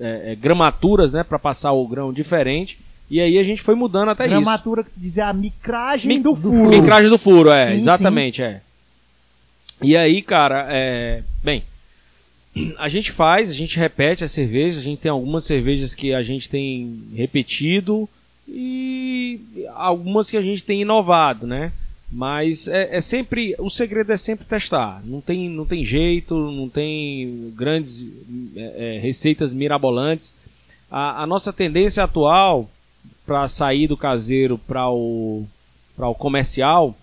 é, 0.00 0.32
é, 0.32 0.34
gramaturas, 0.34 1.12
né, 1.12 1.22
para 1.22 1.38
passar 1.38 1.70
o 1.70 1.86
grão 1.86 2.12
diferente. 2.12 2.76
E 3.10 3.20
aí 3.20 3.38
a 3.38 3.42
gente 3.42 3.62
foi 3.62 3.74
mudando 3.74 4.10
até 4.10 4.26
Gramatura 4.26 4.40
isso. 4.40 4.44
Gramatura 4.44 4.84
que 4.84 5.00
dizer 5.00 5.20
a 5.22 5.32
micragem 5.32 6.08
Mi 6.08 6.18
do 6.18 6.34
furo. 6.34 6.70
Micragem 6.70 7.10
do 7.10 7.18
furo, 7.18 7.50
é, 7.50 7.70
sim, 7.70 7.76
exatamente, 7.76 8.36
sim. 8.36 8.42
é. 8.42 8.60
E 9.82 9.96
aí, 9.96 10.22
cara, 10.22 10.66
é, 10.70 11.22
bem, 11.42 11.62
a 12.78 12.88
gente 12.88 13.12
faz, 13.12 13.50
a 13.50 13.54
gente 13.54 13.78
repete 13.78 14.24
as 14.24 14.32
cervejas, 14.32 14.78
a 14.80 14.84
gente 14.84 15.00
tem 15.00 15.10
algumas 15.10 15.44
cervejas 15.44 15.94
que 15.94 16.14
a 16.14 16.22
gente 16.22 16.48
tem 16.48 17.02
repetido, 17.14 18.08
e 18.48 19.40
algumas 19.74 20.30
que 20.30 20.36
a 20.36 20.42
gente 20.42 20.62
tem 20.62 20.82
inovado, 20.82 21.46
né? 21.46 21.72
Mas 22.10 22.68
é, 22.68 22.96
é, 22.96 23.00
sempre 23.00 23.56
o 23.58 23.70
segredo 23.70 24.12
é 24.12 24.16
sempre 24.16 24.44
testar. 24.44 25.02
Não 25.04 25.20
tem, 25.20 25.48
não 25.48 25.64
tem 25.64 25.84
jeito, 25.84 26.36
não 26.52 26.68
tem 26.68 27.52
grandes 27.56 28.04
é, 28.54 28.96
é 28.96 29.00
receitas 29.00 29.52
mirabolantes. 29.52 30.32
A, 30.90 31.22
a, 31.22 31.26
nossa 31.26 31.52
tendência 31.52 32.04
atual 32.04 32.70
para 33.26 33.48
sair 33.48 33.86
do 33.86 33.96
caseiro 33.96 34.58
para 34.58 34.88
o 34.90 35.46
o 35.96 36.14
comercial 36.14 36.94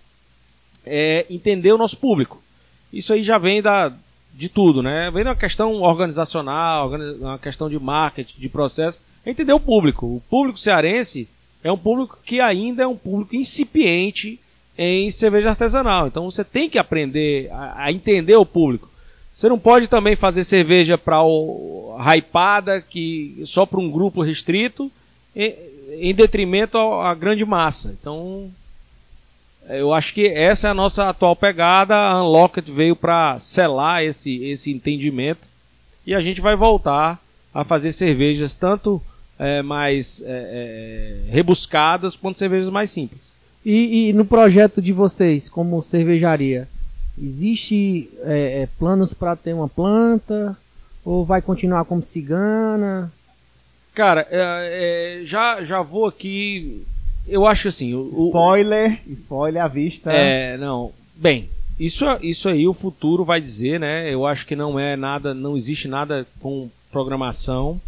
é 0.86 1.25
entender 1.29 1.71
o 1.71 1.77
nosso 1.77 1.97
público. 1.97 2.41
Isso 2.91 3.13
aí 3.13 3.23
já 3.23 3.38
vem 3.38 3.62
da 3.62 3.93
de 4.34 4.49
tudo, 4.49 4.81
né? 4.81 5.12
Vem 5.12 5.23
uma 5.23 5.36
questão 5.36 5.81
organizacional, 5.81 6.89
uma 7.19 7.38
questão 7.38 7.69
de 7.69 7.77
marketing, 7.77 8.39
de 8.39 8.49
processo 8.49 8.99
entender 9.25 9.53
o 9.53 9.60
público. 9.60 10.05
O 10.05 10.21
público 10.29 10.60
cearense 10.60 11.27
é 11.63 11.71
um 11.71 11.77
público 11.77 12.17
que 12.23 12.39
ainda 12.39 12.84
é 12.84 12.88
um 12.88 12.97
público 12.97 13.36
incipiente 13.36 14.39
em 14.77 15.12
cerveja 15.12 15.49
artesanal. 15.49 16.07
Então 16.07 16.29
você 16.29 16.43
tem 16.43 16.69
que 16.69 16.77
aprender 16.77 17.49
a, 17.51 17.86
a 17.86 17.91
entender 17.91 18.36
o 18.36 18.45
público. 18.45 18.89
Você 19.34 19.47
não 19.47 19.60
pode 19.60 19.88
também 19.88 20.15
fazer 20.15 20.43
cerveja 20.43 20.97
para 20.97 21.23
o 21.23 21.95
hypada, 21.99 22.81
que 22.81 23.41
só 23.45 23.65
para 23.65 23.79
um 23.79 23.89
grupo 23.89 24.21
restrito, 24.21 24.91
em, 25.36 25.55
em 25.99 26.13
detrimento 26.13 26.77
à 26.77 27.13
grande 27.13 27.45
massa. 27.45 27.95
Então, 27.99 28.49
eu 29.69 29.93
acho 29.93 30.13
que 30.13 30.27
essa 30.27 30.67
é 30.67 30.71
a 30.71 30.75
nossa 30.75 31.10
atual 31.10 31.36
pegada. 31.36 31.95
A 31.95 32.23
Unlocked 32.23 32.71
veio 32.71 32.95
para 32.95 33.39
selar 33.39 34.04
esse, 34.04 34.43
esse 34.45 34.71
entendimento 34.71 35.47
e 36.06 36.15
a 36.15 36.21
gente 36.21 36.41
vai 36.41 36.56
voltar 36.56 37.19
a 37.54 37.63
fazer 37.63 37.91
cervejas 37.91 38.56
tanto 38.56 39.01
é, 39.38 39.62
mais 39.62 40.21
é, 40.25 41.25
é, 41.27 41.32
rebuscadas 41.32 42.15
quanto 42.15 42.39
cervejas 42.39 42.69
mais 42.69 42.89
simples. 42.89 43.34
E, 43.63 44.10
e, 44.10 44.13
no 44.13 44.25
projeto 44.25 44.82
de 44.82 44.91
vocês, 44.91 45.47
como 45.47 45.84
cervejaria, 45.84 46.67
existe 47.21 48.10
é, 48.23 48.63
é, 48.63 48.69
planos 48.80 49.13
para 49.13 49.36
ter 49.36 49.54
uma 49.54 49.67
planta? 49.67 50.58
Ou 51.04 51.25
vai 51.25 51.41
continuar 51.41 51.86
como 51.86 52.01
cigana? 52.01 53.12
Cara, 53.93 54.27
é, 54.30 55.21
já, 55.25 55.63
já 55.63 55.82
vou 55.82 56.06
aqui. 56.06 56.84
Eu 57.27 57.45
acho 57.45 57.67
assim. 57.67 57.93
O, 57.93 58.27
spoiler, 58.27 58.99
spoiler 59.08 59.63
à 59.63 59.67
vista. 59.67 60.12
É, 60.12 60.58
não. 60.58 60.91
Bem, 61.15 61.49
isso, 61.80 62.06
isso 62.21 62.47
aí 62.47 62.67
o 62.67 62.73
futuro 62.73 63.25
vai 63.25 63.41
dizer, 63.41 63.80
né? 63.80 64.13
Eu 64.13 64.25
acho 64.25 64.45
que 64.45 64.56
não 64.56 64.80
é 64.80 64.95
nada, 64.95 65.34
não 65.34 65.58
existe 65.58 65.88
nada 65.88 66.25
com 66.39 66.69
programação. 66.91 67.82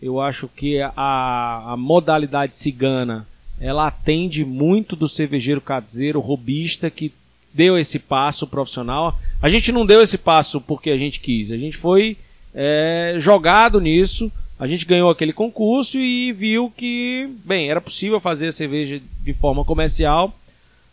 Eu 0.00 0.20
acho 0.20 0.48
que 0.48 0.80
a, 0.80 1.72
a 1.72 1.76
modalidade 1.76 2.56
cigana 2.56 3.26
ela 3.60 3.86
atende 3.86 4.44
muito 4.44 4.96
do 4.96 5.06
cervejeiro 5.06 5.60
caseiro 5.60 6.18
robista 6.20 6.88
que 6.90 7.12
deu 7.52 7.78
esse 7.78 7.98
passo 7.98 8.46
profissional. 8.46 9.18
A 9.42 9.50
gente 9.50 9.70
não 9.70 9.84
deu 9.84 10.00
esse 10.00 10.16
passo 10.16 10.60
porque 10.60 10.90
a 10.90 10.96
gente 10.96 11.20
quis, 11.20 11.50
a 11.50 11.56
gente 11.56 11.76
foi 11.76 12.16
é, 12.54 13.16
jogado 13.18 13.80
nisso. 13.80 14.32
A 14.60 14.66
gente 14.66 14.84
ganhou 14.84 15.10
aquele 15.10 15.32
concurso 15.32 15.98
e 15.98 16.32
viu 16.32 16.70
que, 16.76 17.28
bem, 17.44 17.68
era 17.70 17.80
possível 17.80 18.20
fazer 18.20 18.52
cerveja 18.52 19.00
de 19.24 19.34
forma 19.34 19.64
comercial. 19.64 20.32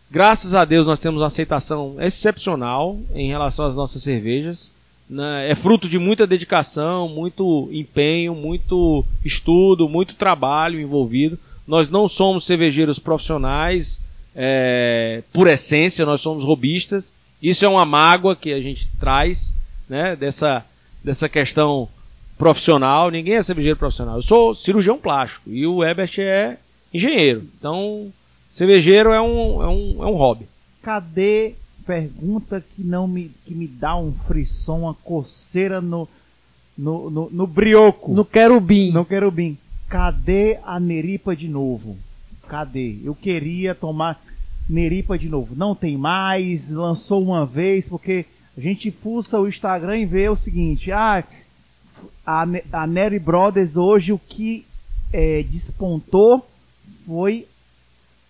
Graças 0.09 0.55
a 0.55 0.65
Deus 0.65 0.87
nós 0.87 0.99
temos 0.99 1.21
uma 1.21 1.27
aceitação 1.27 1.97
excepcional 1.99 2.97
em 3.13 3.27
relação 3.27 3.65
às 3.65 3.75
nossas 3.75 4.01
cervejas 4.01 4.71
né, 5.09 5.49
é 5.49 5.55
fruto 5.55 5.87
de 5.87 5.97
muita 5.97 6.27
dedicação, 6.27 7.07
muito 7.07 7.69
empenho, 7.71 8.35
muito 8.35 9.05
estudo, 9.23 9.87
muito 9.87 10.15
trabalho 10.15 10.79
envolvido. 10.79 11.39
Nós 11.65 11.89
não 11.89 12.07
somos 12.07 12.45
cervejeiros 12.45 12.99
profissionais 12.99 14.01
é, 14.35 15.23
por 15.31 15.47
essência, 15.47 16.05
nós 16.05 16.21
somos 16.21 16.43
robistas. 16.43 17.13
Isso 17.41 17.63
é 17.63 17.67
uma 17.67 17.85
mágoa 17.85 18.35
que 18.35 18.51
a 18.51 18.59
gente 18.59 18.87
traz 18.99 19.53
né, 19.87 20.15
dessa, 20.15 20.65
dessa 21.03 21.29
questão 21.29 21.87
profissional. 22.37 23.09
Ninguém 23.11 23.35
é 23.35 23.41
cervejeiro 23.43 23.77
profissional. 23.77 24.17
Eu 24.17 24.21
sou 24.21 24.55
cirurgião 24.55 24.97
plástico 24.97 25.49
e 25.49 25.65
o 25.65 25.83
Ebert 25.83 26.13
é 26.19 26.57
engenheiro. 26.93 27.43
Então, 27.57 28.11
cervejeiro 28.49 29.11
é 29.11 29.21
um, 29.21 29.61
é 29.63 29.67
um, 29.67 30.03
é 30.03 30.05
um 30.05 30.15
hobby. 30.15 30.45
Cadê 30.81 31.55
pergunta 31.85 32.63
que 32.75 32.83
não 32.83 33.07
me, 33.07 33.31
que 33.45 33.53
me 33.55 33.65
dá 33.67 33.95
um 33.95 34.13
frisson, 34.27 34.79
uma 34.81 34.93
coceira 34.93 35.79
no, 35.79 36.07
no, 36.77 37.09
no, 37.09 37.29
no 37.31 37.47
brioco, 37.47 38.13
No 38.13 38.25
querubim. 38.25 38.91
no 38.91 39.05
querubim. 39.05 39.57
Cadê 39.89 40.59
a 40.65 40.79
Neripa 40.79 41.33
de 41.35 41.47
novo? 41.47 41.97
Cadê? 42.47 42.97
Eu 43.03 43.15
queria 43.15 43.73
tomar 43.73 44.21
Neripa 44.69 45.17
de 45.17 45.29
novo. 45.29 45.55
Não 45.55 45.73
tem 45.73 45.97
mais, 45.97 46.71
lançou 46.71 47.23
uma 47.23 47.45
vez, 47.45 47.87
porque 47.87 48.25
a 48.57 48.59
gente 48.59 48.91
fuça 48.91 49.39
o 49.39 49.47
Instagram 49.47 49.97
e 49.99 50.05
vê 50.05 50.27
o 50.27 50.35
seguinte, 50.35 50.91
ah, 50.91 51.23
a, 52.25 52.45
a 52.71 52.87
Neri 52.87 53.19
Brothers 53.19 53.77
hoje 53.77 54.11
o 54.13 54.19
que 54.19 54.65
é, 55.13 55.43
despontou 55.43 56.45
foi 57.05 57.47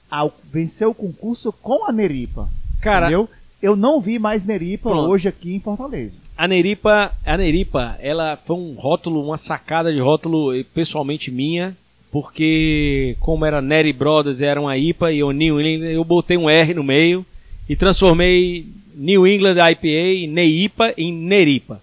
ao 0.10 0.34
vencer 0.52 0.88
o 0.88 0.94
concurso 0.94 1.52
com 1.52 1.86
a 1.86 1.92
Neripa. 1.92 2.48
Cara, 2.82 3.08
entendeu? 3.08 3.30
Eu 3.62 3.76
não 3.76 4.00
vi 4.00 4.20
mais 4.20 4.46
Neripa 4.46 4.90
Pronto. 4.90 5.10
hoje 5.10 5.28
aqui 5.28 5.56
em 5.56 5.60
Fortaleza. 5.60 6.16
A 6.38 6.48
Neripa, 6.48 7.12
a 7.26 7.38
Neripa, 7.38 7.98
ela 8.00 8.38
foi 8.38 8.56
um 8.56 8.74
rótulo, 8.74 9.26
uma 9.26 9.38
sacada 9.38 9.92
de 9.92 10.00
rótulo 10.00 10.56
eh, 10.56 10.64
pessoalmente 10.64 11.32
minha, 11.32 11.76
porque 12.12 13.18
como 13.20 13.44
era 13.44 13.62
Neri 13.62 13.92
Brothers, 13.92 14.42
era 14.42 14.62
uma 14.62 14.78
IPA 14.78 15.12
e 15.12 15.24
o 15.24 15.32
New 15.32 15.60
England, 15.60 15.90
eu 15.90 16.04
botei 16.04 16.38
um 16.38 16.48
R 16.48 16.76
no 16.76 16.84
meio 16.84 17.26
e 17.68 17.76
transformei 17.76 18.68
New 18.96 19.28
England 19.28 19.56
IPA 19.72 20.28
Neipa 20.32 20.94
em 20.96 21.12
Neripa. 21.12 21.82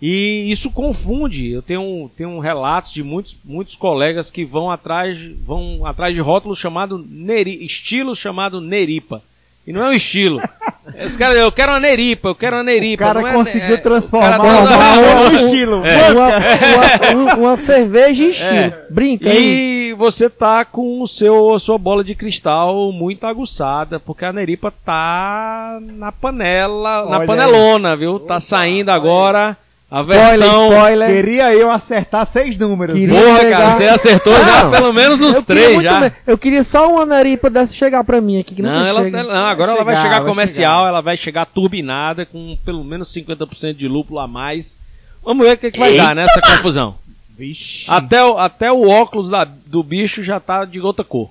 E 0.00 0.50
isso 0.50 0.70
confunde. 0.70 1.50
Eu 1.50 1.62
tenho, 1.62 2.10
tenho 2.16 2.38
relatos 2.38 2.92
de 2.92 3.02
muitos, 3.02 3.34
muitos 3.44 3.74
colegas 3.74 4.30
que 4.30 4.44
vão 4.44 4.70
atrás, 4.70 5.18
vão 5.44 5.86
atrás 5.86 6.14
de 6.14 6.20
rótulos 6.20 6.58
chamado 6.58 7.02
Neri, 7.08 7.64
estilo 7.64 8.14
chamado 8.14 8.60
Neripa. 8.60 9.22
E 9.66 9.72
não 9.72 9.82
é 9.84 9.88
um 9.88 9.92
estilo. 9.92 10.40
Os 11.04 11.16
caras, 11.16 11.38
eu 11.38 11.50
quero 11.50 11.72
uma 11.72 11.80
Neripa, 11.80 12.28
eu 12.28 12.34
quero 12.36 12.54
uma 12.56 12.62
Neripa. 12.62 13.02
o 13.02 13.06
cara 13.06 13.20
não 13.20 13.28
é- 13.28 13.32
conseguiu 13.32 13.74
é- 13.74 13.78
transformar 13.78 14.38
o 14.38 14.42
cara 14.42 15.00
uma- 15.00 15.28
um 15.30 15.36
estilo. 15.36 15.84
É. 15.84 16.12
Uma, 16.12 16.28
uma- 16.28 17.34
um- 17.34 17.40
uma 17.40 17.56
cerveja 17.56 18.22
em 18.22 18.30
estilo. 18.30 18.54
É. 18.54 18.84
Brinca 18.90 19.28
aí. 19.30 19.88
E 19.90 19.94
você 19.94 20.28
tá 20.30 20.64
com 20.64 21.00
o 21.00 21.08
seu, 21.08 21.52
a 21.54 21.58
sua 21.58 21.78
bola 21.78 22.04
de 22.04 22.14
cristal 22.14 22.92
muito 22.92 23.26
aguçada, 23.26 23.98
porque 23.98 24.24
a 24.24 24.32
Neripa 24.32 24.72
tá 24.84 25.80
na 25.80 26.12
panela, 26.12 27.06
na 27.06 27.18
Olha 27.18 27.26
panelona, 27.26 27.96
viu? 27.96 28.20
Tá 28.20 28.38
saindo 28.38 28.90
agora 28.90 29.56
a 29.90 30.00
Spoiler, 30.00 30.38
versão. 30.38 30.72
spoiler. 30.72 31.08
Queria 31.10 31.54
eu 31.54 31.70
acertar 31.70 32.26
seis 32.26 32.58
números. 32.58 32.98
Queria- 32.98 33.20
Porra, 33.20 33.38
pegar- 33.38 33.58
cara, 33.58 33.76
você 33.76 33.84
acertou 33.88 34.32
já 34.34 34.64
Não, 34.64 34.70
pelo 34.72 34.92
menos 34.92 35.20
uns 35.20 35.44
três 35.44 35.80
já. 35.82 36.00
bem. 36.00 36.12
Eu 36.26 36.36
queria 36.36 36.62
só 36.64 36.90
uma 36.92 37.06
naripa 37.06 37.48
dessa 37.48 37.72
chegar 37.72 38.02
pra 38.02 38.20
mim 38.20 38.40
aqui, 38.40 38.56
que 38.56 38.62
Não, 38.62 38.84
ela, 38.84 39.02
chega. 39.04 39.22
não, 39.22 39.30
agora 39.46 39.72
ela 39.72 39.84
vai 39.84 39.94
chegar, 39.94 40.08
chegar 40.08 40.20
vai 40.20 40.28
comercial, 40.28 40.78
chegar. 40.78 40.88
ela 40.88 41.00
vai 41.00 41.16
chegar 41.16 41.46
turbinada 41.46 42.26
com 42.26 42.58
pelo 42.64 42.82
menos 42.82 43.12
50% 43.12 43.74
de 43.76 43.86
lúpulo 43.86 44.18
a 44.18 44.26
mais. 44.26 44.76
Vamos 45.24 45.46
ver 45.46 45.54
o 45.54 45.58
que, 45.58 45.70
que 45.70 45.78
vai 45.78 45.90
Eita! 45.92 46.02
dar 46.04 46.14
nessa 46.16 46.40
confusão. 46.40 46.96
Vixe. 47.38 47.84
Até 47.90 48.24
o, 48.24 48.38
até 48.38 48.72
o 48.72 48.88
óculos 48.88 49.28
da- 49.30 49.44
do 49.44 49.82
bicho 49.82 50.24
já 50.24 50.40
tá 50.40 50.64
de 50.64 50.80
outra 50.80 51.04
cor. 51.04 51.30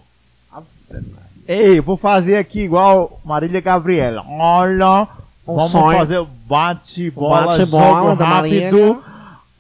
Ei, 1.48 1.80
vou 1.80 1.96
fazer 1.98 2.38
aqui 2.38 2.62
igual 2.62 3.20
Marília 3.24 3.62
Gabriela. 3.62 4.24
Olha, 4.28 5.08
Um 5.48 5.56
vamos 5.56 5.72
sonho. 5.72 5.98
fazer 5.98 6.18
o 6.18 6.26
bate-bola, 6.26 7.46
Bate-bola 7.58 8.10
jogo 8.12 8.24
rápido. 8.24 9.04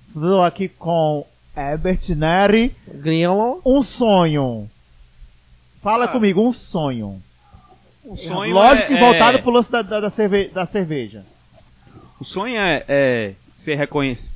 Estou 0.08 0.44
aqui 0.44 0.68
com 0.68 1.26
Herbert 1.56 2.00
Neri. 2.16 2.76
Grilo. 2.88 3.62
Um 3.66 3.84
sonho. 3.84 4.70
Fala 5.82 6.06
Ah. 6.06 6.08
comigo, 6.08 6.42
um 6.42 6.52
sonho. 6.52 7.22
O 8.04 8.16
sonho 8.18 8.54
Lógico 8.54 8.92
é, 8.94 8.96
que 8.96 9.00
voltado 9.04 9.38
é, 9.38 9.42
pro 9.42 9.52
lance 9.52 9.72
da, 9.72 9.82
da, 9.82 10.00
da 10.02 10.10
cerve- 10.10 10.48
da 10.50 10.66
cerveja. 10.66 11.24
O 12.20 12.24
sonho 12.24 12.58
é, 12.60 12.84
é 12.88 13.34
ser, 13.58 13.76
reconhec- 13.76 14.32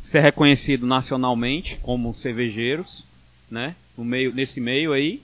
ser 0.00 0.20
reconhecido 0.20 0.86
nacionalmente 0.86 1.76
como 1.82 2.14
cervejeiros, 2.14 3.04
né? 3.50 3.74
No 3.96 4.04
meio, 4.04 4.34
nesse 4.34 4.60
meio 4.60 4.92
aí. 4.92 5.22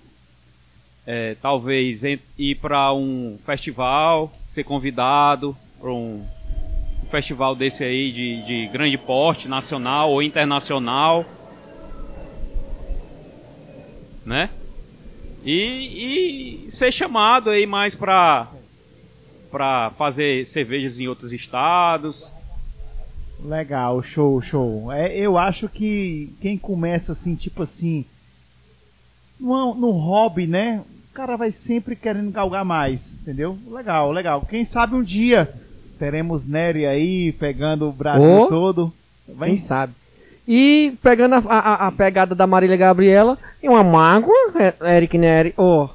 É, 1.07 1.34
talvez 1.42 2.03
ir 2.38 2.55
para 2.57 2.92
um 2.92 3.38
festival, 3.44 4.30
ser 4.51 4.64
convidado 4.64 5.57
para 5.80 5.90
um, 5.90 6.24
festival 7.11 7.55
desse 7.57 7.82
aí 7.82 8.12
de, 8.12 8.42
de 8.42 8.66
grande 8.68 8.96
porte, 8.96 9.48
nacional 9.48 10.11
ou 10.11 10.22
internacional, 10.22 11.24
né? 14.24 14.48
E, 15.44 16.66
e 16.66 16.70
ser 16.70 16.92
chamado 16.92 17.51
aí 17.51 17.66
mais 17.66 17.94
para 17.94 18.48
para 19.51 19.90
fazer 19.98 20.46
cervejas 20.46 21.01
em 21.01 21.09
outros 21.09 21.32
estados. 21.32 22.30
Legal, 23.42 24.01
show, 24.01 24.40
show. 24.40 24.92
É, 24.92 25.16
eu 25.16 25.36
acho 25.36 25.68
que 25.68 26.32
quem 26.40 26.57
começa 26.57 27.11
assim, 27.11 27.34
tipo 27.34 27.62
assim, 27.64 28.05
no 29.40 29.90
hobby, 29.90 30.46
né? 30.46 30.84
O 31.11 31.14
cara 31.14 31.36
vai 31.36 31.51
sempre 31.51 31.96
querendo 31.96 32.30
galgar 32.30 32.64
mais, 32.64 33.09
entendeu? 33.23 33.57
Legal, 33.71 34.11
legal. 34.12 34.47
Quem 34.49 34.64
sabe 34.64 34.95
um 34.95 35.03
dia 35.03 35.53
teremos 35.99 36.47
Nery 36.47 36.87
aí 36.87 37.33
pegando 37.33 37.89
o 37.89 37.93
Brasil 37.93 38.43
Oh. 38.43 38.47
todo. 38.49 38.93
Vai 39.29 39.51
Quem 39.51 39.59
sabe? 39.59 39.93
E 40.49 40.95
pegando 41.03 41.35
a, 41.35 41.39
a- 41.39 41.87
a 41.87 41.93
pegada 41.93 42.35
da 42.35 42.47
Marília 42.47 42.77
Gabriela, 42.77 43.39
e 43.62 43.68
uma 43.68 43.85
mágoa, 43.85 44.35
é- 44.59 44.97
Eric 44.97 45.16
Neri, 45.16 45.55
oh, 45.57 45.89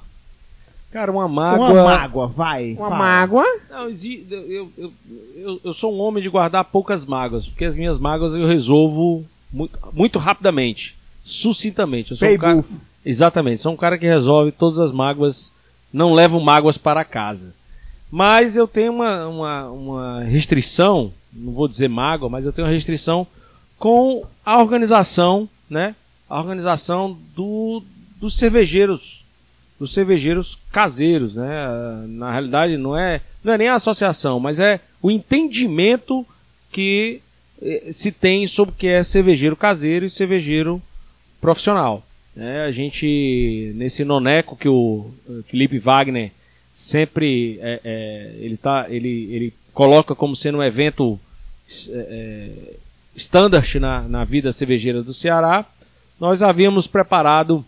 Cara, 0.91 1.11
uma 1.11 1.25
uma 1.25 1.57
mágoa. 1.57 1.83
mágoa, 1.83 2.27
vai. 2.27 2.71
uma 2.73 2.87
fala. 2.89 2.95
mágoa, 2.97 3.45
Não, 3.69 3.89
eu, 3.89 4.71
eu, 4.77 4.93
eu, 5.35 5.59
eu 5.65 5.73
sou 5.73 5.93
um 5.93 5.99
homem 5.99 6.23
de 6.23 6.29
guardar 6.29 6.63
poucas 6.63 7.05
mágoas, 7.05 7.45
porque 7.45 7.65
as 7.65 7.75
minhas 7.75 7.99
mágoas 7.99 8.33
eu 8.33 8.47
resolvo 8.47 9.25
muito, 9.51 9.77
muito 9.91 10.19
rapidamente, 10.19 10.95
sucintamente. 11.21 12.11
Eu 12.11 12.17
sou 12.17 12.29
um 12.29 12.37
cara, 12.37 12.63
exatamente, 13.05 13.61
sou 13.61 13.73
um 13.73 13.77
cara 13.77 13.97
que 13.97 14.05
resolve 14.05 14.53
todas 14.53 14.79
as 14.79 14.93
mágoas, 14.93 15.51
não 15.91 16.13
levo 16.13 16.39
mágoas 16.39 16.77
para 16.77 17.03
casa. 17.03 17.53
Mas 18.11 18.55
eu 18.55 18.67
tenho 18.67 18.93
uma, 18.93 19.27
uma, 19.27 19.69
uma 19.69 20.23
restrição, 20.23 21.11
não 21.33 21.53
vou 21.53 21.67
dizer 21.67 21.89
mágoa, 21.89 22.29
mas 22.29 22.45
eu 22.45 22.53
tenho 22.53 22.67
uma 22.67 22.73
restrição 22.73 23.27
com 23.77 24.25
a 24.45 24.59
organização, 24.59 25.49
né? 25.69 25.95
A 26.29 26.39
organização 26.39 27.17
do, 27.35 27.83
dos 28.19 28.37
cervejeiros, 28.37 29.23
dos 29.79 29.93
cervejeiros 29.93 30.57
caseiros, 30.71 31.35
né? 31.35 31.67
Na 32.07 32.31
realidade 32.31 32.77
não 32.77 32.97
é, 32.97 33.21
não 33.43 33.53
é 33.53 33.57
nem 33.57 33.67
a 33.67 33.75
associação, 33.75 34.39
mas 34.39 34.59
é 34.59 34.79
o 35.01 35.11
entendimento 35.11 36.25
que 36.71 37.21
eh, 37.61 37.91
se 37.91 38.11
tem 38.11 38.47
sobre 38.47 38.73
o 38.73 38.77
que 38.77 38.87
é 38.87 39.03
cervejeiro 39.03 39.55
caseiro 39.55 40.05
e 40.05 40.09
cervejeiro 40.09 40.81
profissional. 41.41 42.03
Né? 42.35 42.65
A 42.65 42.71
gente 42.71 43.71
nesse 43.75 44.03
noneco 44.03 44.55
que 44.57 44.67
o 44.67 45.09
eh, 45.29 45.41
Felipe 45.47 45.79
Wagner 45.79 46.31
sempre 46.75 47.57
é, 47.61 47.79
é, 47.83 48.31
ele 48.39 48.57
tá 48.57 48.87
ele, 48.89 49.29
ele 49.31 49.53
coloca 49.73 50.13
como 50.13 50.35
sendo 50.35 50.57
um 50.57 50.63
evento 50.63 51.17
standard 53.15 53.79
na, 53.79 54.01
na 54.01 54.23
vida 54.25 54.51
cervejeira 54.51 55.01
do 55.01 55.13
Ceará 55.13 55.65
nós 56.19 56.41
havíamos 56.43 56.85
preparado 56.87 57.63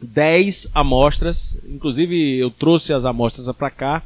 10 0.00 0.68
amostras 0.74 1.56
inclusive 1.68 2.38
eu 2.38 2.50
trouxe 2.50 2.92
as 2.92 3.04
amostras 3.04 3.54
para 3.54 3.70
cá 3.70 4.02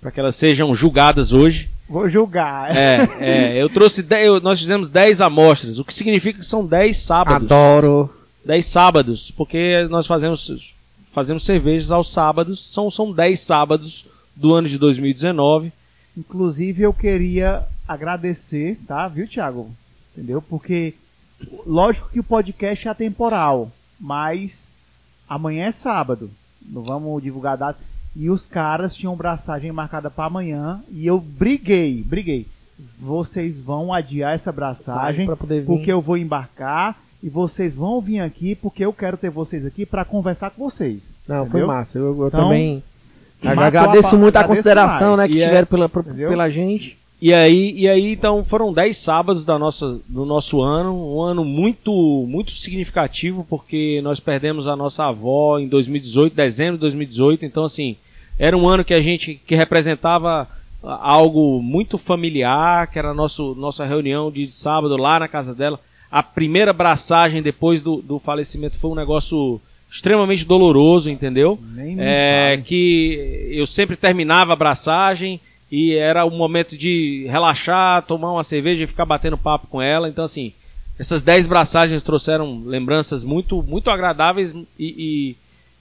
para 0.00 0.10
que 0.10 0.20
elas 0.20 0.36
sejam 0.36 0.74
julgadas 0.74 1.32
hoje 1.32 1.68
Vou 1.88 2.08
julgar. 2.08 2.74
é, 2.74 3.08
é, 3.20 3.62
eu 3.62 3.68
trouxe 3.68 4.02
10, 4.02 4.26
eu- 4.26 4.40
nós 4.40 4.58
fizemos 4.58 4.88
10 4.88 5.20
amostras 5.20 5.78
o 5.78 5.84
que 5.84 5.92
significa 5.92 6.38
que 6.38 6.46
são 6.46 6.64
10 6.64 6.96
sábados 6.96 7.50
adoro. 7.50 8.10
10 8.44 8.66
sábados, 8.66 9.30
porque 9.30 9.86
nós 9.90 10.06
fazemos, 10.06 10.74
fazemos 11.12 11.44
cervejas 11.44 11.90
aos 11.90 12.10
sábados, 12.12 12.72
são, 12.72 12.90
são 12.90 13.12
10 13.12 13.40
sábados 13.40 14.06
do 14.36 14.52
ano 14.54 14.68
de 14.68 14.78
2019. 14.78 15.72
Inclusive 16.16 16.82
eu 16.82 16.92
queria 16.92 17.64
agradecer, 17.88 18.78
tá? 18.86 19.08
Viu, 19.08 19.26
Thiago? 19.26 19.70
Entendeu? 20.12 20.40
Porque 20.42 20.94
lógico 21.66 22.08
que 22.10 22.20
o 22.20 22.24
podcast 22.24 22.86
é 22.86 22.90
atemporal, 22.90 23.70
mas 23.98 24.68
amanhã 25.28 25.66
é 25.66 25.72
sábado. 25.72 26.30
Não 26.64 26.82
vamos 26.82 27.22
divulgar 27.22 27.54
a 27.54 27.56
data. 27.56 27.80
E 28.16 28.30
os 28.30 28.46
caras 28.46 28.94
tinham 28.94 29.16
braçagem 29.16 29.72
marcada 29.72 30.08
para 30.08 30.26
amanhã 30.26 30.80
e 30.90 31.06
eu 31.06 31.18
briguei, 31.18 32.02
briguei. 32.02 32.46
Vocês 32.98 33.60
vão 33.60 33.92
adiar 33.92 34.34
essa 34.34 34.52
braçagem 34.52 35.26
Pra 35.26 35.36
poder 35.36 35.60
vir. 35.60 35.66
porque 35.66 35.90
eu 35.92 36.00
vou 36.00 36.16
embarcar 36.16 36.96
e 37.24 37.28
vocês 37.30 37.74
vão 37.74 38.00
vir 38.00 38.20
aqui 38.20 38.54
porque 38.54 38.84
eu 38.84 38.92
quero 38.92 39.16
ter 39.16 39.30
vocês 39.30 39.64
aqui 39.64 39.86
para 39.86 40.04
conversar 40.04 40.50
com 40.50 40.62
vocês. 40.68 41.16
Não, 41.26 41.38
foi 41.38 41.48
entendeu? 41.48 41.66
massa. 41.66 41.98
Eu, 41.98 42.16
eu 42.20 42.28
Então, 42.28 42.40
também 42.42 42.82
agradeço 43.42 44.14
a- 44.14 44.18
muito 44.18 44.36
a 44.36 44.40
agradeço 44.40 44.48
consideração 44.62 45.16
mais. 45.16 45.18
né, 45.18 45.28
que 45.28 45.40
E 45.40 45.42
é- 45.42 45.46
tiveram 45.46 45.66
pela, 45.66 45.86
Entendeu? 45.86 46.28
pela 46.28 46.50
gente. 46.50 46.96
E 47.22 47.32
aí, 47.32 47.72
e 47.74 47.88
aí 47.88 48.12
então 48.12 48.44
foram 48.44 48.72
10 48.72 48.96
sábados 48.98 49.44
da 49.44 49.58
nossa, 49.58 49.98
do 50.06 50.26
nosso 50.26 50.60
ano, 50.60 51.14
um 51.16 51.22
ano 51.22 51.42
muito, 51.44 51.90
muito 52.28 52.52
significativo, 52.52 53.46
porque 53.48 54.00
nós 54.02 54.20
perdemos 54.20 54.66
a 54.68 54.76
nossa 54.76 55.04
avó 55.06 55.58
em 55.58 55.66
2018, 55.66 56.34
dezembro 56.34 56.74
de 56.74 56.80
2018, 56.82 57.44
então 57.46 57.64
assim, 57.64 57.96
era 58.38 58.54
um 58.56 58.68
ano 58.68 58.84
que 58.84 58.92
a 58.92 59.00
gente 59.00 59.40
que 59.46 59.54
representava 59.54 60.46
algo 60.82 61.62
muito 61.62 61.96
familiar, 61.96 62.88
que 62.88 62.98
era 62.98 63.14
nosso, 63.14 63.54
nossa 63.54 63.86
reunião 63.86 64.30
de 64.30 64.52
sábado 64.52 64.94
lá 64.98 65.18
na 65.18 65.28
casa 65.28 65.54
dela. 65.54 65.80
A 66.16 66.22
primeira 66.22 66.70
abraçagem 66.70 67.42
depois 67.42 67.82
do, 67.82 67.96
do 68.00 68.18
falecimento 68.20 68.76
foi 68.78 68.90
um 68.90 68.94
negócio 68.94 69.60
extremamente 69.90 70.44
doloroso, 70.44 71.10
entendeu? 71.10 71.58
Nem 71.74 71.96
É, 71.98 72.62
que 72.64 73.48
eu 73.50 73.66
sempre 73.66 73.96
terminava 73.96 74.52
a 74.52 74.54
abraçagem 74.54 75.40
e 75.72 75.94
era 75.94 76.24
o 76.24 76.30
momento 76.30 76.76
de 76.78 77.26
relaxar, 77.28 78.02
tomar 78.02 78.32
uma 78.32 78.44
cerveja 78.44 78.84
e 78.84 78.86
ficar 78.86 79.04
batendo 79.06 79.36
papo 79.36 79.66
com 79.66 79.82
ela. 79.82 80.08
Então, 80.08 80.24
assim, 80.24 80.52
essas 80.98 81.22
10 81.24 81.48
braçagens 81.48 82.00
trouxeram 82.02 82.62
lembranças 82.64 83.24
muito, 83.24 83.60
muito 83.62 83.90
agradáveis 83.90 84.52
e, 84.52 84.56
e- 84.78 85.36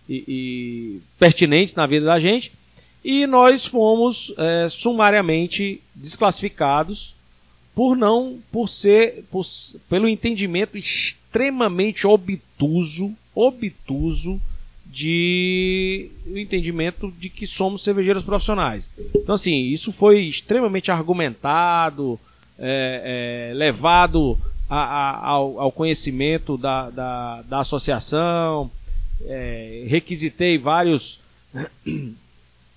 e- 0.10 0.24
e 0.28 1.02
pertinentes 1.20 1.76
na 1.76 1.86
vida 1.86 2.08
da 2.08 2.20
gente. 2.20 2.52
E 3.06 3.28
nós 3.28 3.66
fomos 3.66 4.34
é, 4.38 4.68
sumariamente 4.70 5.80
desclassificados 5.96 7.14
por 7.76 7.96
não, 7.98 8.40
por 8.52 8.70
ser, 8.70 9.24
por 9.32 9.44
pelo 9.90 10.08
entendimento 10.08 10.78
extremamente 10.78 12.06
obtuso, 12.06 13.14
obtuso 13.34 14.40
de 14.86 16.12
o 16.28 16.38
entendimento 16.38 17.12
de 17.20 17.30
que 17.30 17.48
somos 17.48 17.84
cervejeiros 17.84 18.24
profissionais. 18.24 18.88
Então 19.16 19.34
assim, 19.36 19.64
isso 19.70 19.92
foi 19.92 20.22
extremamente 20.26 20.92
argumentado, 20.92 22.20
é, 22.60 23.50
é, 23.52 23.54
levado 23.56 24.38
a- 24.70 24.84
a- 24.84 25.28
ao, 25.30 25.60
ao 25.60 25.72
conhecimento 25.72 26.58
da, 26.58 26.90
da, 26.92 27.42
da 27.42 27.60
associação, 27.62 28.70
é, 29.26 29.86
requisitei 29.88 30.58
vários 30.60 31.20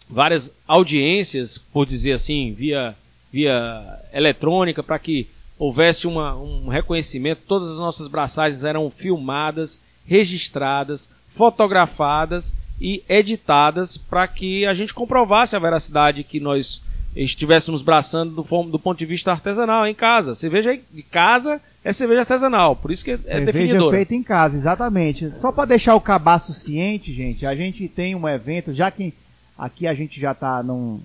várias 0.08 0.52
audiências, 0.66 1.58
por 1.58 1.84
dizer 1.86 2.12
assim, 2.12 2.52
via, 2.52 2.94
via 3.32 4.00
eletrônica, 4.12 4.82
para 4.82 4.98
que 4.98 5.28
houvesse 5.58 6.06
uma, 6.06 6.34
um 6.36 6.68
reconhecimento. 6.68 7.42
Todas 7.46 7.70
as 7.70 7.76
nossas 7.76 8.08
braçagens 8.08 8.64
eram 8.64 8.90
filmadas, 8.90 9.80
registradas, 10.06 11.10
fotografadas 11.34 12.54
e 12.80 13.02
editadas 13.08 13.96
para 13.96 14.28
que 14.28 14.66
a 14.66 14.74
gente 14.74 14.92
comprovasse 14.92 15.56
a 15.56 15.58
veracidade 15.58 16.24
que 16.24 16.40
nós 16.40 16.82
estivéssemos 17.14 17.80
braçando 17.80 18.42
do, 18.42 18.62
do 18.64 18.78
ponto 18.78 18.98
de 18.98 19.06
vista 19.06 19.32
artesanal 19.32 19.86
em 19.86 19.94
casa. 19.94 20.34
Cerveja 20.34 20.78
de 20.92 21.02
casa 21.02 21.60
é 21.82 21.92
cerveja 21.92 22.20
artesanal, 22.20 22.76
por 22.76 22.90
isso 22.90 23.04
que 23.04 23.12
é 23.12 23.16
Cerveja 23.16 23.52
definidora. 23.52 23.96
feita 23.96 24.14
em 24.14 24.22
casa, 24.22 24.56
exatamente. 24.56 25.30
Só 25.32 25.50
para 25.50 25.66
deixar 25.66 25.94
o 25.94 26.00
cabaço 26.00 26.52
ciente, 26.52 27.12
gente, 27.14 27.46
a 27.46 27.54
gente 27.54 27.88
tem 27.88 28.14
um 28.14 28.28
evento, 28.28 28.74
já 28.74 28.90
que 28.90 29.14
aqui 29.56 29.86
a 29.86 29.94
gente 29.94 30.20
já 30.20 30.32
está 30.32 30.62
num 30.62 31.00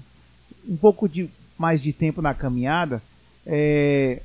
um 0.68 0.76
pouco 0.76 1.08
de 1.08 1.30
mais 1.62 1.82
de 1.82 1.94
tempo 1.94 2.22
na 2.22 2.34
caminhada, 2.34 3.02
é, 3.46 4.22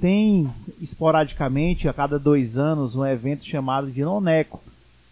tem 0.00 0.48
esporadicamente 0.80 1.88
a 1.88 1.92
cada 1.92 2.18
dois 2.18 2.56
anos 2.56 2.94
um 2.94 3.04
evento 3.04 3.44
chamado 3.44 3.90
de 3.90 4.02
Noneco. 4.04 4.62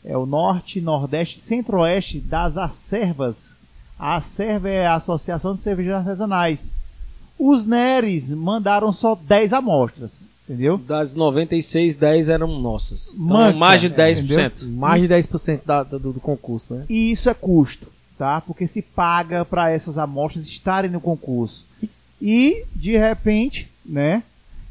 É 0.04 0.16
o 0.16 0.24
Norte, 0.24 0.80
Nordeste 0.80 1.38
e 1.38 1.40
Centro-Oeste 1.40 2.20
das 2.20 2.56
Acervas. 2.56 3.56
A 3.98 4.16
Acerva 4.16 4.68
é 4.68 4.86
a 4.86 4.94
Associação 4.94 5.54
de 5.54 5.60
Cervejas 5.60 5.96
Artesanais. 5.96 6.74
Os 7.38 7.66
NERES 7.66 8.30
mandaram 8.30 8.92
só 8.92 9.14
10 9.14 9.52
amostras, 9.52 10.28
entendeu? 10.44 10.78
Das 10.78 11.14
96, 11.14 11.96
10 11.96 12.28
eram 12.28 12.60
nossas. 12.60 13.08
Então, 13.14 13.26
Manca, 13.26 13.56
mais 13.56 13.80
de 13.80 13.88
é, 13.88 13.90
10%. 13.90 14.64
Mais 14.64 15.02
de 15.02 15.08
10% 15.08 15.60
da, 15.64 15.82
do, 15.82 16.12
do 16.12 16.20
concurso, 16.20 16.74
né? 16.74 16.84
E 16.88 17.10
isso 17.10 17.28
é 17.28 17.34
custo, 17.34 17.88
tá? 18.22 18.40
Porque 18.40 18.68
se 18.68 18.80
paga 18.80 19.44
para 19.44 19.72
essas 19.72 19.98
amostras 19.98 20.46
estarem 20.46 20.88
no 20.88 21.00
concurso. 21.00 21.66
E, 22.20 22.62
de 22.72 22.96
repente, 22.96 23.68
né? 23.84 24.22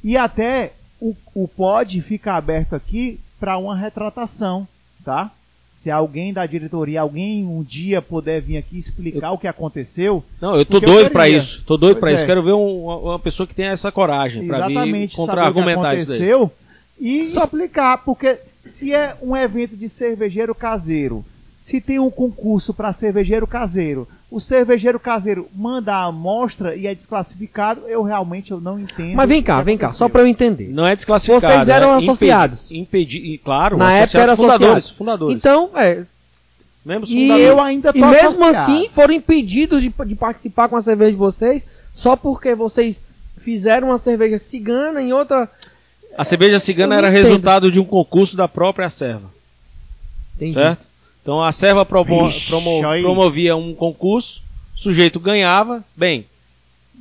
E 0.01 0.15
até 0.15 0.71
o, 1.01 1.13
o 1.35 1.49
pod 1.49 2.01
fica 2.01 2.33
aberto 2.35 2.73
aqui 2.77 3.19
para 3.37 3.57
uma 3.57 3.75
retratação, 3.75 4.65
tá? 5.03 5.29
Se 5.75 5.91
alguém 5.91 6.31
da 6.31 6.45
diretoria, 6.45 7.01
alguém 7.01 7.45
um 7.45 7.61
dia 7.61 8.01
puder 8.01 8.39
vir 8.41 8.55
aqui 8.55 8.77
explicar 8.77 9.31
o 9.33 9.37
que 9.37 9.49
aconteceu, 9.49 10.23
Não, 10.39 10.55
eu 10.55 10.65
tô 10.65 10.77
eu 10.77 10.81
doido 10.81 11.09
pra 11.09 11.23
queria. 11.25 11.37
isso. 11.37 11.61
Tô 11.65 11.75
doido 11.75 11.95
Pois 11.95 11.99
pra 11.99 12.13
isso. 12.13 12.23
é. 12.23 12.25
Quero 12.27 12.43
ver 12.43 12.53
um- 12.53 12.85
uma, 12.85 13.19
pessoa 13.19 13.45
que 13.45 13.53
tenha 13.53 13.71
essa 13.71 13.91
coragem 13.91 14.47
pra 14.47 14.65
vir 14.69 15.09
contra-argumentar 15.13 15.95
isso 15.95 16.13
aconteceu 16.13 16.49
e 16.97 17.19
explicar, 17.19 17.97
porque 18.05 18.37
se 18.63 18.93
é 18.93 19.17
um 19.21 19.35
evento 19.35 19.75
de 19.75 19.89
cervejeiro 19.89 20.55
caseiro, 20.55 21.25
se 21.71 21.81
tem 21.81 21.99
um 21.99 22.11
concurso 22.11 22.73
para 22.73 22.91
cervejeiro 22.91 23.47
caseiro, 23.47 24.07
o 24.29 24.39
cervejeiro 24.39 24.99
caseiro 24.99 25.47
manda 25.55 25.93
a 25.93 26.03
amostra 26.05 26.75
e 26.75 26.85
é 26.85 26.93
desclassificado, 26.93 27.87
eu 27.87 28.03
realmente 28.03 28.51
eu 28.51 28.59
não 28.59 28.77
entendo. 28.79 29.15
Mas 29.15 29.27
vem 29.29 29.41
cá, 29.41 29.59
que 29.59 29.65
vem 29.65 29.77
cá, 29.77 29.91
só 29.91 30.09
pra 30.09 30.21
eu 30.21 30.27
entender. 30.27 30.67
Não 30.69 30.85
é 30.85 30.95
desclassificado. 30.95 31.41
Vocês 31.53 31.67
eram 31.69 31.89
é 31.89 31.93
impedi- 31.95 32.09
associados. 32.09 32.71
Impedi, 32.71 33.17
e, 33.19 33.37
claro, 33.37 33.77
Na 33.77 33.93
época 33.93 34.19
eram 34.19 34.35
fundadores. 34.35 34.89
Fundadores. 34.89 35.35
Então, 35.37 35.69
é. 35.75 36.03
Mesmo 36.85 37.05
E 37.07 37.29
eu 37.29 37.59
ainda 37.61 37.93
tô 37.93 37.99
E 37.99 38.01
mesmo 38.01 38.43
associado. 38.45 38.57
assim 38.57 38.89
foram 38.89 39.13
impedidos 39.13 39.81
de, 39.81 39.93
de 40.05 40.15
participar 40.15 40.67
com 40.67 40.75
a 40.75 40.81
cerveja 40.81 41.11
de 41.11 41.17
vocês 41.17 41.65
só 41.93 42.15
porque 42.15 42.53
vocês 42.55 42.99
fizeram 43.39 43.89
uma 43.89 43.97
cerveja 43.97 44.37
cigana 44.37 45.01
em 45.01 45.13
outra. 45.13 45.47
A 46.17 46.23
cerveja 46.23 46.59
cigana 46.59 46.95
Eu 46.95 46.97
era 46.99 47.09
resultado 47.09 47.71
de 47.71 47.79
um 47.79 47.85
concurso 47.85 48.35
da 48.35 48.47
própria 48.47 48.89
serva, 48.89 49.29
Entendi. 50.35 50.53
certo? 50.55 50.90
Então 51.21 51.41
a 51.43 51.51
serva 51.51 51.85
promo- 51.85 52.07
promo- 52.47 52.81
promovia 53.03 53.55
um 53.55 53.73
concurso, 53.75 54.41
o 54.75 54.79
sujeito 54.79 55.19
ganhava, 55.19 55.83
bem, 55.95 56.25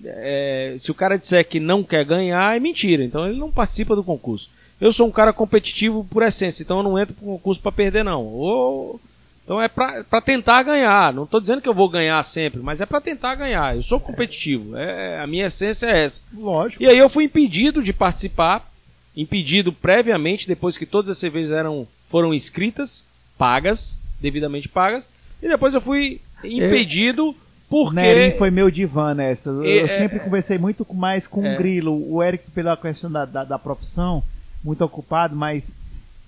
é, 0.05 0.77
se 0.79 0.91
o 0.91 0.95
cara 0.95 1.17
disser 1.19 1.47
que 1.49 1.59
não 1.61 1.83
quer 1.83 2.05
ganhar, 2.05 2.57
é 2.57 2.61
mentira, 2.61 3.05
então 3.05 3.27
ele 3.29 3.39
não 3.39 3.51
participa 3.51 3.95
do 3.97 4.05
concurso. 4.05 4.49
Eu 4.81 4.93
sou 4.93 5.07
um 5.07 5.11
cara 5.11 5.33
competitivo 5.33 6.07
por 6.11 6.23
essência, 6.23 6.63
então 6.63 6.79
eu 6.79 6.83
não 6.83 6.99
entro 6.99 7.15
pro 7.15 7.25
concurso 7.27 7.61
para 7.61 7.73
perder 7.73 8.03
não. 8.05 8.25
Ou- 8.25 9.01
então 9.45 9.61
é 9.61 9.69
pra 9.69 10.21
tentar 10.25 10.63
ganhar. 10.63 11.13
Não 11.13 11.27
tô 11.27 11.41
dizendo 11.41 11.61
que 11.61 11.69
eu 11.69 11.75
vou 11.75 11.89
ganhar 11.89 12.23
sempre, 12.23 12.61
mas 12.61 12.81
é 12.81 12.87
pra 12.87 13.01
tentar 13.01 13.35
ganhar. 13.35 13.75
Eu 13.77 13.83
sou 13.83 13.99
competitivo. 13.99 14.77
É, 14.77 15.19
a 15.21 15.27
minha 15.27 15.47
essência 15.47 15.87
é 15.87 16.05
essa. 16.05 16.23
Lógico. 16.33 16.83
E 16.83 16.87
aí 16.87 16.97
eu 16.97 17.09
fui 17.11 17.25
impedido 17.25 17.83
de 17.83 17.93
participar, 17.93 18.71
impedido 19.17 19.73
previamente, 19.73 20.47
depois 20.47 20.79
que 20.79 20.87
todas 20.87 21.11
as 21.11 21.19
cervejas 21.19 21.51
eram, 21.53 21.87
foram 22.09 22.33
inscritas, 22.33 23.05
pagas, 23.37 23.99
devidamente 24.21 24.69
pagas, 24.69 25.05
e 25.43 25.49
depois 25.49 25.73
eu 25.75 25.81
fui 25.81 26.21
impedido 26.45 27.29
O 27.31 27.35
porque 27.69 27.95
Nerim 27.97 28.37
foi 28.37 28.51
meu 28.51 28.71
divã 28.71 29.15
nessa. 29.15 29.51
Eu, 29.51 29.65
É, 29.65 29.83
eu 29.83 29.89
sempre 29.89 30.17
é, 30.19 30.21
conversei 30.21 30.59
muito 30.59 30.85
com- 30.85 30.95
mais 30.95 31.27
com 31.27 31.45
é. 31.47 31.55
o 31.55 31.59
Grilo. 31.59 32.13
O 32.13 32.23
Eric, 32.23 32.51
pela 32.51 32.77
questão 32.77 33.11
da, 33.11 33.25
da, 33.25 33.45
da 33.45 33.59
profissão, 33.59 34.23
muito 34.65 34.85
ocupado, 34.85 35.37
mas 35.37 35.77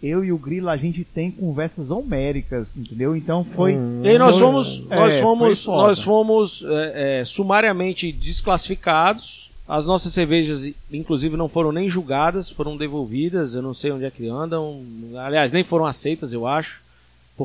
eu 0.02 0.24
e 0.24 0.32
o 0.32 0.38
Grilo, 0.38 0.68
a 0.68 0.76
gente 0.76 1.04
tem 1.04 1.30
conversas 1.30 1.90
homéricas, 1.90 2.76
entendeu? 2.76 3.14
Então 3.16 3.44
foi. 3.44 3.74
Hum. 3.76 4.00
E 4.04 4.08
aí 4.08 4.18
nós 4.18 4.38
fomos, 4.38 4.84
é, 4.90 4.96
nós 4.96 5.16
fomos, 5.20 5.66
nós 5.66 6.00
fomos 6.02 6.64
é, 6.66 7.20
é, 7.20 7.24
sumariamente 7.24 8.10
desclassificados. 8.12 9.50
As 9.68 9.86
nossas 9.86 10.12
cervejas, 10.12 10.68
inclusive, 10.92 11.36
não 11.36 11.48
foram 11.48 11.70
nem 11.72 11.88
julgadas, 11.88 12.50
foram 12.50 12.76
devolvidas. 12.76 13.54
Eu 13.54 13.62
não 13.62 13.72
sei 13.72 13.92
onde 13.92 14.04
é 14.04 14.10
que 14.10 14.28
andam. 14.28 14.82
Aliás, 15.24 15.52
nem 15.52 15.62
foram 15.64 15.86
aceitas, 15.86 16.32
eu 16.32 16.46
acho, 16.46 16.80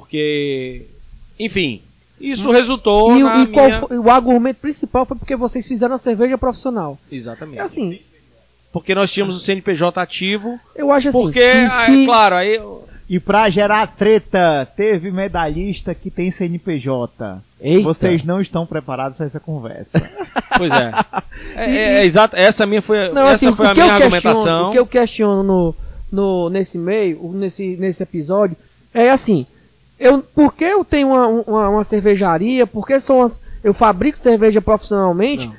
porque, 0.02 0.86
enfim, 1.40 1.82
isso 2.22 2.52
resultou 2.52 3.18
E, 3.18 3.24
na 3.24 3.44
e 3.44 3.48
qual 3.48 3.66
minha... 3.68 3.80
foi- 3.82 3.98
o 3.98 4.10
argumento 4.10 4.58
principal 4.58 5.06
foi 5.06 5.18
porque 5.18 5.36
vocês 5.36 5.66
fizeram 5.68 5.96
a 5.96 6.00
cerveja 6.00 6.38
profissional. 6.38 6.98
Exatamente. 7.12 7.60
Assim, 7.60 8.00
Porque 8.72 8.94
nós 8.94 9.12
tínhamos 9.12 9.38
o 9.38 9.40
CNPJ 9.40 10.00
ativo. 10.02 10.60
eu 10.76 10.92
acho 10.92 11.10
assim. 11.10 11.20
Porque, 11.22 11.40
que 11.40 11.48
ah, 11.48 11.86
se- 11.86 12.04
é 12.04 12.06
claro, 12.06 12.36
aí 12.36 12.62
E 13.10 13.20
pra 13.20 13.50
gerar 13.50 13.88
treta, 13.96 14.68
teve 14.76 15.10
medalhista 15.12 15.96
que 15.96 16.12
tem 16.12 16.30
CNPJ. 16.30 17.42
Eita. 17.60 17.84
Vocês 17.84 18.24
não 18.24 18.40
estão 18.40 18.66
preparados 18.66 19.18
para 19.18 19.26
essa 19.26 19.40
conversa. 19.40 20.00
Pois 20.58 20.72
é. 20.72 20.92
É, 21.56 21.66
é, 21.72 21.94
é 22.02 22.06
exato. 22.06 22.36
Essa 22.36 22.66
minha 22.66 22.82
foi, 22.82 23.10
Não, 23.10 23.28
essa 23.28 23.48
assim, 23.48 23.56
foi 23.56 23.66
a 23.68 23.74
que 23.74 23.82
minha 23.82 23.94
argumentação. 23.94 24.70
o 24.70 24.72
que 24.72 24.80
eu 24.80 24.86
questiono 24.88 25.44
no, 25.44 25.76
no, 26.12 26.50
nesse 26.50 26.78
meio, 26.80 27.32
nesse, 27.34 27.76
nesse 27.78 28.02
episódio, 28.04 28.56
é 28.94 29.10
assim, 29.12 29.46
eu, 30.00 30.22
por 30.22 30.54
que 30.54 30.64
eu 30.64 30.84
tenho 30.86 31.08
uma, 31.10 31.28
uma, 31.28 31.70
uma 31.70 31.84
cervejaria, 31.84 32.66
por 32.68 32.86
que 32.86 33.00
sou 33.00 33.18
uma- 33.20 33.32
eu 33.64 33.74
fabrico 33.74 34.18
cerveja 34.18 34.62
profissionalmente, 34.62 35.50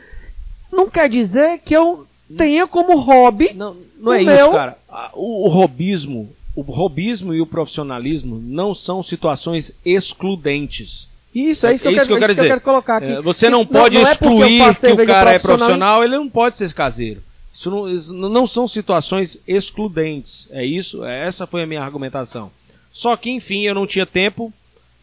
não. 0.72 0.89
quer 0.89 1.09
dizer 1.09 1.59
que 1.64 1.74
eu 1.74 2.07
tenha 2.36 2.66
como 2.66 2.97
hobby 2.99 3.53
Não, 3.55 3.76
não 3.99 4.12
é 4.12 4.22
meu- 4.22 4.34
isso, 4.34 4.51
cara. 4.53 4.76
O, 5.14 5.47
o 5.47 5.49
robismo, 5.49 6.30
o 6.55 6.62
robismo 6.62 7.34
e 7.34 7.41
o 7.41 7.47
profissionalismo 7.47 8.41
não 8.43 8.74
são 8.74 9.03
situações 9.03 9.72
excludentes. 9.84 11.09
Isso, 11.34 11.66
é 11.66 11.74
isso 11.74 11.82
que, 11.82 11.89
É 11.89 11.91
eu, 11.93 11.97
isso 11.97 12.07
quero, 12.07 12.09
que 12.09 12.12
eu 12.14 12.18
quero 12.18 12.32
isso 12.32 12.41
que 12.41 12.47
eu 12.47 12.51
quero 12.51 12.61
colocar 12.62 12.97
aqui. 12.97 13.11
É, 13.12 13.20
Você 13.22 13.51
não 13.51 13.64
pode 13.66 13.97
é 13.97 14.01
porque 14.01 14.09
eu 14.09 14.12
excluir 14.12 14.74
que 14.76 15.03
o 15.03 15.07
cara 15.07 15.32
é 15.32 15.39
profissional, 15.39 16.03
ele 16.05 16.16
não 16.16 16.28
pode 16.28 16.57
ser 16.57 16.72
caseiro. 16.72 17.22
Isso 17.53 17.70
não, 17.70 17.89
isso 17.89 18.12
não 18.14 18.47
são 18.47 18.66
situações 18.68 19.41
excludentes. 19.47 20.49
É 20.51 20.64
isso, 20.64 21.05
é- 21.05 21.26
essa 21.26 21.47
foi 21.47 21.62
a 21.62 21.66
minha 21.66 21.82
argumentação. 21.82 22.51
Só 22.93 23.16
que, 23.16 23.30
enfim, 23.30 23.62
eu 23.62 23.74
não 23.74 23.86
tinha 23.86 24.07
tempo. 24.07 24.53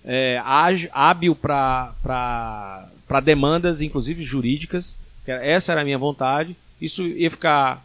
é, 0.06 0.40
hábil 0.92 1.36
para 1.36 1.94
demandas, 3.24 3.82
inclusive 3.82 4.24
jurídicas. 4.24 4.96
Essa 5.26 5.72
era 5.72 5.82
a 5.82 5.84
minha 5.84 5.98
vontade. 5.98 6.56
Isso 6.80 7.04
ia 7.04 7.32
ficar 7.32 7.84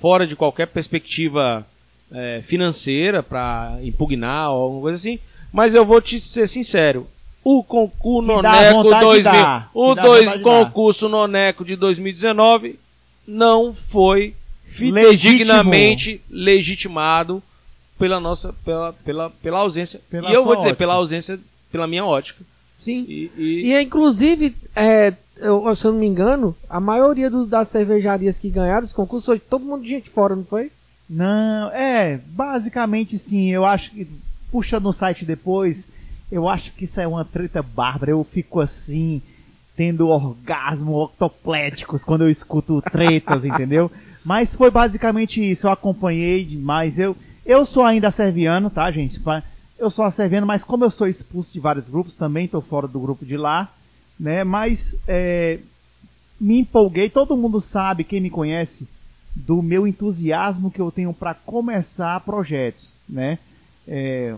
fora 0.00 0.26
de 0.26 0.34
qualquer 0.34 0.66
perspectiva 0.68 1.66
é, 2.10 2.42
financeira 2.46 3.22
para 3.22 3.78
impugnar 3.82 4.50
ou 4.52 4.62
alguma 4.62 4.80
coisa 4.82 4.96
assim. 4.96 5.18
Mas 5.52 5.74
eu 5.74 5.84
vou 5.84 6.00
te 6.00 6.20
ser 6.20 6.46
sincero. 6.46 7.06
O 7.44 7.62
concurso 7.62 8.26
Noneco 8.26 8.82
vontade 8.82 8.98
de 8.98 9.22
2000, 9.22 9.32
dar. 9.32 9.70
o 9.72 9.94
dois, 9.94 10.42
concurso 10.42 11.08
Noneco 11.08 11.64
de 11.64 11.76
2019 11.76 12.78
não 13.26 13.74
foi 13.74 14.34
Legítimo. 14.78 15.10
fidedignamente 15.10 16.20
legitimado 16.30 17.42
pela 17.98 18.20
nossa 18.20 18.52
pela, 18.64 18.92
pela, 18.92 19.30
pela 19.30 19.58
ausência. 19.58 20.00
Pela 20.10 20.30
e 20.30 20.34
eu 20.34 20.44
vou 20.44 20.54
dizer 20.56 20.68
ótica. 20.68 20.78
pela 20.78 20.94
ausência, 20.94 21.38
pela 21.70 21.86
minha 21.86 22.04
ótica. 22.04 22.42
Sim. 22.82 23.04
E, 23.08 23.30
e- 23.36 23.72
E 23.72 23.82
inclusive, 23.82 24.56
é, 24.74 25.14
eu- 25.36 25.74
se 25.76 25.84
eu 25.84 25.92
não 25.92 25.98
me 26.00 26.06
engano, 26.06 26.56
a 26.70 26.80
maioria 26.80 27.28
dos- 27.28 27.48
das 27.48 27.68
cervejarias 27.68 28.38
que 28.38 28.48
ganharam 28.48 28.84
esse 28.84 28.94
concurso 28.94 29.26
foi 29.26 29.38
todo 29.38 29.64
mundo 29.64 29.82
de 29.82 29.88
gente 29.90 30.08
fora, 30.10 30.34
não 30.36 30.44
foi? 30.44 30.70
Não, 31.10 31.70
é, 31.72 32.20
basicamente 32.28 33.18
sim, 33.18 33.48
eu 33.50 33.64
acho 33.64 33.90
que, 33.90 34.06
puxa 34.52 34.78
no 34.78 34.92
site 34.92 35.24
depois, 35.24 35.88
eu 36.30 36.48
acho 36.48 36.70
que 36.72 36.84
isso 36.84 37.00
é 37.00 37.06
uma 37.06 37.24
treta 37.24 37.62
bárbara, 37.62 38.10
eu 38.12 38.22
fico 38.24 38.60
assim, 38.60 39.20
tendo 39.76 40.08
orgasmo 40.08 40.94
octopléticos 41.02 42.04
quando 42.04 42.22
eu 42.22 42.30
escuto 42.30 42.82
tretas, 42.82 43.44
entendeu? 43.46 43.90
Mas 44.24 44.54
foi 44.54 44.70
basicamente 44.70 45.40
isso, 45.42 45.66
eu 45.66 45.70
acompanhei 45.72 46.44
demais, 46.44 46.98
eu, 46.98 47.16
eu 47.48 47.64
sou 47.64 47.82
ainda 47.82 48.10
serviano, 48.10 48.68
tá 48.68 48.90
gente? 48.90 49.18
Eu 49.78 49.90
sou 49.90 50.08
serviano, 50.10 50.46
mas 50.46 50.62
como 50.62 50.84
eu 50.84 50.90
sou 50.90 51.08
expulso 51.08 51.50
de 51.50 51.58
vários 51.58 51.88
grupos, 51.88 52.14
também 52.14 52.44
estou 52.44 52.60
fora 52.60 52.86
do 52.86 53.00
grupo 53.00 53.24
de 53.24 53.38
lá, 53.38 53.72
né? 54.20 54.44
Mas 54.44 54.94
é, 55.08 55.58
me 56.38 56.58
empolguei, 56.58 57.08
todo 57.08 57.38
mundo 57.38 57.58
sabe, 57.58 58.04
quem 58.04 58.20
me 58.20 58.28
conhece, 58.28 58.86
do 59.34 59.62
meu 59.62 59.86
entusiasmo 59.86 60.70
que 60.70 60.80
eu 60.80 60.92
tenho 60.92 61.14
para 61.14 61.32
começar 61.32 62.20
projetos, 62.20 62.98
né? 63.08 63.38
É, 63.86 64.34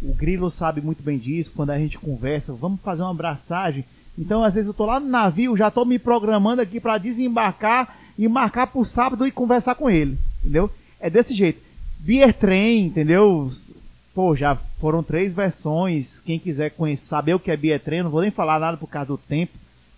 o 0.00 0.14
Grilo 0.14 0.48
sabe 0.48 0.80
muito 0.80 1.02
bem 1.02 1.18
disso, 1.18 1.50
quando 1.56 1.70
a 1.70 1.78
gente 1.78 1.98
conversa, 1.98 2.52
vamos 2.52 2.80
fazer 2.80 3.02
uma 3.02 3.10
abraçagem. 3.10 3.84
Então, 4.16 4.44
às 4.44 4.54
vezes 4.54 4.68
eu 4.68 4.74
tô 4.74 4.86
lá 4.86 5.00
no 5.00 5.08
navio, 5.08 5.56
já 5.56 5.68
tô 5.68 5.84
me 5.84 5.98
programando 5.98 6.62
aqui 6.62 6.78
para 6.78 6.96
desembarcar 6.96 7.96
e 8.16 8.28
marcar 8.28 8.68
pro 8.68 8.84
sábado 8.84 9.26
e 9.26 9.32
conversar 9.32 9.74
com 9.74 9.90
ele, 9.90 10.16
entendeu? 10.40 10.70
É 11.00 11.10
desse 11.10 11.34
jeito. 11.34 11.65
Beer 11.98 12.32
Train, 12.32 12.86
entendeu? 12.86 13.52
Pô, 14.14 14.34
já 14.34 14.56
foram 14.80 15.02
três 15.02 15.34
versões. 15.34 16.20
Quem 16.20 16.38
quiser 16.38 16.70
conhecer, 16.70 17.06
saber 17.06 17.34
o 17.34 17.40
que 17.40 17.50
é 17.50 17.56
Beer 17.56 17.80
Train, 17.80 18.02
não 18.02 18.10
vou 18.10 18.22
nem 18.22 18.30
falar 18.30 18.58
nada 18.58 18.76
por 18.76 18.88
causa 18.88 19.08
do 19.08 19.18
tempo, 19.18 19.52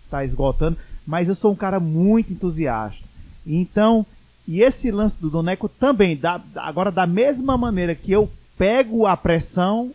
tá 0.09 0.25
esgotando. 0.25 0.77
Mas 1.05 1.27
eu 1.27 1.35
sou 1.35 1.51
um 1.51 1.55
cara 1.55 1.79
muito 1.79 2.33
entusiasta. 2.33 3.03
Então, 3.45 4.05
e 4.47 4.61
esse 4.61 4.91
lance 4.91 5.19
do 5.19 5.29
Doneco 5.29 5.69
também, 5.69 6.15
da, 6.17 6.41
agora 6.55 6.91
da 6.91 7.05
mesma 7.05 7.57
maneira 7.57 7.95
que 7.95 8.11
eu 8.11 8.29
pego 8.57 9.05
a 9.05 9.15
pressão, 9.15 9.91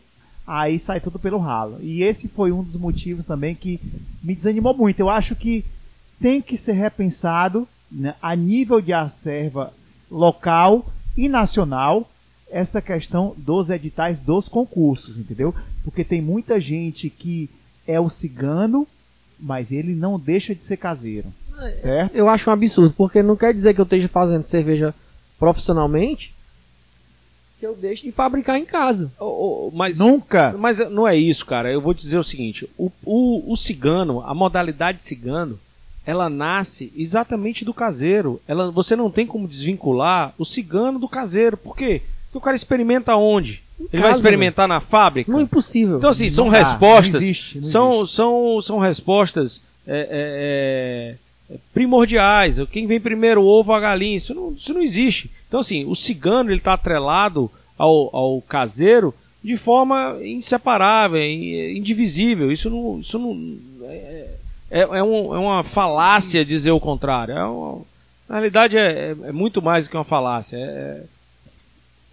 aí 0.47 0.79
sai 0.79 1.01
tudo 1.01 1.19
pelo 1.19 1.39
ralo. 1.39 1.79
E 1.81 2.03
esse 2.03 2.29
foi 2.29 2.53
um 2.53 2.63
dos 2.63 2.77
motivos 2.77 3.27
também 3.27 3.55
que 3.55 3.81
me 4.23 4.35
desanimou 4.35 4.75
muito. 4.75 5.01
Eu 5.01 5.11
acho 5.11 5.35
que 5.35 5.65
tem 6.21 6.41
que 6.41 6.57
ser 6.57 6.73
repensado 6.73 7.69
né, 7.91 8.15
a 8.23 8.35
nível 8.35 8.81
de 8.81 8.93
acerva 8.93 9.73
local 10.11 10.87
e 11.17 11.29
nacional 11.29 12.09
essa 12.51 12.81
questão 12.81 13.35
dos 13.37 13.71
editais 13.71 14.19
dos 14.19 14.49
concursos, 14.49 15.17
entendeu? 15.17 15.55
Porque 15.83 16.05
tem 16.05 16.21
muita 16.21 16.61
gente 16.61 17.11
que 17.11 17.51
é 17.87 17.99
o 17.99 18.09
cigano, 18.09 18.87
mas 19.39 19.73
ele 19.73 19.95
não 19.95 20.19
deixa 20.19 20.55
de 20.55 20.63
ser 20.63 20.77
caseiro, 20.77 21.33
certo? 21.73 22.15
Eu 22.15 22.29
acho 22.29 22.49
um 22.49 22.53
absurdo, 22.53 22.95
porque 22.97 23.23
não 23.23 23.37
quer 23.37 23.53
dizer 23.53 23.75
que 23.75 23.81
eu 23.81 23.85
esteja 23.85 24.09
fazendo 24.09 24.47
cerveja 24.47 24.95
profissionalmente 25.39 26.33
que 27.59 27.67
eu 27.67 27.75
deixe 27.75 28.03
de 28.03 28.13
fabricar 28.13 28.59
em 28.59 28.65
casa. 28.65 29.11
Ô, 29.19 29.25
ô, 29.25 29.71
mas, 29.73 29.99
Nunca. 29.99 30.55
mas 30.59 30.79
não 30.91 31.07
é 31.07 31.17
isso, 31.17 31.47
cara. 31.47 31.73
Eu 31.73 31.81
vou 31.81 31.95
dizer 31.95 32.19
o 32.19 32.25
seguinte: 32.25 32.69
o, 32.77 32.91
o, 33.05 33.53
o 33.53 33.57
cigano, 33.57 34.21
a 34.21 34.35
modalidade 34.35 35.03
cigano, 35.03 35.59
ela 36.07 36.29
nasce 36.29 36.93
exatamente 36.97 37.65
do 37.65 37.73
caseiro. 37.73 38.41
Ela, 38.47 38.71
você 38.71 38.95
não 38.95 39.11
tem 39.11 39.27
como 39.27 39.49
desvincular 39.49 40.35
o 40.39 40.45
cigano 40.45 40.99
do 40.99 41.09
caseiro. 41.09 41.57
Por 41.57 41.77
quê? 41.77 42.03
Porque 42.27 42.39
o 42.39 42.41
cara 42.41 42.57
experimenta 42.57 43.17
onde? 43.17 43.63
Ele 43.79 44.03
vai 44.03 44.11
casa, 44.11 44.19
experimentar 44.19 44.69
na 44.69 44.81
fábrica? 44.81 45.31
Não 45.31 45.41
é 45.41 45.43
impossível. 45.43 45.99
Então, 45.99 46.11
assim, 46.11 46.31
são 46.31 46.49
dá, 46.49 46.59
respostas. 46.59 47.13
não 47.15 47.21
existe, 47.21 47.59
não 47.59 47.65
são, 47.65 48.07
são, 48.07 48.63
são 48.63 48.79
respostas 48.79 49.63
é, 49.87 51.17
é, 51.49 51.55
é, 51.55 51.59
primordiais. 51.73 52.59
Quem 52.71 52.87
vem 52.87 53.01
primeiro, 53.01 53.43
o 53.43 53.47
ovo 53.47 53.71
ou 53.71 53.77
a 53.77 53.81
galinha? 53.81 54.17
Isso 54.17 54.35
não, 54.35 54.53
isso 54.53 54.73
não 54.73 54.83
existe. 54.83 55.31
Então, 55.49 55.61
assim, 55.61 55.85
o 55.85 55.95
cigano 55.95 56.51
ele 56.51 56.59
está 56.59 56.75
atrelado 56.75 57.51
ao, 57.77 58.15
ao 58.15 58.41
caseiro 58.43 59.13
de 59.43 59.57
forma 59.57 60.19
inseparável, 60.23 61.21
in- 61.23 61.77
indivisível. 61.77 62.51
Isso 62.53 62.71
não. 62.71 63.01
Isso 63.01 63.19
não 63.19 63.59
é, 63.89 64.29
é, 64.81 64.99
é 64.99 65.03
um- 65.03 65.35
é 65.35 65.39
uma 65.39 65.63
falácia 65.65 66.45
dizer 66.45 66.71
o 66.73 66.81
contrário. 66.81 67.37
É 67.37 67.45
uma- 67.45 67.83
na 68.29 68.35
realidade, 68.37 68.77
é, 68.77 69.15
é- 69.25 69.29
é 69.29 69.33
muito 69.33 69.61
mais 69.63 69.85
do 69.87 69.91
que 69.91 69.97
uma 69.97 70.05
falácia. 70.05 70.57
É, 70.57 71.01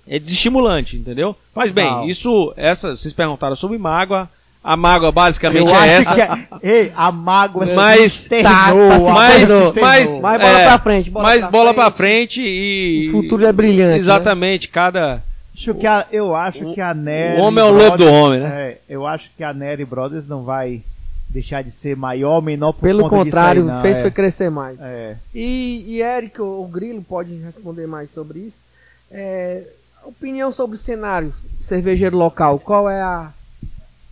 é 0.07 0.20
desestimulante, 0.20 0.95
entendeu? 0.97 1.36
Mas 1.55 1.72
bem, 1.72 1.88
Total. 1.88 2.07
isso, 2.09 2.53
essa, 2.57 2.95
vocês 2.97 3.14
perguntaram 3.14 3.55
sobre 3.55 3.78
mágoa. 3.78 4.30
A 4.64 4.78
mágoa 4.78 5.12
basicamente 5.12 5.68
Eu 5.72 5.76
é 5.76 5.97
acho 5.97 6.09
essa. 6.12 6.14
que 6.16 6.22
é, 6.22 6.47
ei, 6.62 6.91
a 6.95 7.12
mágoa 7.12 7.66
Mas 7.74 7.99
externou, 8.01 8.89
tá- 8.89 8.97
tá 9.05 9.12
mas, 9.12 9.49
mas. 9.74 10.20
Mas 10.22 10.22
bola 10.22 10.59
é, 10.59 10.66
pra 10.68 10.78
frente, 10.78 11.09
bola 11.09 11.26
mas 11.28 11.39
pra 11.41 11.49
bola 11.49 11.64
frente. 11.74 11.76
pra 11.76 11.91
frente 11.91 12.41
e. 12.45 13.09
O 13.09 13.12
futuro 13.24 13.43
é 13.45 13.51
brilhante, 13.51 13.97
Exatamente, 13.97 14.68
cada. 14.68 15.24
Acho 15.55 15.74
que 15.74 15.88
a, 15.88 16.05
eu 16.12 16.36
acho 16.36 16.74
que 16.74 16.82
a 16.82 16.93
Nery 16.93 17.39
o 17.39 17.43
homem 17.43 17.64
é 17.64 17.68
o 17.68 17.72
lobo 17.74 17.97
do 17.97 18.07
homem, 18.12 18.39
né? 18.39 18.49
É, 18.72 18.78
eu 18.88 19.05
acho 19.07 19.30
que 19.36 19.43
a 19.43 19.51
Nery 19.51 19.84
Brothers 19.86 20.28
não 20.28 20.43
vai 20.43 20.82
deixar 21.32 21.63
de 21.63 21.71
ser 21.71 21.95
maior 21.95 22.36
ou 22.36 22.41
menor 22.41 22.73
por 22.73 22.82
Pelo 22.82 23.03
conta 23.03 23.23
disso 23.23 23.36
contrário, 23.36 23.61
aí, 23.61 23.67
não, 23.67 23.82
fez 23.82 23.97
é. 23.97 24.01
foi 24.01 24.11
crescer 24.11 24.49
mais. 24.49 24.77
É. 24.79 25.17
E, 25.34 25.84
e 25.88 26.01
Eric, 26.01 26.41
o, 26.41 26.61
o 26.63 26.67
Grilo, 26.67 27.01
pode 27.01 27.34
responder 27.38 27.88
mais 27.88 28.09
sobre 28.11 28.39
isso. 28.39 28.59
É, 29.09 29.63
opinião 30.03 30.51
sobre 30.51 30.75
o 30.75 30.79
cenário 30.79 31.34
cervejeiro 31.61 32.17
local. 32.17 32.59
Qual 32.59 32.89
é 32.89 33.01
a 33.01 33.32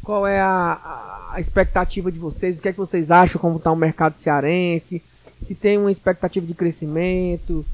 qual 0.04 0.26
é 0.26 0.40
a, 0.40 0.48
a- 0.48 1.30
a 1.34 1.40
expectativa 1.40 2.12
de 2.12 2.18
vocês? 2.18 2.58
O 2.58 2.62
que 2.62 2.70
é 2.70 2.72
que 2.72 2.78
vocês 2.78 3.12
acham 3.12 3.40
como 3.40 3.58
está 3.58 3.72
o 3.72 3.76
mercado 3.76 4.16
cearense? 4.16 5.04
Se 5.42 5.54
tem 5.54 5.78
uma 5.78 5.92
expectativa 5.92 6.46
de 6.46 6.54
crescimento? 6.54 7.66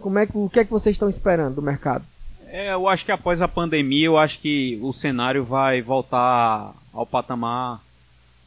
Como 0.00 0.18
é 0.18 0.26
que, 0.26 0.32
o 0.36 0.48
que 0.48 0.60
é 0.60 0.64
que 0.64 0.70
vocês 0.70 0.94
estão 0.94 1.08
esperando 1.08 1.54
do 1.54 1.62
mercado? 1.62 2.04
É, 2.48 2.72
eu 2.72 2.88
acho 2.88 3.04
que 3.04 3.12
após 3.12 3.40
a 3.40 3.48
pandemia, 3.48 4.06
eu 4.06 4.18
acho 4.18 4.38
que 4.40 4.78
o 4.82 4.92
cenário 4.92 5.44
vai 5.44 5.80
voltar 5.80 6.72
ao 6.92 7.06
patamar 7.06 7.80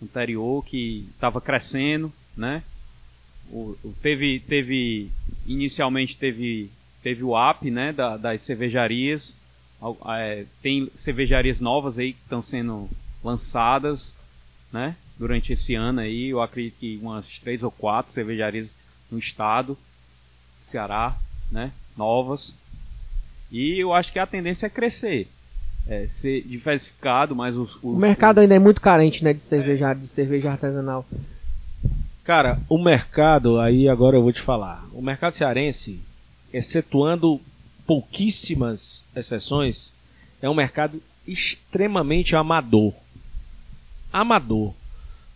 anterior, 0.01 0.63
que 0.65 1.07
estava 1.13 1.41
crescendo, 1.41 2.11
né? 2.35 2.63
O, 3.49 3.75
o- 3.83 3.95
teve, 4.01 4.39
teve, 4.41 5.09
inicialmente 5.45 6.17
teve, 6.17 6.69
teve 7.01 7.23
o 7.23 7.35
app, 7.37 7.69
né, 7.71 7.93
da- 7.93 8.17
das 8.17 8.43
cervejarias. 8.43 9.35
É, 10.07 10.45
tem 10.61 10.89
cervejarias 10.95 11.59
novas 11.59 11.97
aí 11.99 12.13
que 12.13 12.21
estão 12.21 12.41
sendo 12.41 12.89
lançadas, 13.23 14.13
né? 14.71 14.95
Durante 15.17 15.53
esse 15.53 15.75
ano 15.75 15.99
aí, 16.01 16.27
eu 16.29 16.41
acredito 16.41 16.77
que 16.79 16.99
umas 17.01 17.39
três 17.39 17.63
ou 17.63 17.71
quatro 17.71 18.11
cervejarias 18.11 18.69
no 19.09 19.17
estado, 19.17 19.77
Ceará, 20.65 21.15
né? 21.51 21.71
Novas. 21.95 22.53
E 23.51 23.79
eu 23.79 23.93
acho 23.93 24.11
que 24.11 24.19
a 24.19 24.27
tendência 24.27 24.67
é 24.67 24.69
crescer. 24.69 25.27
É, 25.89 26.05
ser 26.07 26.41
diversificado, 26.41 27.35
mas 27.35 27.55
os, 27.55 27.75
os- 27.75 27.83
O 27.83 27.95
mercado 27.95 28.39
ainda 28.39 28.55
é 28.55 28.59
muito 28.59 28.81
carente, 28.81 29.23
né, 29.23 29.33
de 29.33 29.39
cerveja, 29.41 29.93
de 29.93 30.07
cerveja 30.07 30.51
artesanal. 30.51 31.05
Cara, 32.23 32.59
o 32.67 32.77
mercado, 32.77 33.57
aí 33.59 33.87
agora 33.87 34.17
eu 34.17 34.21
vou 34.21 34.33
te 34.33 34.41
falar. 34.41 34.85
O 34.93 35.01
mercado 35.01 35.31
cearense, 35.33 36.01
excetuando 36.53 37.39
pouquíssimas 37.85 39.01
exceções, 39.15 39.93
é 40.41 40.49
um 40.49 40.53
mercado 40.53 41.01
extremamente 41.25 42.35
amador. 42.35 42.93
Amador. 44.11 44.73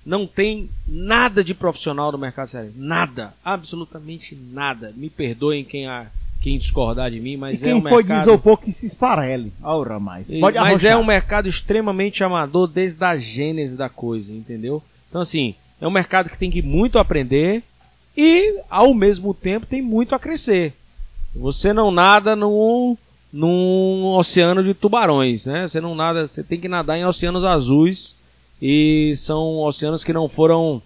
Não 0.05 0.25
tem 0.27 0.69
nada 0.87 1.43
de 1.43 1.53
profissional 1.53 2.11
no 2.11 2.17
mercado 2.17 2.49
cearense. 2.49 2.73
Nada. 2.77 3.33
Absolutamente 3.45 4.35
nada. 4.35 4.91
Me 4.95 5.09
perdoem 5.09 5.63
quem, 5.63 5.87
a, 5.87 6.07
quem 6.41 6.57
discordar 6.57 7.11
de 7.11 7.19
mim, 7.19 7.33
E 7.33 7.37
mas 7.37 7.61
quem 7.61 7.71
é 7.71 7.75
um 7.75 7.81
foi 7.81 8.03
de 8.03 8.09
mercado... 8.09 8.27
isopor 8.29 8.57
que 8.57 8.71
se 8.71 8.87
esfarele. 8.87 9.53
Ora, 9.63 9.99
mais. 9.99 10.29
E- 10.29 10.39
mas 10.39 10.83
é 10.83 10.97
um 10.97 11.05
mercado 11.05 11.47
extremamente 11.47 12.23
amador 12.23 12.67
desde 12.67 13.03
a 13.03 13.17
gênese 13.17 13.77
da 13.77 13.87
coisa, 13.89 14.31
entendeu? 14.33 14.81
Então, 15.09 15.21
assim, 15.21 15.53
é 15.79 15.87
um 15.87 15.91
mercado 15.91 16.29
que 16.29 16.37
tem 16.37 16.49
que 16.51 16.61
muito 16.61 16.97
aprender 16.97 17.61
e, 18.17 18.59
ao 18.69 18.93
mesmo 18.93 19.33
tempo, 19.33 19.65
tem 19.65 19.81
muito 19.81 20.15
a 20.15 20.19
crescer. 20.19 20.73
Você 21.35 21.71
não 21.71 21.91
nada 21.91 22.35
num, 22.35 22.97
num 23.31 24.05
oceano 24.17 24.63
de 24.63 24.73
tubarões, 24.73 25.45
né? 25.45 25.67
Você 25.67 25.79
não 25.79 25.95
nada, 25.95 26.27
você 26.27 26.43
tem 26.43 26.59
que 26.59 26.67
nadar 26.67 26.97
em 26.97 27.05
oceanos 27.05 27.45
azuis 27.45 28.15
e 28.61 29.13
são 29.15 29.59
oceanos 29.59 30.03
que 30.03 30.11
não 30.11 30.27
foram 30.27 30.81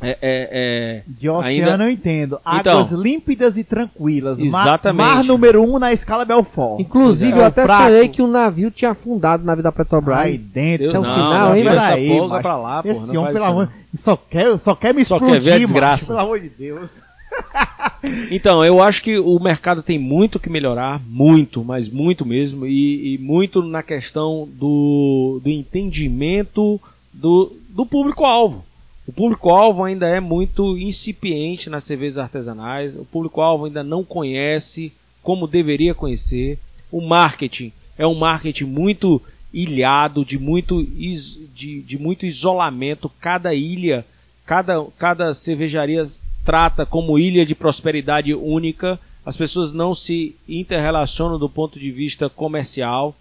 é, 0.00 0.10
é, 0.10 0.18
é, 0.22 1.02
De 1.06 1.28
oceano 1.28 1.70
ainda- 1.70 1.84
eu 1.84 1.90
entendo. 1.90 2.38
Águas 2.44 2.88
Então. 2.92 3.02
límpidas 3.02 3.56
e 3.56 3.64
tranquilas. 3.64 4.38
Exatamente. 4.38 4.96
Mar, 5.06 5.24
número 5.24 5.62
um 5.62 5.78
na 5.78 5.92
escala 5.92 6.24
Belfort. 6.24 6.80
Inclusive, 6.80 7.32
É, 7.32 7.36
eu 7.38 7.42
o 7.42 7.46
até 7.46 7.64
fraco. 7.64 7.82
sonhei 7.84 8.08
que 8.08 8.20
o 8.22 8.26
navio 8.26 8.70
tinha 8.70 8.90
afundado 8.90 9.44
na 9.44 9.54
vida 9.54 9.64
da 9.64 9.72
Petrobras. 9.72 10.18
Aí 10.18 10.38
dentro. 10.38 10.86
É 10.94 10.98
um 10.98 11.02
não, 11.02 11.10
sinal, 11.12 11.56
hein, 11.56 11.64
Peraí, 11.64 12.18
pra 12.42 12.56
lá, 12.56 12.82
porra, 12.82 12.92
Esse 12.92 13.14
não 13.14 13.22
homem, 13.22 13.32
faz 13.32 13.44
pelo 13.44 13.44
isso 13.44 13.44
amor 13.52 13.68
só 13.96 14.16
quer, 14.16 14.58
só 14.58 14.74
quer 14.74 14.92
me 14.94 15.04
Só 15.04 15.18
quer 15.18 15.24
explodir, 15.24 15.42
ver 15.42 15.50
a 15.50 15.54
macho, 15.54 15.66
desgraça. 15.66 16.06
pelo 16.08 16.18
amor 16.18 16.40
de 16.40 16.48
Deus. 16.50 17.02
Então, 18.30 18.64
eu 18.64 18.80
acho 18.82 19.02
que 19.02 19.18
o 19.18 19.38
mercado 19.40 19.82
tem 19.82 19.98
muito 19.98 20.38
que 20.38 20.48
melhorar, 20.50 21.00
muito, 21.08 21.64
mas 21.64 21.88
muito 21.88 22.24
mesmo, 22.24 22.66
e, 22.66 23.14
e 23.14 23.18
muito 23.18 23.62
na 23.62 23.82
questão 23.82 24.48
do, 24.52 25.40
do 25.42 25.50
entendimento 25.50 26.80
do, 27.12 27.52
do 27.70 27.84
público-alvo. 27.86 28.64
O 29.06 29.12
público-alvo 29.12 29.84
ainda 29.84 30.08
é 30.08 30.18
muito 30.20 30.76
incipiente 30.76 31.70
nas 31.70 31.84
cervejas 31.84 32.18
artesanais, 32.18 32.96
o 32.96 33.04
público-alvo 33.04 33.66
ainda 33.66 33.82
não 33.84 34.02
conhece 34.02 34.92
como 35.22 35.46
deveria 35.46 35.94
conhecer. 35.94 36.58
O 36.90 37.00
marketing 37.00 37.72
é 37.96 38.06
um 38.06 38.14
marketing 38.14 38.64
muito 38.64 39.22
ilhado, 39.52 40.24
de 40.24 40.38
muito, 40.38 40.80
is- 40.80 41.38
de, 41.54 41.80
de 41.82 41.98
muito 41.98 42.26
isolamento. 42.26 43.10
Cada 43.20 43.54
ilha, 43.54 44.04
cada, 44.44 44.84
cada 44.98 45.32
cervejaria 45.34 46.04
trata 46.44 46.84
como 46.84 47.18
ilha 47.18 47.46
de 47.46 47.54
prosperidade 47.54 48.34
única. 48.34 48.98
As 49.24 49.36
pessoas 49.36 49.72
não 49.72 49.94
se 49.94 50.34
interrelacionam 50.48 51.38
do 51.38 51.48
ponto 51.48 51.78
de 51.78 51.90
vista 51.90 52.28
comercial. 52.28 53.16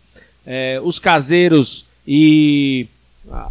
É, 0.46 0.80
os 0.84 1.00
caseiros 1.00 1.86
e 2.08 2.88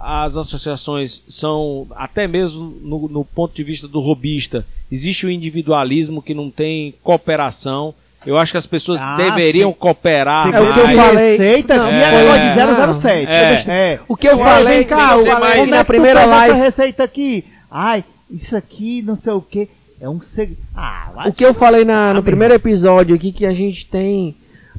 as 0.00 0.36
associações 0.36 1.22
são, 1.28 1.86
até 1.96 2.26
mesmo 2.28 2.76
no, 2.82 3.08
no 3.08 3.24
ponto 3.24 3.54
de 3.54 3.62
vista 3.64 3.88
do 3.88 4.00
robista, 4.00 4.64
existe 4.90 5.26
o 5.26 5.30
individualismo 5.30 6.22
que 6.22 6.32
não 6.34 6.50
tem 6.50 6.94
cooperação. 7.02 7.94
Eu 8.26 8.38
acho 8.38 8.52
que 8.52 8.58
as 8.58 8.66
pessoas 8.66 9.00
Ah, 9.02 9.16
deveriam 9.16 9.70
sim. 9.72 9.76
cooperar 9.78 10.46
Segredo 10.46 10.70
o 10.70 10.72
que 10.74 10.80
eu 10.80 10.96
falei. 10.96 11.30
receita 11.32 11.76
Não, 11.76 11.88
é, 11.88 12.26
é 12.26 12.54
de 12.54 12.60
não. 12.60 12.94
007. 12.94 13.30
É. 13.30 13.64
É. 13.68 14.00
O 14.08 14.16
que 14.16 14.26
eu 14.28 14.38
falei, 14.38 14.78
vem 14.78 14.86
cá, 14.86 15.16
o- 15.18 15.24
mais- 15.26 15.56
como 15.56 15.74
é 15.74 15.78
na 15.78 15.84
primeira 15.84 16.24
live. 16.24 16.54
essa 16.54 16.64
receita 16.64 17.02
aqui? 17.04 17.44
Ai, 17.70 18.02
isso 18.30 18.56
aqui, 18.56 19.02
não 19.02 19.16
sei 19.16 19.32
o 19.34 19.42
que. 19.42 19.68
É 20.00 20.08
um 20.08 20.20
segredo. 20.22 20.60
Ah, 20.74 21.24
O 21.26 21.32
que 21.32 21.44
eu 21.44 21.52
falei 21.52 21.84
na- 21.84 22.14
no 22.14 22.22
primeiro 22.22 22.54
episódio 22.54 23.14
aqui 23.14 23.30
que 23.32 23.44
a 23.44 23.52
gente 23.52 23.86
tem 23.86 24.34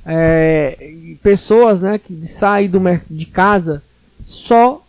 é, 0.07 0.91
pessoas, 1.23 1.81
né, 1.81 1.97
que 1.99 2.25
saem 2.27 2.69
do 2.69 2.79
de 3.09 3.25
casa 3.25 3.81
só 4.25 4.81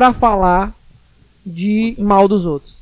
pra 0.00 0.14
falar 0.14 0.72
de 1.44 1.94
mal 1.98 2.26
dos 2.26 2.46
outros, 2.46 2.74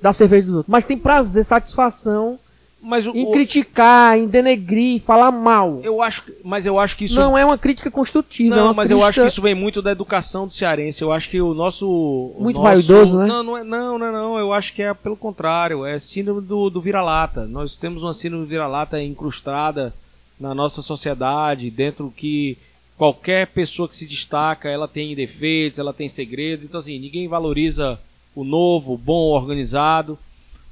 da 0.00 0.12
cerveja 0.12 0.46
dos 0.46 0.54
outros. 0.58 0.70
Mas 0.70 0.84
tem 0.84 0.96
prazer, 0.96 1.44
satisfação 1.44 2.38
Mas 2.80 3.08
o, 3.08 3.10
em 3.16 3.28
criticar, 3.32 4.16
em 4.16 4.28
denegrir, 4.28 5.02
falar 5.02 5.32
mal. 5.32 5.80
eu 5.82 6.00
acho, 6.00 6.22
mas 6.44 6.64
eu 6.64 6.78
acho 6.78 6.96
que 6.96 7.06
isso 7.06 7.18
Não 7.18 7.36
é 7.36 7.44
uma 7.44 7.58
crítica 7.58 7.90
construtiva. 7.90 8.54
é 8.54 8.58
Não, 8.58 8.66
uma 8.66 8.72
mas 8.74 8.88
eu 8.88 8.98
crítica- 8.98 9.08
acho 9.08 9.20
que 9.22 9.26
isso 9.32 9.42
vem 9.42 9.54
muito 9.56 9.82
da 9.82 9.90
educação 9.90 10.46
do 10.46 10.54
cearense. 10.54 11.02
Eu 11.02 11.10
acho 11.12 11.28
que 11.28 11.40
o 11.40 11.54
nosso. 11.54 11.88
o 11.88 12.36
Muito 12.38 12.54
nosso- 12.60 12.64
vaidoso, 12.86 13.18
né? 13.18 13.26
Não, 13.26 13.42
não, 13.42 13.56
é, 13.58 13.64
não, 13.64 13.98
não, 13.98 14.12
não. 14.12 14.38
Eu 14.38 14.52
acho 14.52 14.72
que 14.74 14.82
é 14.82 14.94
pelo 14.94 15.16
contrário. 15.16 15.84
É 15.84 15.98
síndrome 15.98 16.40
do, 16.40 16.70
do 16.70 16.80
vira-lata. 16.80 17.46
Nós 17.48 17.74
temos 17.74 18.04
uma 18.04 18.14
síndrome 18.14 18.44
do 18.44 18.48
vira-lata 18.48 19.02
incrustada 19.02 19.92
na 20.38 20.54
nossa 20.54 20.82
sociedade, 20.82 21.68
dentro 21.68 22.12
que 22.16 22.56
qualquer 22.96 23.48
pessoa 23.48 23.88
que 23.88 23.96
se 23.96 24.06
destaca, 24.06 24.68
ela 24.68 24.88
tem 24.88 25.14
defeitos, 25.14 25.78
ela 25.78 25.92
tem 25.92 26.08
segredos. 26.08 26.64
Então, 26.64 26.80
assim, 26.80 26.98
ninguém 26.98 27.28
valoriza 27.28 27.98
o 28.34 28.44
novo, 28.44 28.94
o 28.94 28.98
bom, 28.98 29.30
o 29.30 29.34
organizado. 29.34 30.18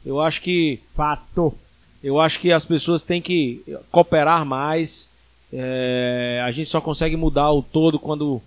Eu 0.04 0.20
acho 0.20 0.40
que 0.40 0.80
Fato. 0.94 1.54
eu 2.02 2.20
acho 2.20 2.40
que 2.40 2.52
as 2.52 2.64
pessoas 2.64 3.02
têm 3.02 3.22
que 3.22 3.62
cooperar 3.90 4.44
mais. 4.44 5.08
É, 5.52 6.42
a 6.44 6.50
gente 6.50 6.70
só 6.70 6.80
consegue 6.80 7.16
mudar 7.16 7.50
o 7.52 7.62
todo 7.62 7.98
quando 7.98 8.40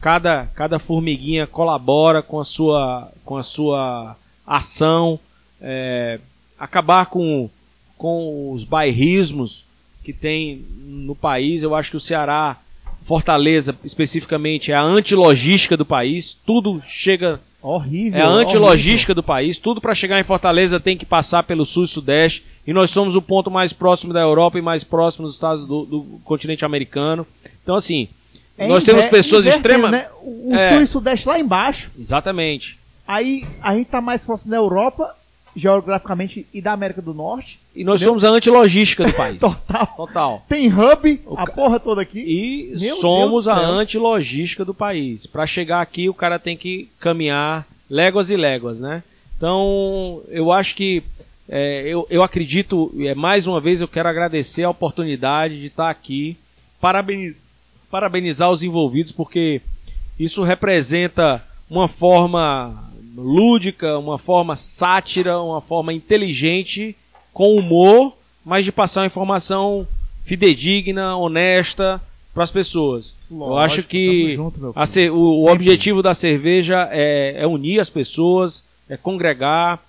cada, 0.00 0.46
cada 0.46 0.78
formiguinha 0.78 1.46
colabora 1.46 2.22
com 2.22 2.40
a 2.40 2.44
sua, 2.44 3.12
com 3.24 3.36
a 3.36 3.42
sua 3.42 4.16
ação. 4.46 5.18
É, 5.60 6.18
acabar 6.58 7.06
com, 7.06 7.50
com 7.98 8.52
os 8.52 8.64
bairrismos 8.64 9.64
que 10.02 10.12
tem 10.12 10.64
no 10.78 11.14
país. 11.14 11.62
Eu 11.62 11.74
acho 11.74 11.90
que 11.90 11.96
o 11.96 12.00
Ceará, 12.00 12.56
Fortaleza 13.04 13.74
especificamente, 13.84 14.70
é 14.72 14.74
a 14.74 14.82
antilogística 14.82 15.76
do 15.76 15.84
país. 15.84 16.36
Tudo 16.46 16.82
chega 16.88 17.40
Horrível. 17.60 18.18
é 18.18 18.22
a 18.22 18.28
horrível. 18.28 18.46
antilogística 18.48 19.14
do 19.14 19.22
país. 19.22 19.58
Tudo 19.58 19.80
para 19.80 19.94
chegar 19.94 20.18
em 20.20 20.24
Fortaleza 20.24 20.80
tem 20.80 20.96
que 20.96 21.06
passar 21.06 21.42
pelo 21.42 21.64
sul 21.64 21.84
e 21.84 21.88
sudeste. 21.88 22.44
E 22.66 22.72
nós 22.72 22.90
somos 22.90 23.16
o 23.16 23.22
ponto 23.22 23.50
mais 23.50 23.72
próximo 23.72 24.12
da 24.12 24.20
Europa 24.20 24.58
e 24.58 24.62
mais 24.62 24.84
próximo 24.84 25.26
dos 25.26 25.34
estados 25.34 25.66
do, 25.66 25.84
do 25.84 26.20
continente 26.24 26.64
americano. 26.64 27.26
Então, 27.62 27.74
assim, 27.74 28.08
É 28.56 28.68
nós 28.68 28.84
temos 28.84 29.06
pessoas 29.06 29.46
extremamente. 29.46 30.02
Né? 30.02 30.08
O 30.22 30.50
o 30.52 30.54
É. 30.54 30.68
sul 30.72 30.82
e 30.82 30.86
sudeste 30.86 31.26
lá 31.28 31.38
embaixo. 31.40 31.90
Exatamente. 31.98 32.78
Aí 33.06 33.44
a 33.60 33.74
gente 33.74 33.88
tá 33.88 34.00
mais 34.00 34.24
próximo 34.24 34.50
da 34.52 34.56
Europa, 34.58 35.14
geograficamente, 35.54 36.46
e 36.52 36.60
da 36.60 36.72
América 36.72 37.02
do 37.02 37.12
Norte. 37.14 37.58
E 37.74 37.84
nós 37.84 37.96
Entendeu? 38.00 38.10
somos 38.12 38.24
a 38.24 38.28
antilogística 38.30 39.04
do 39.04 39.12
país. 39.12 39.38
Total. 39.40 39.86
Total. 39.96 40.44
Tem 40.48 40.68
hub, 40.72 41.20
O 41.26 41.34
a 41.38 41.46
ca- 41.46 41.52
porra 41.52 41.78
toda 41.80 42.02
aqui. 42.02 42.18
E 42.20 42.78
Meu 42.78 42.96
somos 42.96 43.46
a 43.48 43.58
antilogística 43.58 44.64
do 44.64 44.74
país. 44.74 45.26
Para 45.26 45.46
chegar 45.46 45.80
aqui, 45.80 46.08
o 46.08 46.14
cara 46.14 46.38
tem 46.38 46.56
que 46.56 46.88
caminhar 46.98 47.66
léguas 47.90 48.30
e 48.30 48.36
léguas, 48.36 48.78
né? 48.78 49.02
Então, 49.36 50.22
eu 50.28 50.52
acho 50.52 50.74
que 50.74 51.02
é, 51.48 51.82
eu, 51.86 52.06
eu 52.08 52.22
acredito, 52.22 52.92
é, 53.00 53.14
mais 53.14 53.46
uma 53.46 53.60
vez 53.60 53.80
eu 53.80 53.88
quero 53.88 54.08
agradecer 54.08 54.62
a 54.62 54.70
oportunidade 54.70 55.60
de 55.60 55.66
estar 55.66 55.90
aqui, 55.90 56.36
parabeni- 56.80 57.34
parabenizar 57.90 58.50
os 58.50 58.62
envolvidos, 58.62 59.12
porque 59.12 59.60
isso 60.18 60.42
representa 60.44 61.44
uma 61.68 61.88
forma 61.88 62.90
lúdica, 63.16 63.98
uma 63.98 64.18
forma 64.18 64.56
sátira, 64.56 65.40
uma 65.40 65.60
forma 65.60 65.92
inteligente, 65.92 66.96
com 67.32 67.56
humor, 67.56 68.14
mas 68.44 68.64
de 68.64 68.72
passar 68.72 69.00
uma 69.02 69.06
informação 69.06 69.86
fidedigna, 70.24 71.16
honesta 71.16 72.00
para 72.32 72.44
as 72.44 72.50
pessoas. 72.50 73.14
eu 73.30 73.36
Lógico, 73.36 73.80
acho 73.80 73.88
que 73.88 74.34
junto, 74.34 74.72
a 74.74 74.84
o, 75.10 75.44
o 75.44 75.50
objetivo 75.50 76.02
da 76.02 76.14
cerveja 76.14 76.88
é, 76.90 77.42
é 77.42 77.46
unir 77.46 77.80
as 77.80 77.90
pessoas, 77.90 78.64
é 78.88 78.96
congregar. 78.96 79.80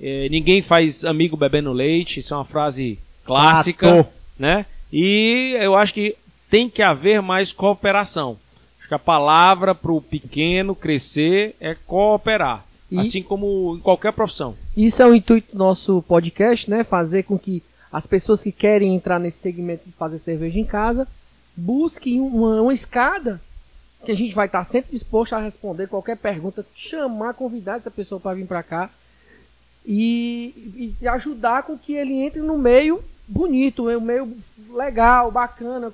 é, 0.00 0.28
ninguém 0.28 0.62
faz 0.62 1.04
amigo 1.04 1.36
bebendo 1.36 1.72
leite, 1.72 2.20
isso 2.20 2.34
é 2.34 2.36
uma 2.36 2.44
frase 2.44 2.98
clássica, 3.24 4.08
né? 4.38 4.66
E 4.92 5.56
eu 5.60 5.74
acho 5.74 5.94
que 5.94 6.16
tem 6.50 6.68
que 6.68 6.82
haver 6.82 7.22
mais 7.22 7.52
cooperação. 7.52 8.36
Acho 8.78 8.88
que 8.88 8.94
a 8.94 8.98
palavra 8.98 9.74
para 9.74 9.92
o 9.92 10.02
pequeno 10.02 10.74
crescer 10.74 11.54
é 11.60 11.74
cooperar, 11.86 12.64
E- 12.94 13.00
assim 13.00 13.22
como 13.22 13.76
em 13.76 13.80
qualquer 13.80 14.12
profissão. 14.12 14.54
Isso 14.76 15.02
é 15.02 15.06
o 15.06 15.14
intuito 15.14 15.52
do 15.52 15.58
nosso 15.58 16.02
podcast, 16.02 16.68
né? 16.70 16.84
Fazer 16.84 17.22
com 17.24 17.38
que 17.38 17.62
as 17.92 18.06
pessoas 18.06 18.42
que 18.42 18.52
querem 18.52 18.94
entrar 18.94 19.18
nesse 19.18 19.38
segmento 19.38 19.84
de 19.86 19.92
fazer 19.92 20.18
cerveja 20.18 20.58
em 20.58 20.64
casa 20.64 21.06
busquem 21.56 22.20
uma, 22.20 22.62
uma 22.62 22.72
escada 22.72 23.40
que 24.04 24.10
a 24.10 24.16
gente 24.16 24.34
vai 24.34 24.46
estar 24.46 24.64
sempre 24.64 24.92
disposto 24.92 25.34
a 25.34 25.38
responder 25.38 25.86
qualquer 25.86 26.16
pergunta, 26.16 26.66
chamar, 26.74 27.34
convidar 27.34 27.76
essa 27.76 27.90
pessoa 27.90 28.18
para 28.18 28.34
vir 28.34 28.46
para 28.46 28.62
cá 28.62 28.90
e, 29.86 30.94
e 31.00 31.08
ajudar 31.08 31.64
com 31.64 31.76
que 31.76 31.92
ele 31.94 32.14
entre 32.14 32.40
no 32.40 32.56
meio 32.58 33.02
bonito, 33.28 33.88
um 33.88 34.00
meio 34.00 34.36
legal, 34.70 35.30
bacana, 35.30 35.92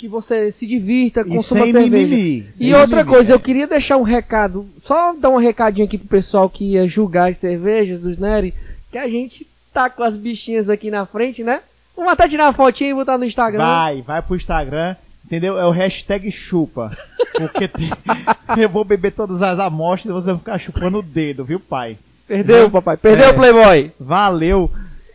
que 0.00 0.08
você 0.08 0.50
se 0.50 0.66
divirta, 0.66 1.20
E 1.20 1.24
consuma 1.24 1.64
sem 1.64 1.72
cerveja. 1.72 2.06
mimimi. 2.08 2.46
sem 2.54 2.68
E 2.68 2.74
outra 2.74 2.96
mimimi, 2.98 3.14
coisa, 3.14 3.32
é. 3.32 3.34
eu 3.34 3.40
queria 3.40 3.66
deixar 3.66 3.98
um 3.98 4.02
recado, 4.02 4.66
só 4.82 5.14
dar 5.14 5.28
um 5.28 5.36
recadinho 5.36 5.86
aqui 5.86 5.98
pro 5.98 6.08
pessoal 6.08 6.48
que 6.48 6.64
ia 6.72 6.88
julgar 6.88 7.28
as 7.30 7.36
cervejas 7.36 8.00
dos 8.00 8.16
Nery, 8.16 8.54
que 8.90 8.96
a 8.96 9.06
gente 9.08 9.46
tá 9.74 9.90
com 9.90 10.02
as 10.02 10.16
bichinhas 10.16 10.70
aqui 10.70 10.90
na 10.90 11.04
frente, 11.04 11.44
né? 11.44 11.60
Vamos 11.94 12.12
até 12.12 12.26
tirar 12.28 12.46
uma 12.46 12.52
fotinha 12.54 12.90
e 12.90 12.94
botar 12.94 13.18
no 13.18 13.24
Instagram. 13.26 13.58
Vai, 13.58 14.00
vai 14.02 14.22
pro 14.22 14.34
Instagram, 14.36 14.96
entendeu? 15.26 15.58
É 15.58 15.66
o 15.66 15.70
hashtag 15.70 16.30
chupa. 16.32 16.96
Porque 17.34 17.68
tem- 17.68 17.90
eu 18.56 18.68
vou 18.70 18.84
beber 18.84 19.12
todas 19.12 19.42
as 19.42 19.58
amostras 19.60 20.10
e 20.10 20.14
você 20.14 20.26
vai 20.30 20.38
ficar 20.38 20.58
chupando 20.58 20.98
o 20.98 21.02
dedo, 21.02 21.44
viu, 21.44 21.60
pai? 21.60 21.98
Perdeu, 22.26 22.70
papai. 22.70 22.96
Perdeu 22.96 23.26
É. 23.28 23.32
Playboy. 23.34 23.92
Valeu. 24.00 24.70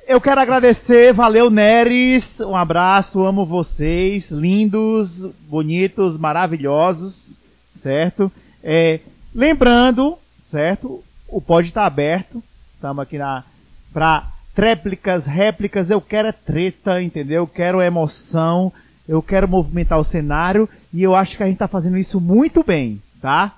Eu 0.07 0.21
quero 0.21 0.39
agradecer, 0.39 1.11
valeu 1.13 1.49
Neres, 1.49 2.39
um 2.39 2.55
abraço, 2.55 3.25
amo 3.25 3.43
vocês, 3.43 4.29
lindos, 4.29 5.17
bonitos, 5.49 6.15
maravilhosos, 6.15 7.39
certo? 7.73 8.31
É, 8.63 8.99
lembrando, 9.33 10.15
certo? 10.43 11.03
O 11.27 11.41
pod 11.41 11.67
está 11.67 11.87
aberto, 11.87 12.43
estamos 12.75 13.01
aqui 13.01 13.17
na 13.17 13.43
para 13.91 14.27
tréplicas, 14.53 15.25
réplicas, 15.25 15.89
eu 15.89 15.99
quero 15.99 16.27
é 16.27 16.31
treta, 16.31 17.01
entendeu? 17.01 17.37
Eu 17.37 17.47
quero 17.47 17.81
emoção, 17.81 18.71
eu 19.09 19.23
quero 19.23 19.47
movimentar 19.47 19.97
o 19.97 20.03
cenário 20.03 20.69
e 20.93 21.01
eu 21.01 21.15
acho 21.15 21.35
que 21.35 21.41
a 21.41 21.47
gente 21.47 21.55
está 21.55 21.67
fazendo 21.67 21.97
isso 21.97 22.21
muito 22.21 22.63
bem, 22.63 23.01
tá? 23.19 23.55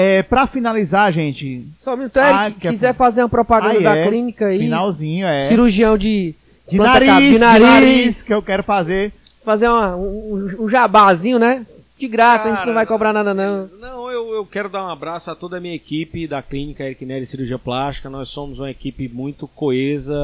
É, 0.00 0.22
pra 0.22 0.46
finalizar, 0.46 1.12
gente, 1.12 1.66
Só 1.80 1.94
um 1.94 1.96
minuto, 1.96 2.16
Eric, 2.18 2.32
Ah, 2.32 2.50
que 2.52 2.68
é- 2.68 2.70
quiser 2.70 2.94
fazer 2.94 3.20
uma 3.22 3.28
propaganda 3.28 3.78
Aí 3.78 3.82
da 3.82 3.96
é, 3.96 4.06
clínica 4.06 4.46
aí, 4.46 4.60
finalzinho, 4.60 5.26
é. 5.26 5.42
cirurgião 5.44 5.98
de, 5.98 6.36
de 6.70 6.76
nariz, 6.78 7.08
cap- 7.08 7.22
de 7.32 7.38
nariz, 7.40 8.22
que 8.22 8.32
eu 8.32 8.40
quero 8.42 8.62
fazer. 8.62 9.12
fazer 9.44 9.68
uma- 9.68 9.96
um, 9.96 10.56
um 10.60 10.68
jabazinho, 10.68 11.38
né? 11.38 11.64
De 11.98 12.06
graça, 12.06 12.48
a 12.48 12.54
gente 12.54 12.66
não 12.66 12.74
vai 12.74 12.86
cobrar 12.86 13.12
nada 13.12 13.34
não. 13.34 13.66
Não, 13.80 14.08
eu, 14.08 14.34
eu 14.34 14.46
quero 14.46 14.68
dar 14.68 14.84
um 14.84 14.88
abraço 14.90 15.32
a 15.32 15.34
toda 15.34 15.56
a 15.56 15.60
minha 15.60 15.74
equipe 15.74 16.28
da 16.28 16.40
clínica 16.40 16.84
Eric 16.84 17.04
Neri 17.04 17.26
Cirurgia 17.26 17.58
Plástica. 17.58 18.08
Nós 18.08 18.28
somos 18.28 18.60
uma 18.60 18.70
equipe 18.70 19.08
muito 19.08 19.48
coesa. 19.48 20.14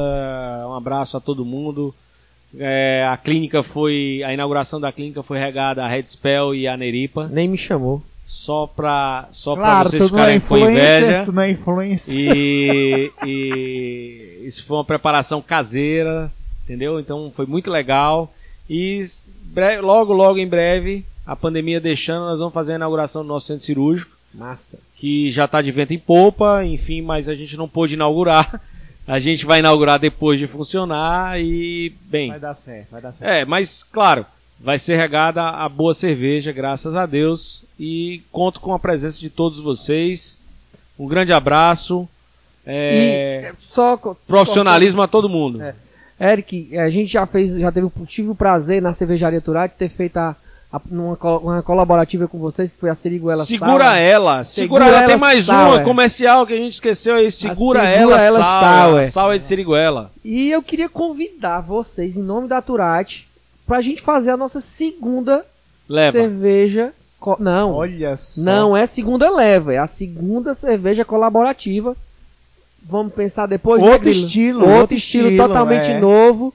Um 0.69 0.73
abraço 0.73 1.17
a 1.17 1.19
todo 1.19 1.43
mundo. 1.43 1.93
É, 2.57 3.05
a 3.11 3.17
clínica 3.17 3.61
foi. 3.61 4.21
A 4.25 4.33
inauguração 4.33 4.79
da 4.79 4.89
clínica 4.93 5.21
foi 5.21 5.37
regada 5.37 5.83
a 5.83 5.87
Red 5.89 6.03
Spell 6.07 6.55
e 6.55 6.65
a 6.65 6.77
Neripa. 6.77 7.27
Nem 7.29 7.49
me 7.49 7.57
chamou. 7.57 8.01
Só 8.27 8.65
pra, 8.67 9.27
só 9.31 9.53
pra 9.53 9.63
Claro, 9.63 9.89
vocês 9.89 10.03
tu 10.07 10.11
não 10.15 10.19
é 10.23 10.39
ficarem 10.39 10.39
com 10.41 10.57
inveja. 10.57 11.23
tu 11.25 11.31
não 11.31 11.43
é 11.43 11.51
influencer. 11.51 12.15
E, 12.35 13.11
e 13.25 14.41
isso 14.47 14.63
foi 14.65 14.77
uma 14.77 14.85
preparação 14.85 15.41
caseira, 15.41 16.31
entendeu? 16.63 16.99
Então 16.99 17.31
foi 17.35 17.45
muito 17.45 17.69
legal. 17.69 18.33
E 18.69 19.05
bre- 19.43 19.79
logo, 19.81 20.11
logo 20.13 20.39
em 20.39 20.47
breve, 20.47 21.05
a 21.25 21.35
pandemia 21.35 21.79
deixando, 21.79 22.25
nós 22.25 22.39
vamos 22.39 22.53
fazer 22.53 22.73
a 22.73 22.75
inauguração 22.75 23.21
do 23.21 23.27
nosso 23.27 23.47
centro 23.47 23.63
cirúrgico, 23.65 24.11
Massa. 24.33 24.79
que 24.95 25.31
já 25.31 25.45
está 25.45 25.61
de 25.61 25.71
vento 25.71 25.93
em 25.93 25.99
popa, 25.99 26.63
enfim, 26.65 27.01
mas 27.01 27.29
a 27.29 27.35
gente 27.35 27.55
não 27.55 27.67
pôde 27.69 27.93
inaugurar. 27.93 28.59
A 29.07 29.19
gente 29.19 29.45
vai 29.45 29.59
inaugurar 29.59 29.99
depois 29.99 30.39
de 30.39 30.47
funcionar 30.47 31.39
e, 31.39 31.93
bem, 32.05 32.29
Vai 32.31 32.39
dar 32.39 32.55
certo, 32.55 32.87
vai 32.89 33.01
dar 33.03 33.11
certo. 33.11 33.29
é, 33.31 33.45
mas 33.45 33.83
claro, 33.83 34.25
vai 34.59 34.77
ser 34.79 34.95
regada 34.97 35.41
a 35.43 35.67
boa 35.69 35.93
cerveja, 35.93 36.51
graças 36.51 36.95
a 36.95 37.05
Deus. 37.05 37.63
E 37.79 38.21
conto 38.31 38.59
com 38.59 38.73
a 38.73 38.79
presença 38.79 39.19
de 39.19 39.29
todos 39.29 39.59
vocês. 39.59 40.39
Um 40.97 41.07
grande 41.07 41.33
abraço. 41.33 42.07
É, 42.65 43.51
E 43.53 43.55
só 43.73 43.97
profissionalismo 44.27 45.01
a 45.01 45.07
todo 45.07 45.29
mundo. 45.29 45.61
É. 45.61 45.75
Eric, 46.19 46.75
a 46.77 46.89
gente 46.89 47.11
já 47.11 47.25
fez, 47.25 47.53
já 47.53 47.71
teve, 47.71 47.85
o- 47.87 48.05
tive 48.07 48.29
o 48.29 48.35
prazer 48.35 48.81
na 48.81 48.93
cervejaria 48.93 49.41
Turati 49.41 49.75
ter 49.77 49.89
feito 49.89 50.15
a, 50.17 50.35
a- 50.71 50.81
numa 50.89 51.15
co- 51.17 51.37
uma 51.39 51.61
colaborativa 51.61 52.25
com 52.27 52.39
vocês, 52.39 52.71
que 52.71 52.79
foi 52.79 52.89
a 52.89 52.95
Seriguela 52.95 53.45
segura 53.45 53.85
Sour. 53.87 53.97
ela, 53.97 54.43
segura, 54.45 54.87
ela. 54.87 55.07
Tem 55.07 55.17
mais 55.17 55.45
Sour. 55.45 55.57
uma 55.75 55.83
comercial 55.83 56.47
que 56.47 56.53
a 56.53 56.57
gente 56.57 56.71
esqueceu 56.73 57.15
aí. 57.15 57.29
Segura, 57.29 57.81
Segura 57.81 57.91
ela, 57.91 58.21
ela, 58.21 58.37
Sour. 58.39 58.89
Sour. 58.91 58.99
A 59.01 59.11
Sour 59.11 59.33
é 59.35 59.37
de 59.37 59.43
Siriguela. 59.43 60.11
E 60.23 60.49
eu 60.49 60.63
queria 60.63 60.87
convidar 60.87 61.59
vocês, 61.59 62.15
em 62.15 62.23
nome 62.23 62.47
da 62.47 62.61
Turati, 62.61 63.27
pra 63.65 63.81
gente 63.81 64.01
fazer 64.01 64.31
a 64.31 64.37
nossa 64.37 64.59
segunda 64.59 65.45
Leva. 65.87 66.11
cerveja. 66.17 66.93
Não, 67.39 67.73
Olha 67.73 68.15
só. 68.17 68.41
não 68.43 68.77
é 68.77 68.85
segunda 68.85 69.29
leva, 69.31 69.73
é 69.73 69.79
a 69.79 69.87
segunda 69.87 70.53
cerveja 70.53 71.03
colaborativa. 71.03 71.95
Vamos 72.87 73.13
pensar 73.13 73.47
depois. 73.47 73.81
né, 73.81 73.87
Outro 73.87 74.01
Grilo? 74.09 74.25
estilo, 74.25 74.59
outro, 74.59 74.75
outro 74.81 74.95
estilo, 74.95 75.27
estilo, 75.29 75.47
totalmente 75.47 75.89
é. 75.89 75.99
novo. 75.99 76.53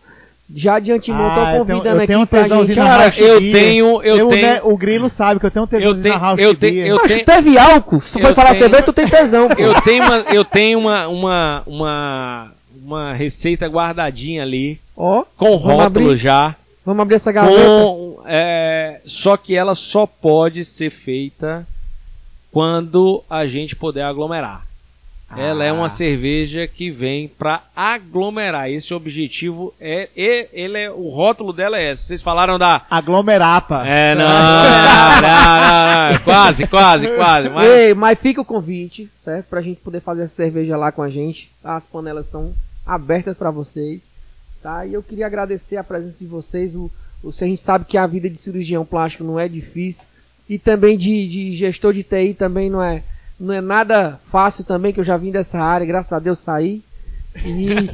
Já 0.55 0.79
de 0.79 0.93
antemão 0.93 1.27
Ah, 1.27 1.35
tô 1.35 1.41
eu 1.41 1.45
tenho- 1.47 1.59
convidando 1.65 2.01
eu 2.03 2.07
tenho 2.07 2.19
um 2.19 2.23
aqui 2.23 2.31
pra 2.31 2.43
tesãozinho 2.43 2.75
gente. 2.75 2.87
Cara, 2.87 3.13
eu 3.19 3.41
Beer. 3.41 3.53
tenho- 3.53 4.03
eu 4.03 4.29
né, 4.29 4.37
tenho- 4.37 4.69
o 4.73 4.77
Grilo 4.77 5.09
sabe 5.09 5.41
que 5.41 5.47
eu 5.47 5.51
tenho 5.51 5.65
um 5.65 5.67
Eu 5.67 5.69
tesãozinho 5.79 6.03
tenho, 6.03 6.15
na 6.15 6.21
Rauch 6.21 6.43
eu 6.43 6.55
tenho, 6.55 6.73
Beer. 6.75 6.87
eu 6.89 6.97
Mas 6.97 7.13
tenho, 7.13 7.25
teve 7.25 7.59
álcool. 7.59 8.01
Se 8.01 8.19
eu 8.21 8.27
for 8.27 8.35
falar 8.35 8.49
tenho- 8.51 8.61
cerveja, 8.63 8.83
tu 8.83 8.93
tem 8.93 9.09
tesão, 9.09 9.49
pô. 9.49 9.61
eu 9.61 9.81
tenho 9.83 10.05
uma, 10.05 10.17
eu 10.33 10.45
tenho 10.45 10.79
uma, 10.79 11.09
uma, 11.09 11.63
uma, 11.67 12.53
uma 12.85 13.13
receita 13.13 13.67
guardadinha 13.67 14.43
ali, 14.43 14.81
Ó, 14.97 15.25
com 15.37 15.51
Vamos 15.59 15.63
rótulo 15.63 16.07
abrir? 16.11 16.17
já. 16.17 16.55
Vamos 16.91 17.03
abrir 17.03 17.15
essa 17.17 17.33
gaveta. 17.33 17.61
Com, 17.65 18.23
é, 18.27 19.01
só 19.05 19.37
que 19.37 19.55
ela 19.57 19.75
só 19.75 20.07
pode 20.07 20.65
ser 20.65 20.91
feita 20.91 21.67
quando 22.53 23.23
a 23.31 23.47
gente 23.47 23.77
puder 23.77 24.03
aglomerar. 24.05 24.67
Ela 25.37 25.65
é 25.65 25.71
uma 25.71 25.89
cerveja 25.89 26.67
que 26.67 26.91
vem 26.91 27.29
para 27.29 27.63
aglomerar. 27.77 28.69
Esse 28.69 28.93
objetivo 28.93 29.73
é, 29.81 30.09
é- 30.17 30.49
ele 30.53 30.77
é, 30.77 30.91
o 30.91 31.09
rótulo 31.09 31.53
dela 31.53 31.79
é 31.79 31.93
esse. 31.93 32.03
Vocês 32.03 32.21
falaram 32.21 32.59
da 32.59 32.83
Aglomerapa. 32.91 33.87
é, 33.87 34.13
não, 34.17 34.25
não, 34.25 35.23
não, 35.23 36.13
não, 36.13 36.19
quase, 36.25 36.67
quase, 36.67 37.07
quase. 37.15 37.49
Mas, 37.49 37.65
Ei, 37.71 37.95
mas 37.95 38.19
fica 38.19 38.41
o 38.41 38.45
convite, 38.45 39.09
certo? 39.23 39.47
Pra 39.47 39.63
gente 39.63 39.81
poder 39.81 40.01
fazer 40.01 40.25
essa 40.25 40.35
cerveja 40.35 40.77
lá 40.77 40.91
com 40.91 41.01
a 41.03 41.09
gente. 41.09 41.49
As 41.63 41.87
panelas 41.87 42.27
estão 42.27 42.53
abertas 42.85 43.37
pra 43.37 43.53
vocês, 43.53 44.01
tá? 44.63 44.87
E 44.87 44.95
eu 44.95 45.03
queria 45.03 45.27
agradecer 45.27 45.77
a 45.77 45.85
presença 45.85 46.15
de 46.19 46.27
vocês. 46.27 46.75
O, 46.75 46.91
o, 47.23 47.29
a 47.31 47.45
gente 47.45 47.63
sabe 47.63 47.85
que 47.85 47.97
a 47.99 48.07
vida 48.07 48.29
de 48.31 48.39
cirurgião 48.39 48.85
plástico 48.85 49.25
não 49.25 49.39
é 49.39 49.49
difícil. 49.49 50.03
E 50.49 50.59
também 50.59 50.99
de, 50.99 51.29
de 51.29 51.55
gestor 51.57 51.93
de 51.93 52.03
TI 52.03 52.35
também 52.35 52.69
não 52.69 52.83
é, 52.83 53.03
não 53.39 53.55
é 53.55 53.61
nada 53.61 54.19
fácil 54.31 54.65
também, 54.65 54.93
que 54.93 54.99
eu 55.01 55.05
já 55.05 55.17
vim 55.17 55.31
dessa 55.31 55.61
área, 55.61 55.87
graças 55.87 56.13
a 56.13 56.19
Deus 56.19 56.41
saí. 56.41 56.83
E, 57.45 57.91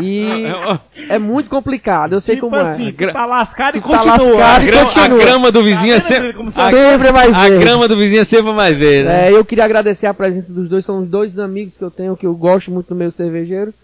e 0.00 0.24
é 1.10 1.18
muito 1.18 1.50
complicado, 1.50 2.12
eu 2.12 2.20
sei 2.20 2.36
tipo 2.36 2.48
como 2.48 2.60
assim, 2.62 2.94
é. 2.96 3.12
tá 3.12 3.26
lascado 3.26 3.76
e 3.76 3.80
tá 3.80 3.86
continua. 3.88 4.12
lascado 4.16 4.60
a, 4.60 4.62
e 4.62 4.66
grama, 4.66 4.82
a 4.82 4.94
continua. 4.94 5.18
grama 5.18 5.50
do 5.52 5.64
vizinho 5.64 5.92
é 5.94 5.96
Tá 5.96 6.00
sempre. 6.00 6.32
como 6.32 6.48
A, 6.48 6.52
Sempre 6.52 7.12
mais 7.12 7.34
a 7.34 7.40
verde. 7.48 7.64
grama 7.64 7.88
do 7.88 7.96
vizinho 7.96 8.20
é 8.20 8.24
sempre 8.24 8.52
mais 8.52 8.76
verde. 8.76 9.08
né? 9.08 9.28
É, 9.28 9.32
eu 9.32 9.44
queria 9.44 9.64
agradecer 9.64 10.06
a 10.06 10.14
presença 10.14 10.52
dos 10.52 10.68
dois, 10.68 10.84
são 10.84 11.00
os 11.02 11.08
dois 11.08 11.36
amigos 11.40 11.76
que 11.76 11.82
eu 11.82 11.90
tenho, 11.90 12.16
que 12.16 12.26
eu 12.26 12.34
gosto 12.36 12.70
muito 12.70 12.88
do 12.88 12.94
meu 12.94 13.10
cervejeiro. 13.10 13.74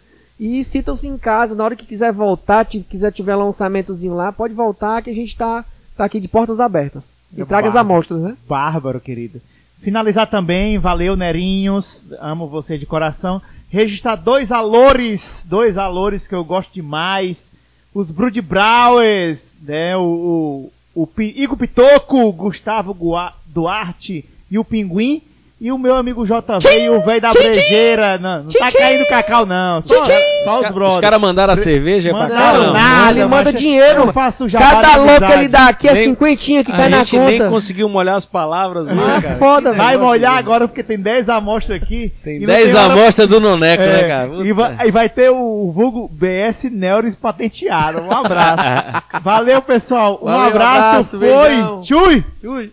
E 0.41 0.65
sintam-se 0.65 1.07
em 1.07 1.19
casa, 1.19 1.55
na 1.55 1.63
hora 1.63 1.77
que 1.77 1.85
quiser 1.85 2.11
voltar, 2.13 2.67
se 2.67 2.81
quiser 2.81 3.13
tiver 3.13 3.35
lançamentozinho 3.37 4.15
lá, 4.15 4.33
pode 4.33 4.55
voltar 4.55 5.03
que 5.03 5.11
a 5.11 5.15
gente 5.15 5.37
tá, 5.37 5.67
tá 5.95 6.07
aqui 6.07 6.19
de 6.19 6.27
portas 6.29 6.59
abertas. 6.59 7.13
E 7.37 7.43
É 7.43 7.45
traga 7.45 7.69
as 7.69 7.77
amostras, 7.77 8.23
né? 8.23 8.35
Bárbaro, 8.49 8.99
querido. 9.01 9.41
Finalizar 9.83 10.29
também, 10.31 10.79
valeu, 10.79 11.15
Nerinhos. 11.15 12.07
Amo 12.21 12.47
você 12.49 12.79
de 12.79 12.87
coração. 12.87 13.41
Registrar 13.69 14.17
dois 14.17 14.51
alores, 14.51 15.45
dois 15.49 15.77
alores 15.77 16.27
que 16.27 16.35
eu 16.35 16.43
gosto 16.45 16.73
demais. 16.73 17.53
Os 17.93 18.11
Brood 18.11 18.41
Browers, 18.41 19.57
né? 19.63 19.95
O, 19.97 20.71
o, 20.95 21.03
o 21.03 21.21
Igor 21.21 21.57
Pitoco, 21.59 22.33
Gustavo 22.33 22.95
Gua- 22.95 23.35
Duarte 23.47 24.25
e 24.51 24.59
o 24.59 24.65
Pinguim. 24.65 25.21
E 25.61 25.71
o 25.71 25.77
meu 25.77 25.95
amigo 25.95 26.25
JV 26.25 26.85
e 26.85 26.89
o 26.89 27.03
velho 27.03 27.21
da 27.21 27.33
brejeira. 27.33 28.17
Não, 28.17 28.45
não 28.45 28.51
tá 28.51 28.73
caindo 28.73 29.07
cacau, 29.07 29.45
não. 29.45 29.83
Só, 29.83 30.05
só 30.43 30.61
os 30.61 30.67
Os 30.69 30.73
brothers. 30.73 31.01
caras 31.03 31.21
mandaram 31.21 31.53
a 31.53 31.57
cerveja 31.57 32.09
pra 32.15 32.21
cá? 32.21 32.29
Mandaram 32.29 32.63
não? 32.69 32.73
nada, 32.73 33.11
ele 33.11 33.25
manda 33.27 33.53
dinheiro. 33.53 34.05
Eu 34.05 34.13
faço 34.15 34.49
jabá 34.49 34.71
Cada 34.81 34.97
louco 34.97 35.27
que 35.27 35.33
ele 35.33 35.49
dá 35.49 35.67
aqui 35.69 35.87
é 35.87 35.93
Nem- 35.93 36.05
cinquentinha 36.05 36.65
que 36.65 36.73
A 36.73 36.77
cai 36.77 36.89
na 36.89 36.99
gente 37.01 37.19
nem 37.19 37.39
conta. 37.39 37.51
conseguiu 37.51 37.91
molhar 37.91 38.17
as 38.17 38.25
palavras, 38.25 38.87
né, 38.87 38.95
Ah, 39.19 39.21
cara? 39.21 39.37
foda, 39.37 39.73
Vai 39.75 39.97
velho. 39.99 40.01
molhar 40.09 40.39
agora 40.39 40.67
porque 40.67 40.83
tem 40.83 40.99
10 40.99 41.29
amostras 41.29 41.83
aqui. 41.83 42.11
Tem 42.25 42.37
e 42.39 42.41
não 42.41 42.47
10 42.47 42.75
hora- 42.75 42.95
amostras 42.95 43.29
do 43.29 43.39
Noneco, 43.39 43.83
É, 43.83 43.87
né, 43.87 44.09
cara? 44.09 44.31
e, 44.43 44.53
vai, 44.55 44.77
e 44.87 44.91
vai 44.91 45.09
ter 45.11 45.29
o 45.29 45.71
vulgo 45.75 46.09
BS 46.11 46.71
Neuris 46.71 47.15
patenteado. 47.17 48.01
Um 48.01 48.11
abraço. 48.11 48.63
Valeu, 49.23 49.61
pessoal. 49.61 50.19
Um 50.23 50.25
Valeu, 50.25 50.47
abraço. 50.47 50.79
abraço, 50.79 51.19
foi. 51.19 51.29
beijão. 51.29 51.81
Tchui. 51.83 52.25
Ui. 52.45 52.73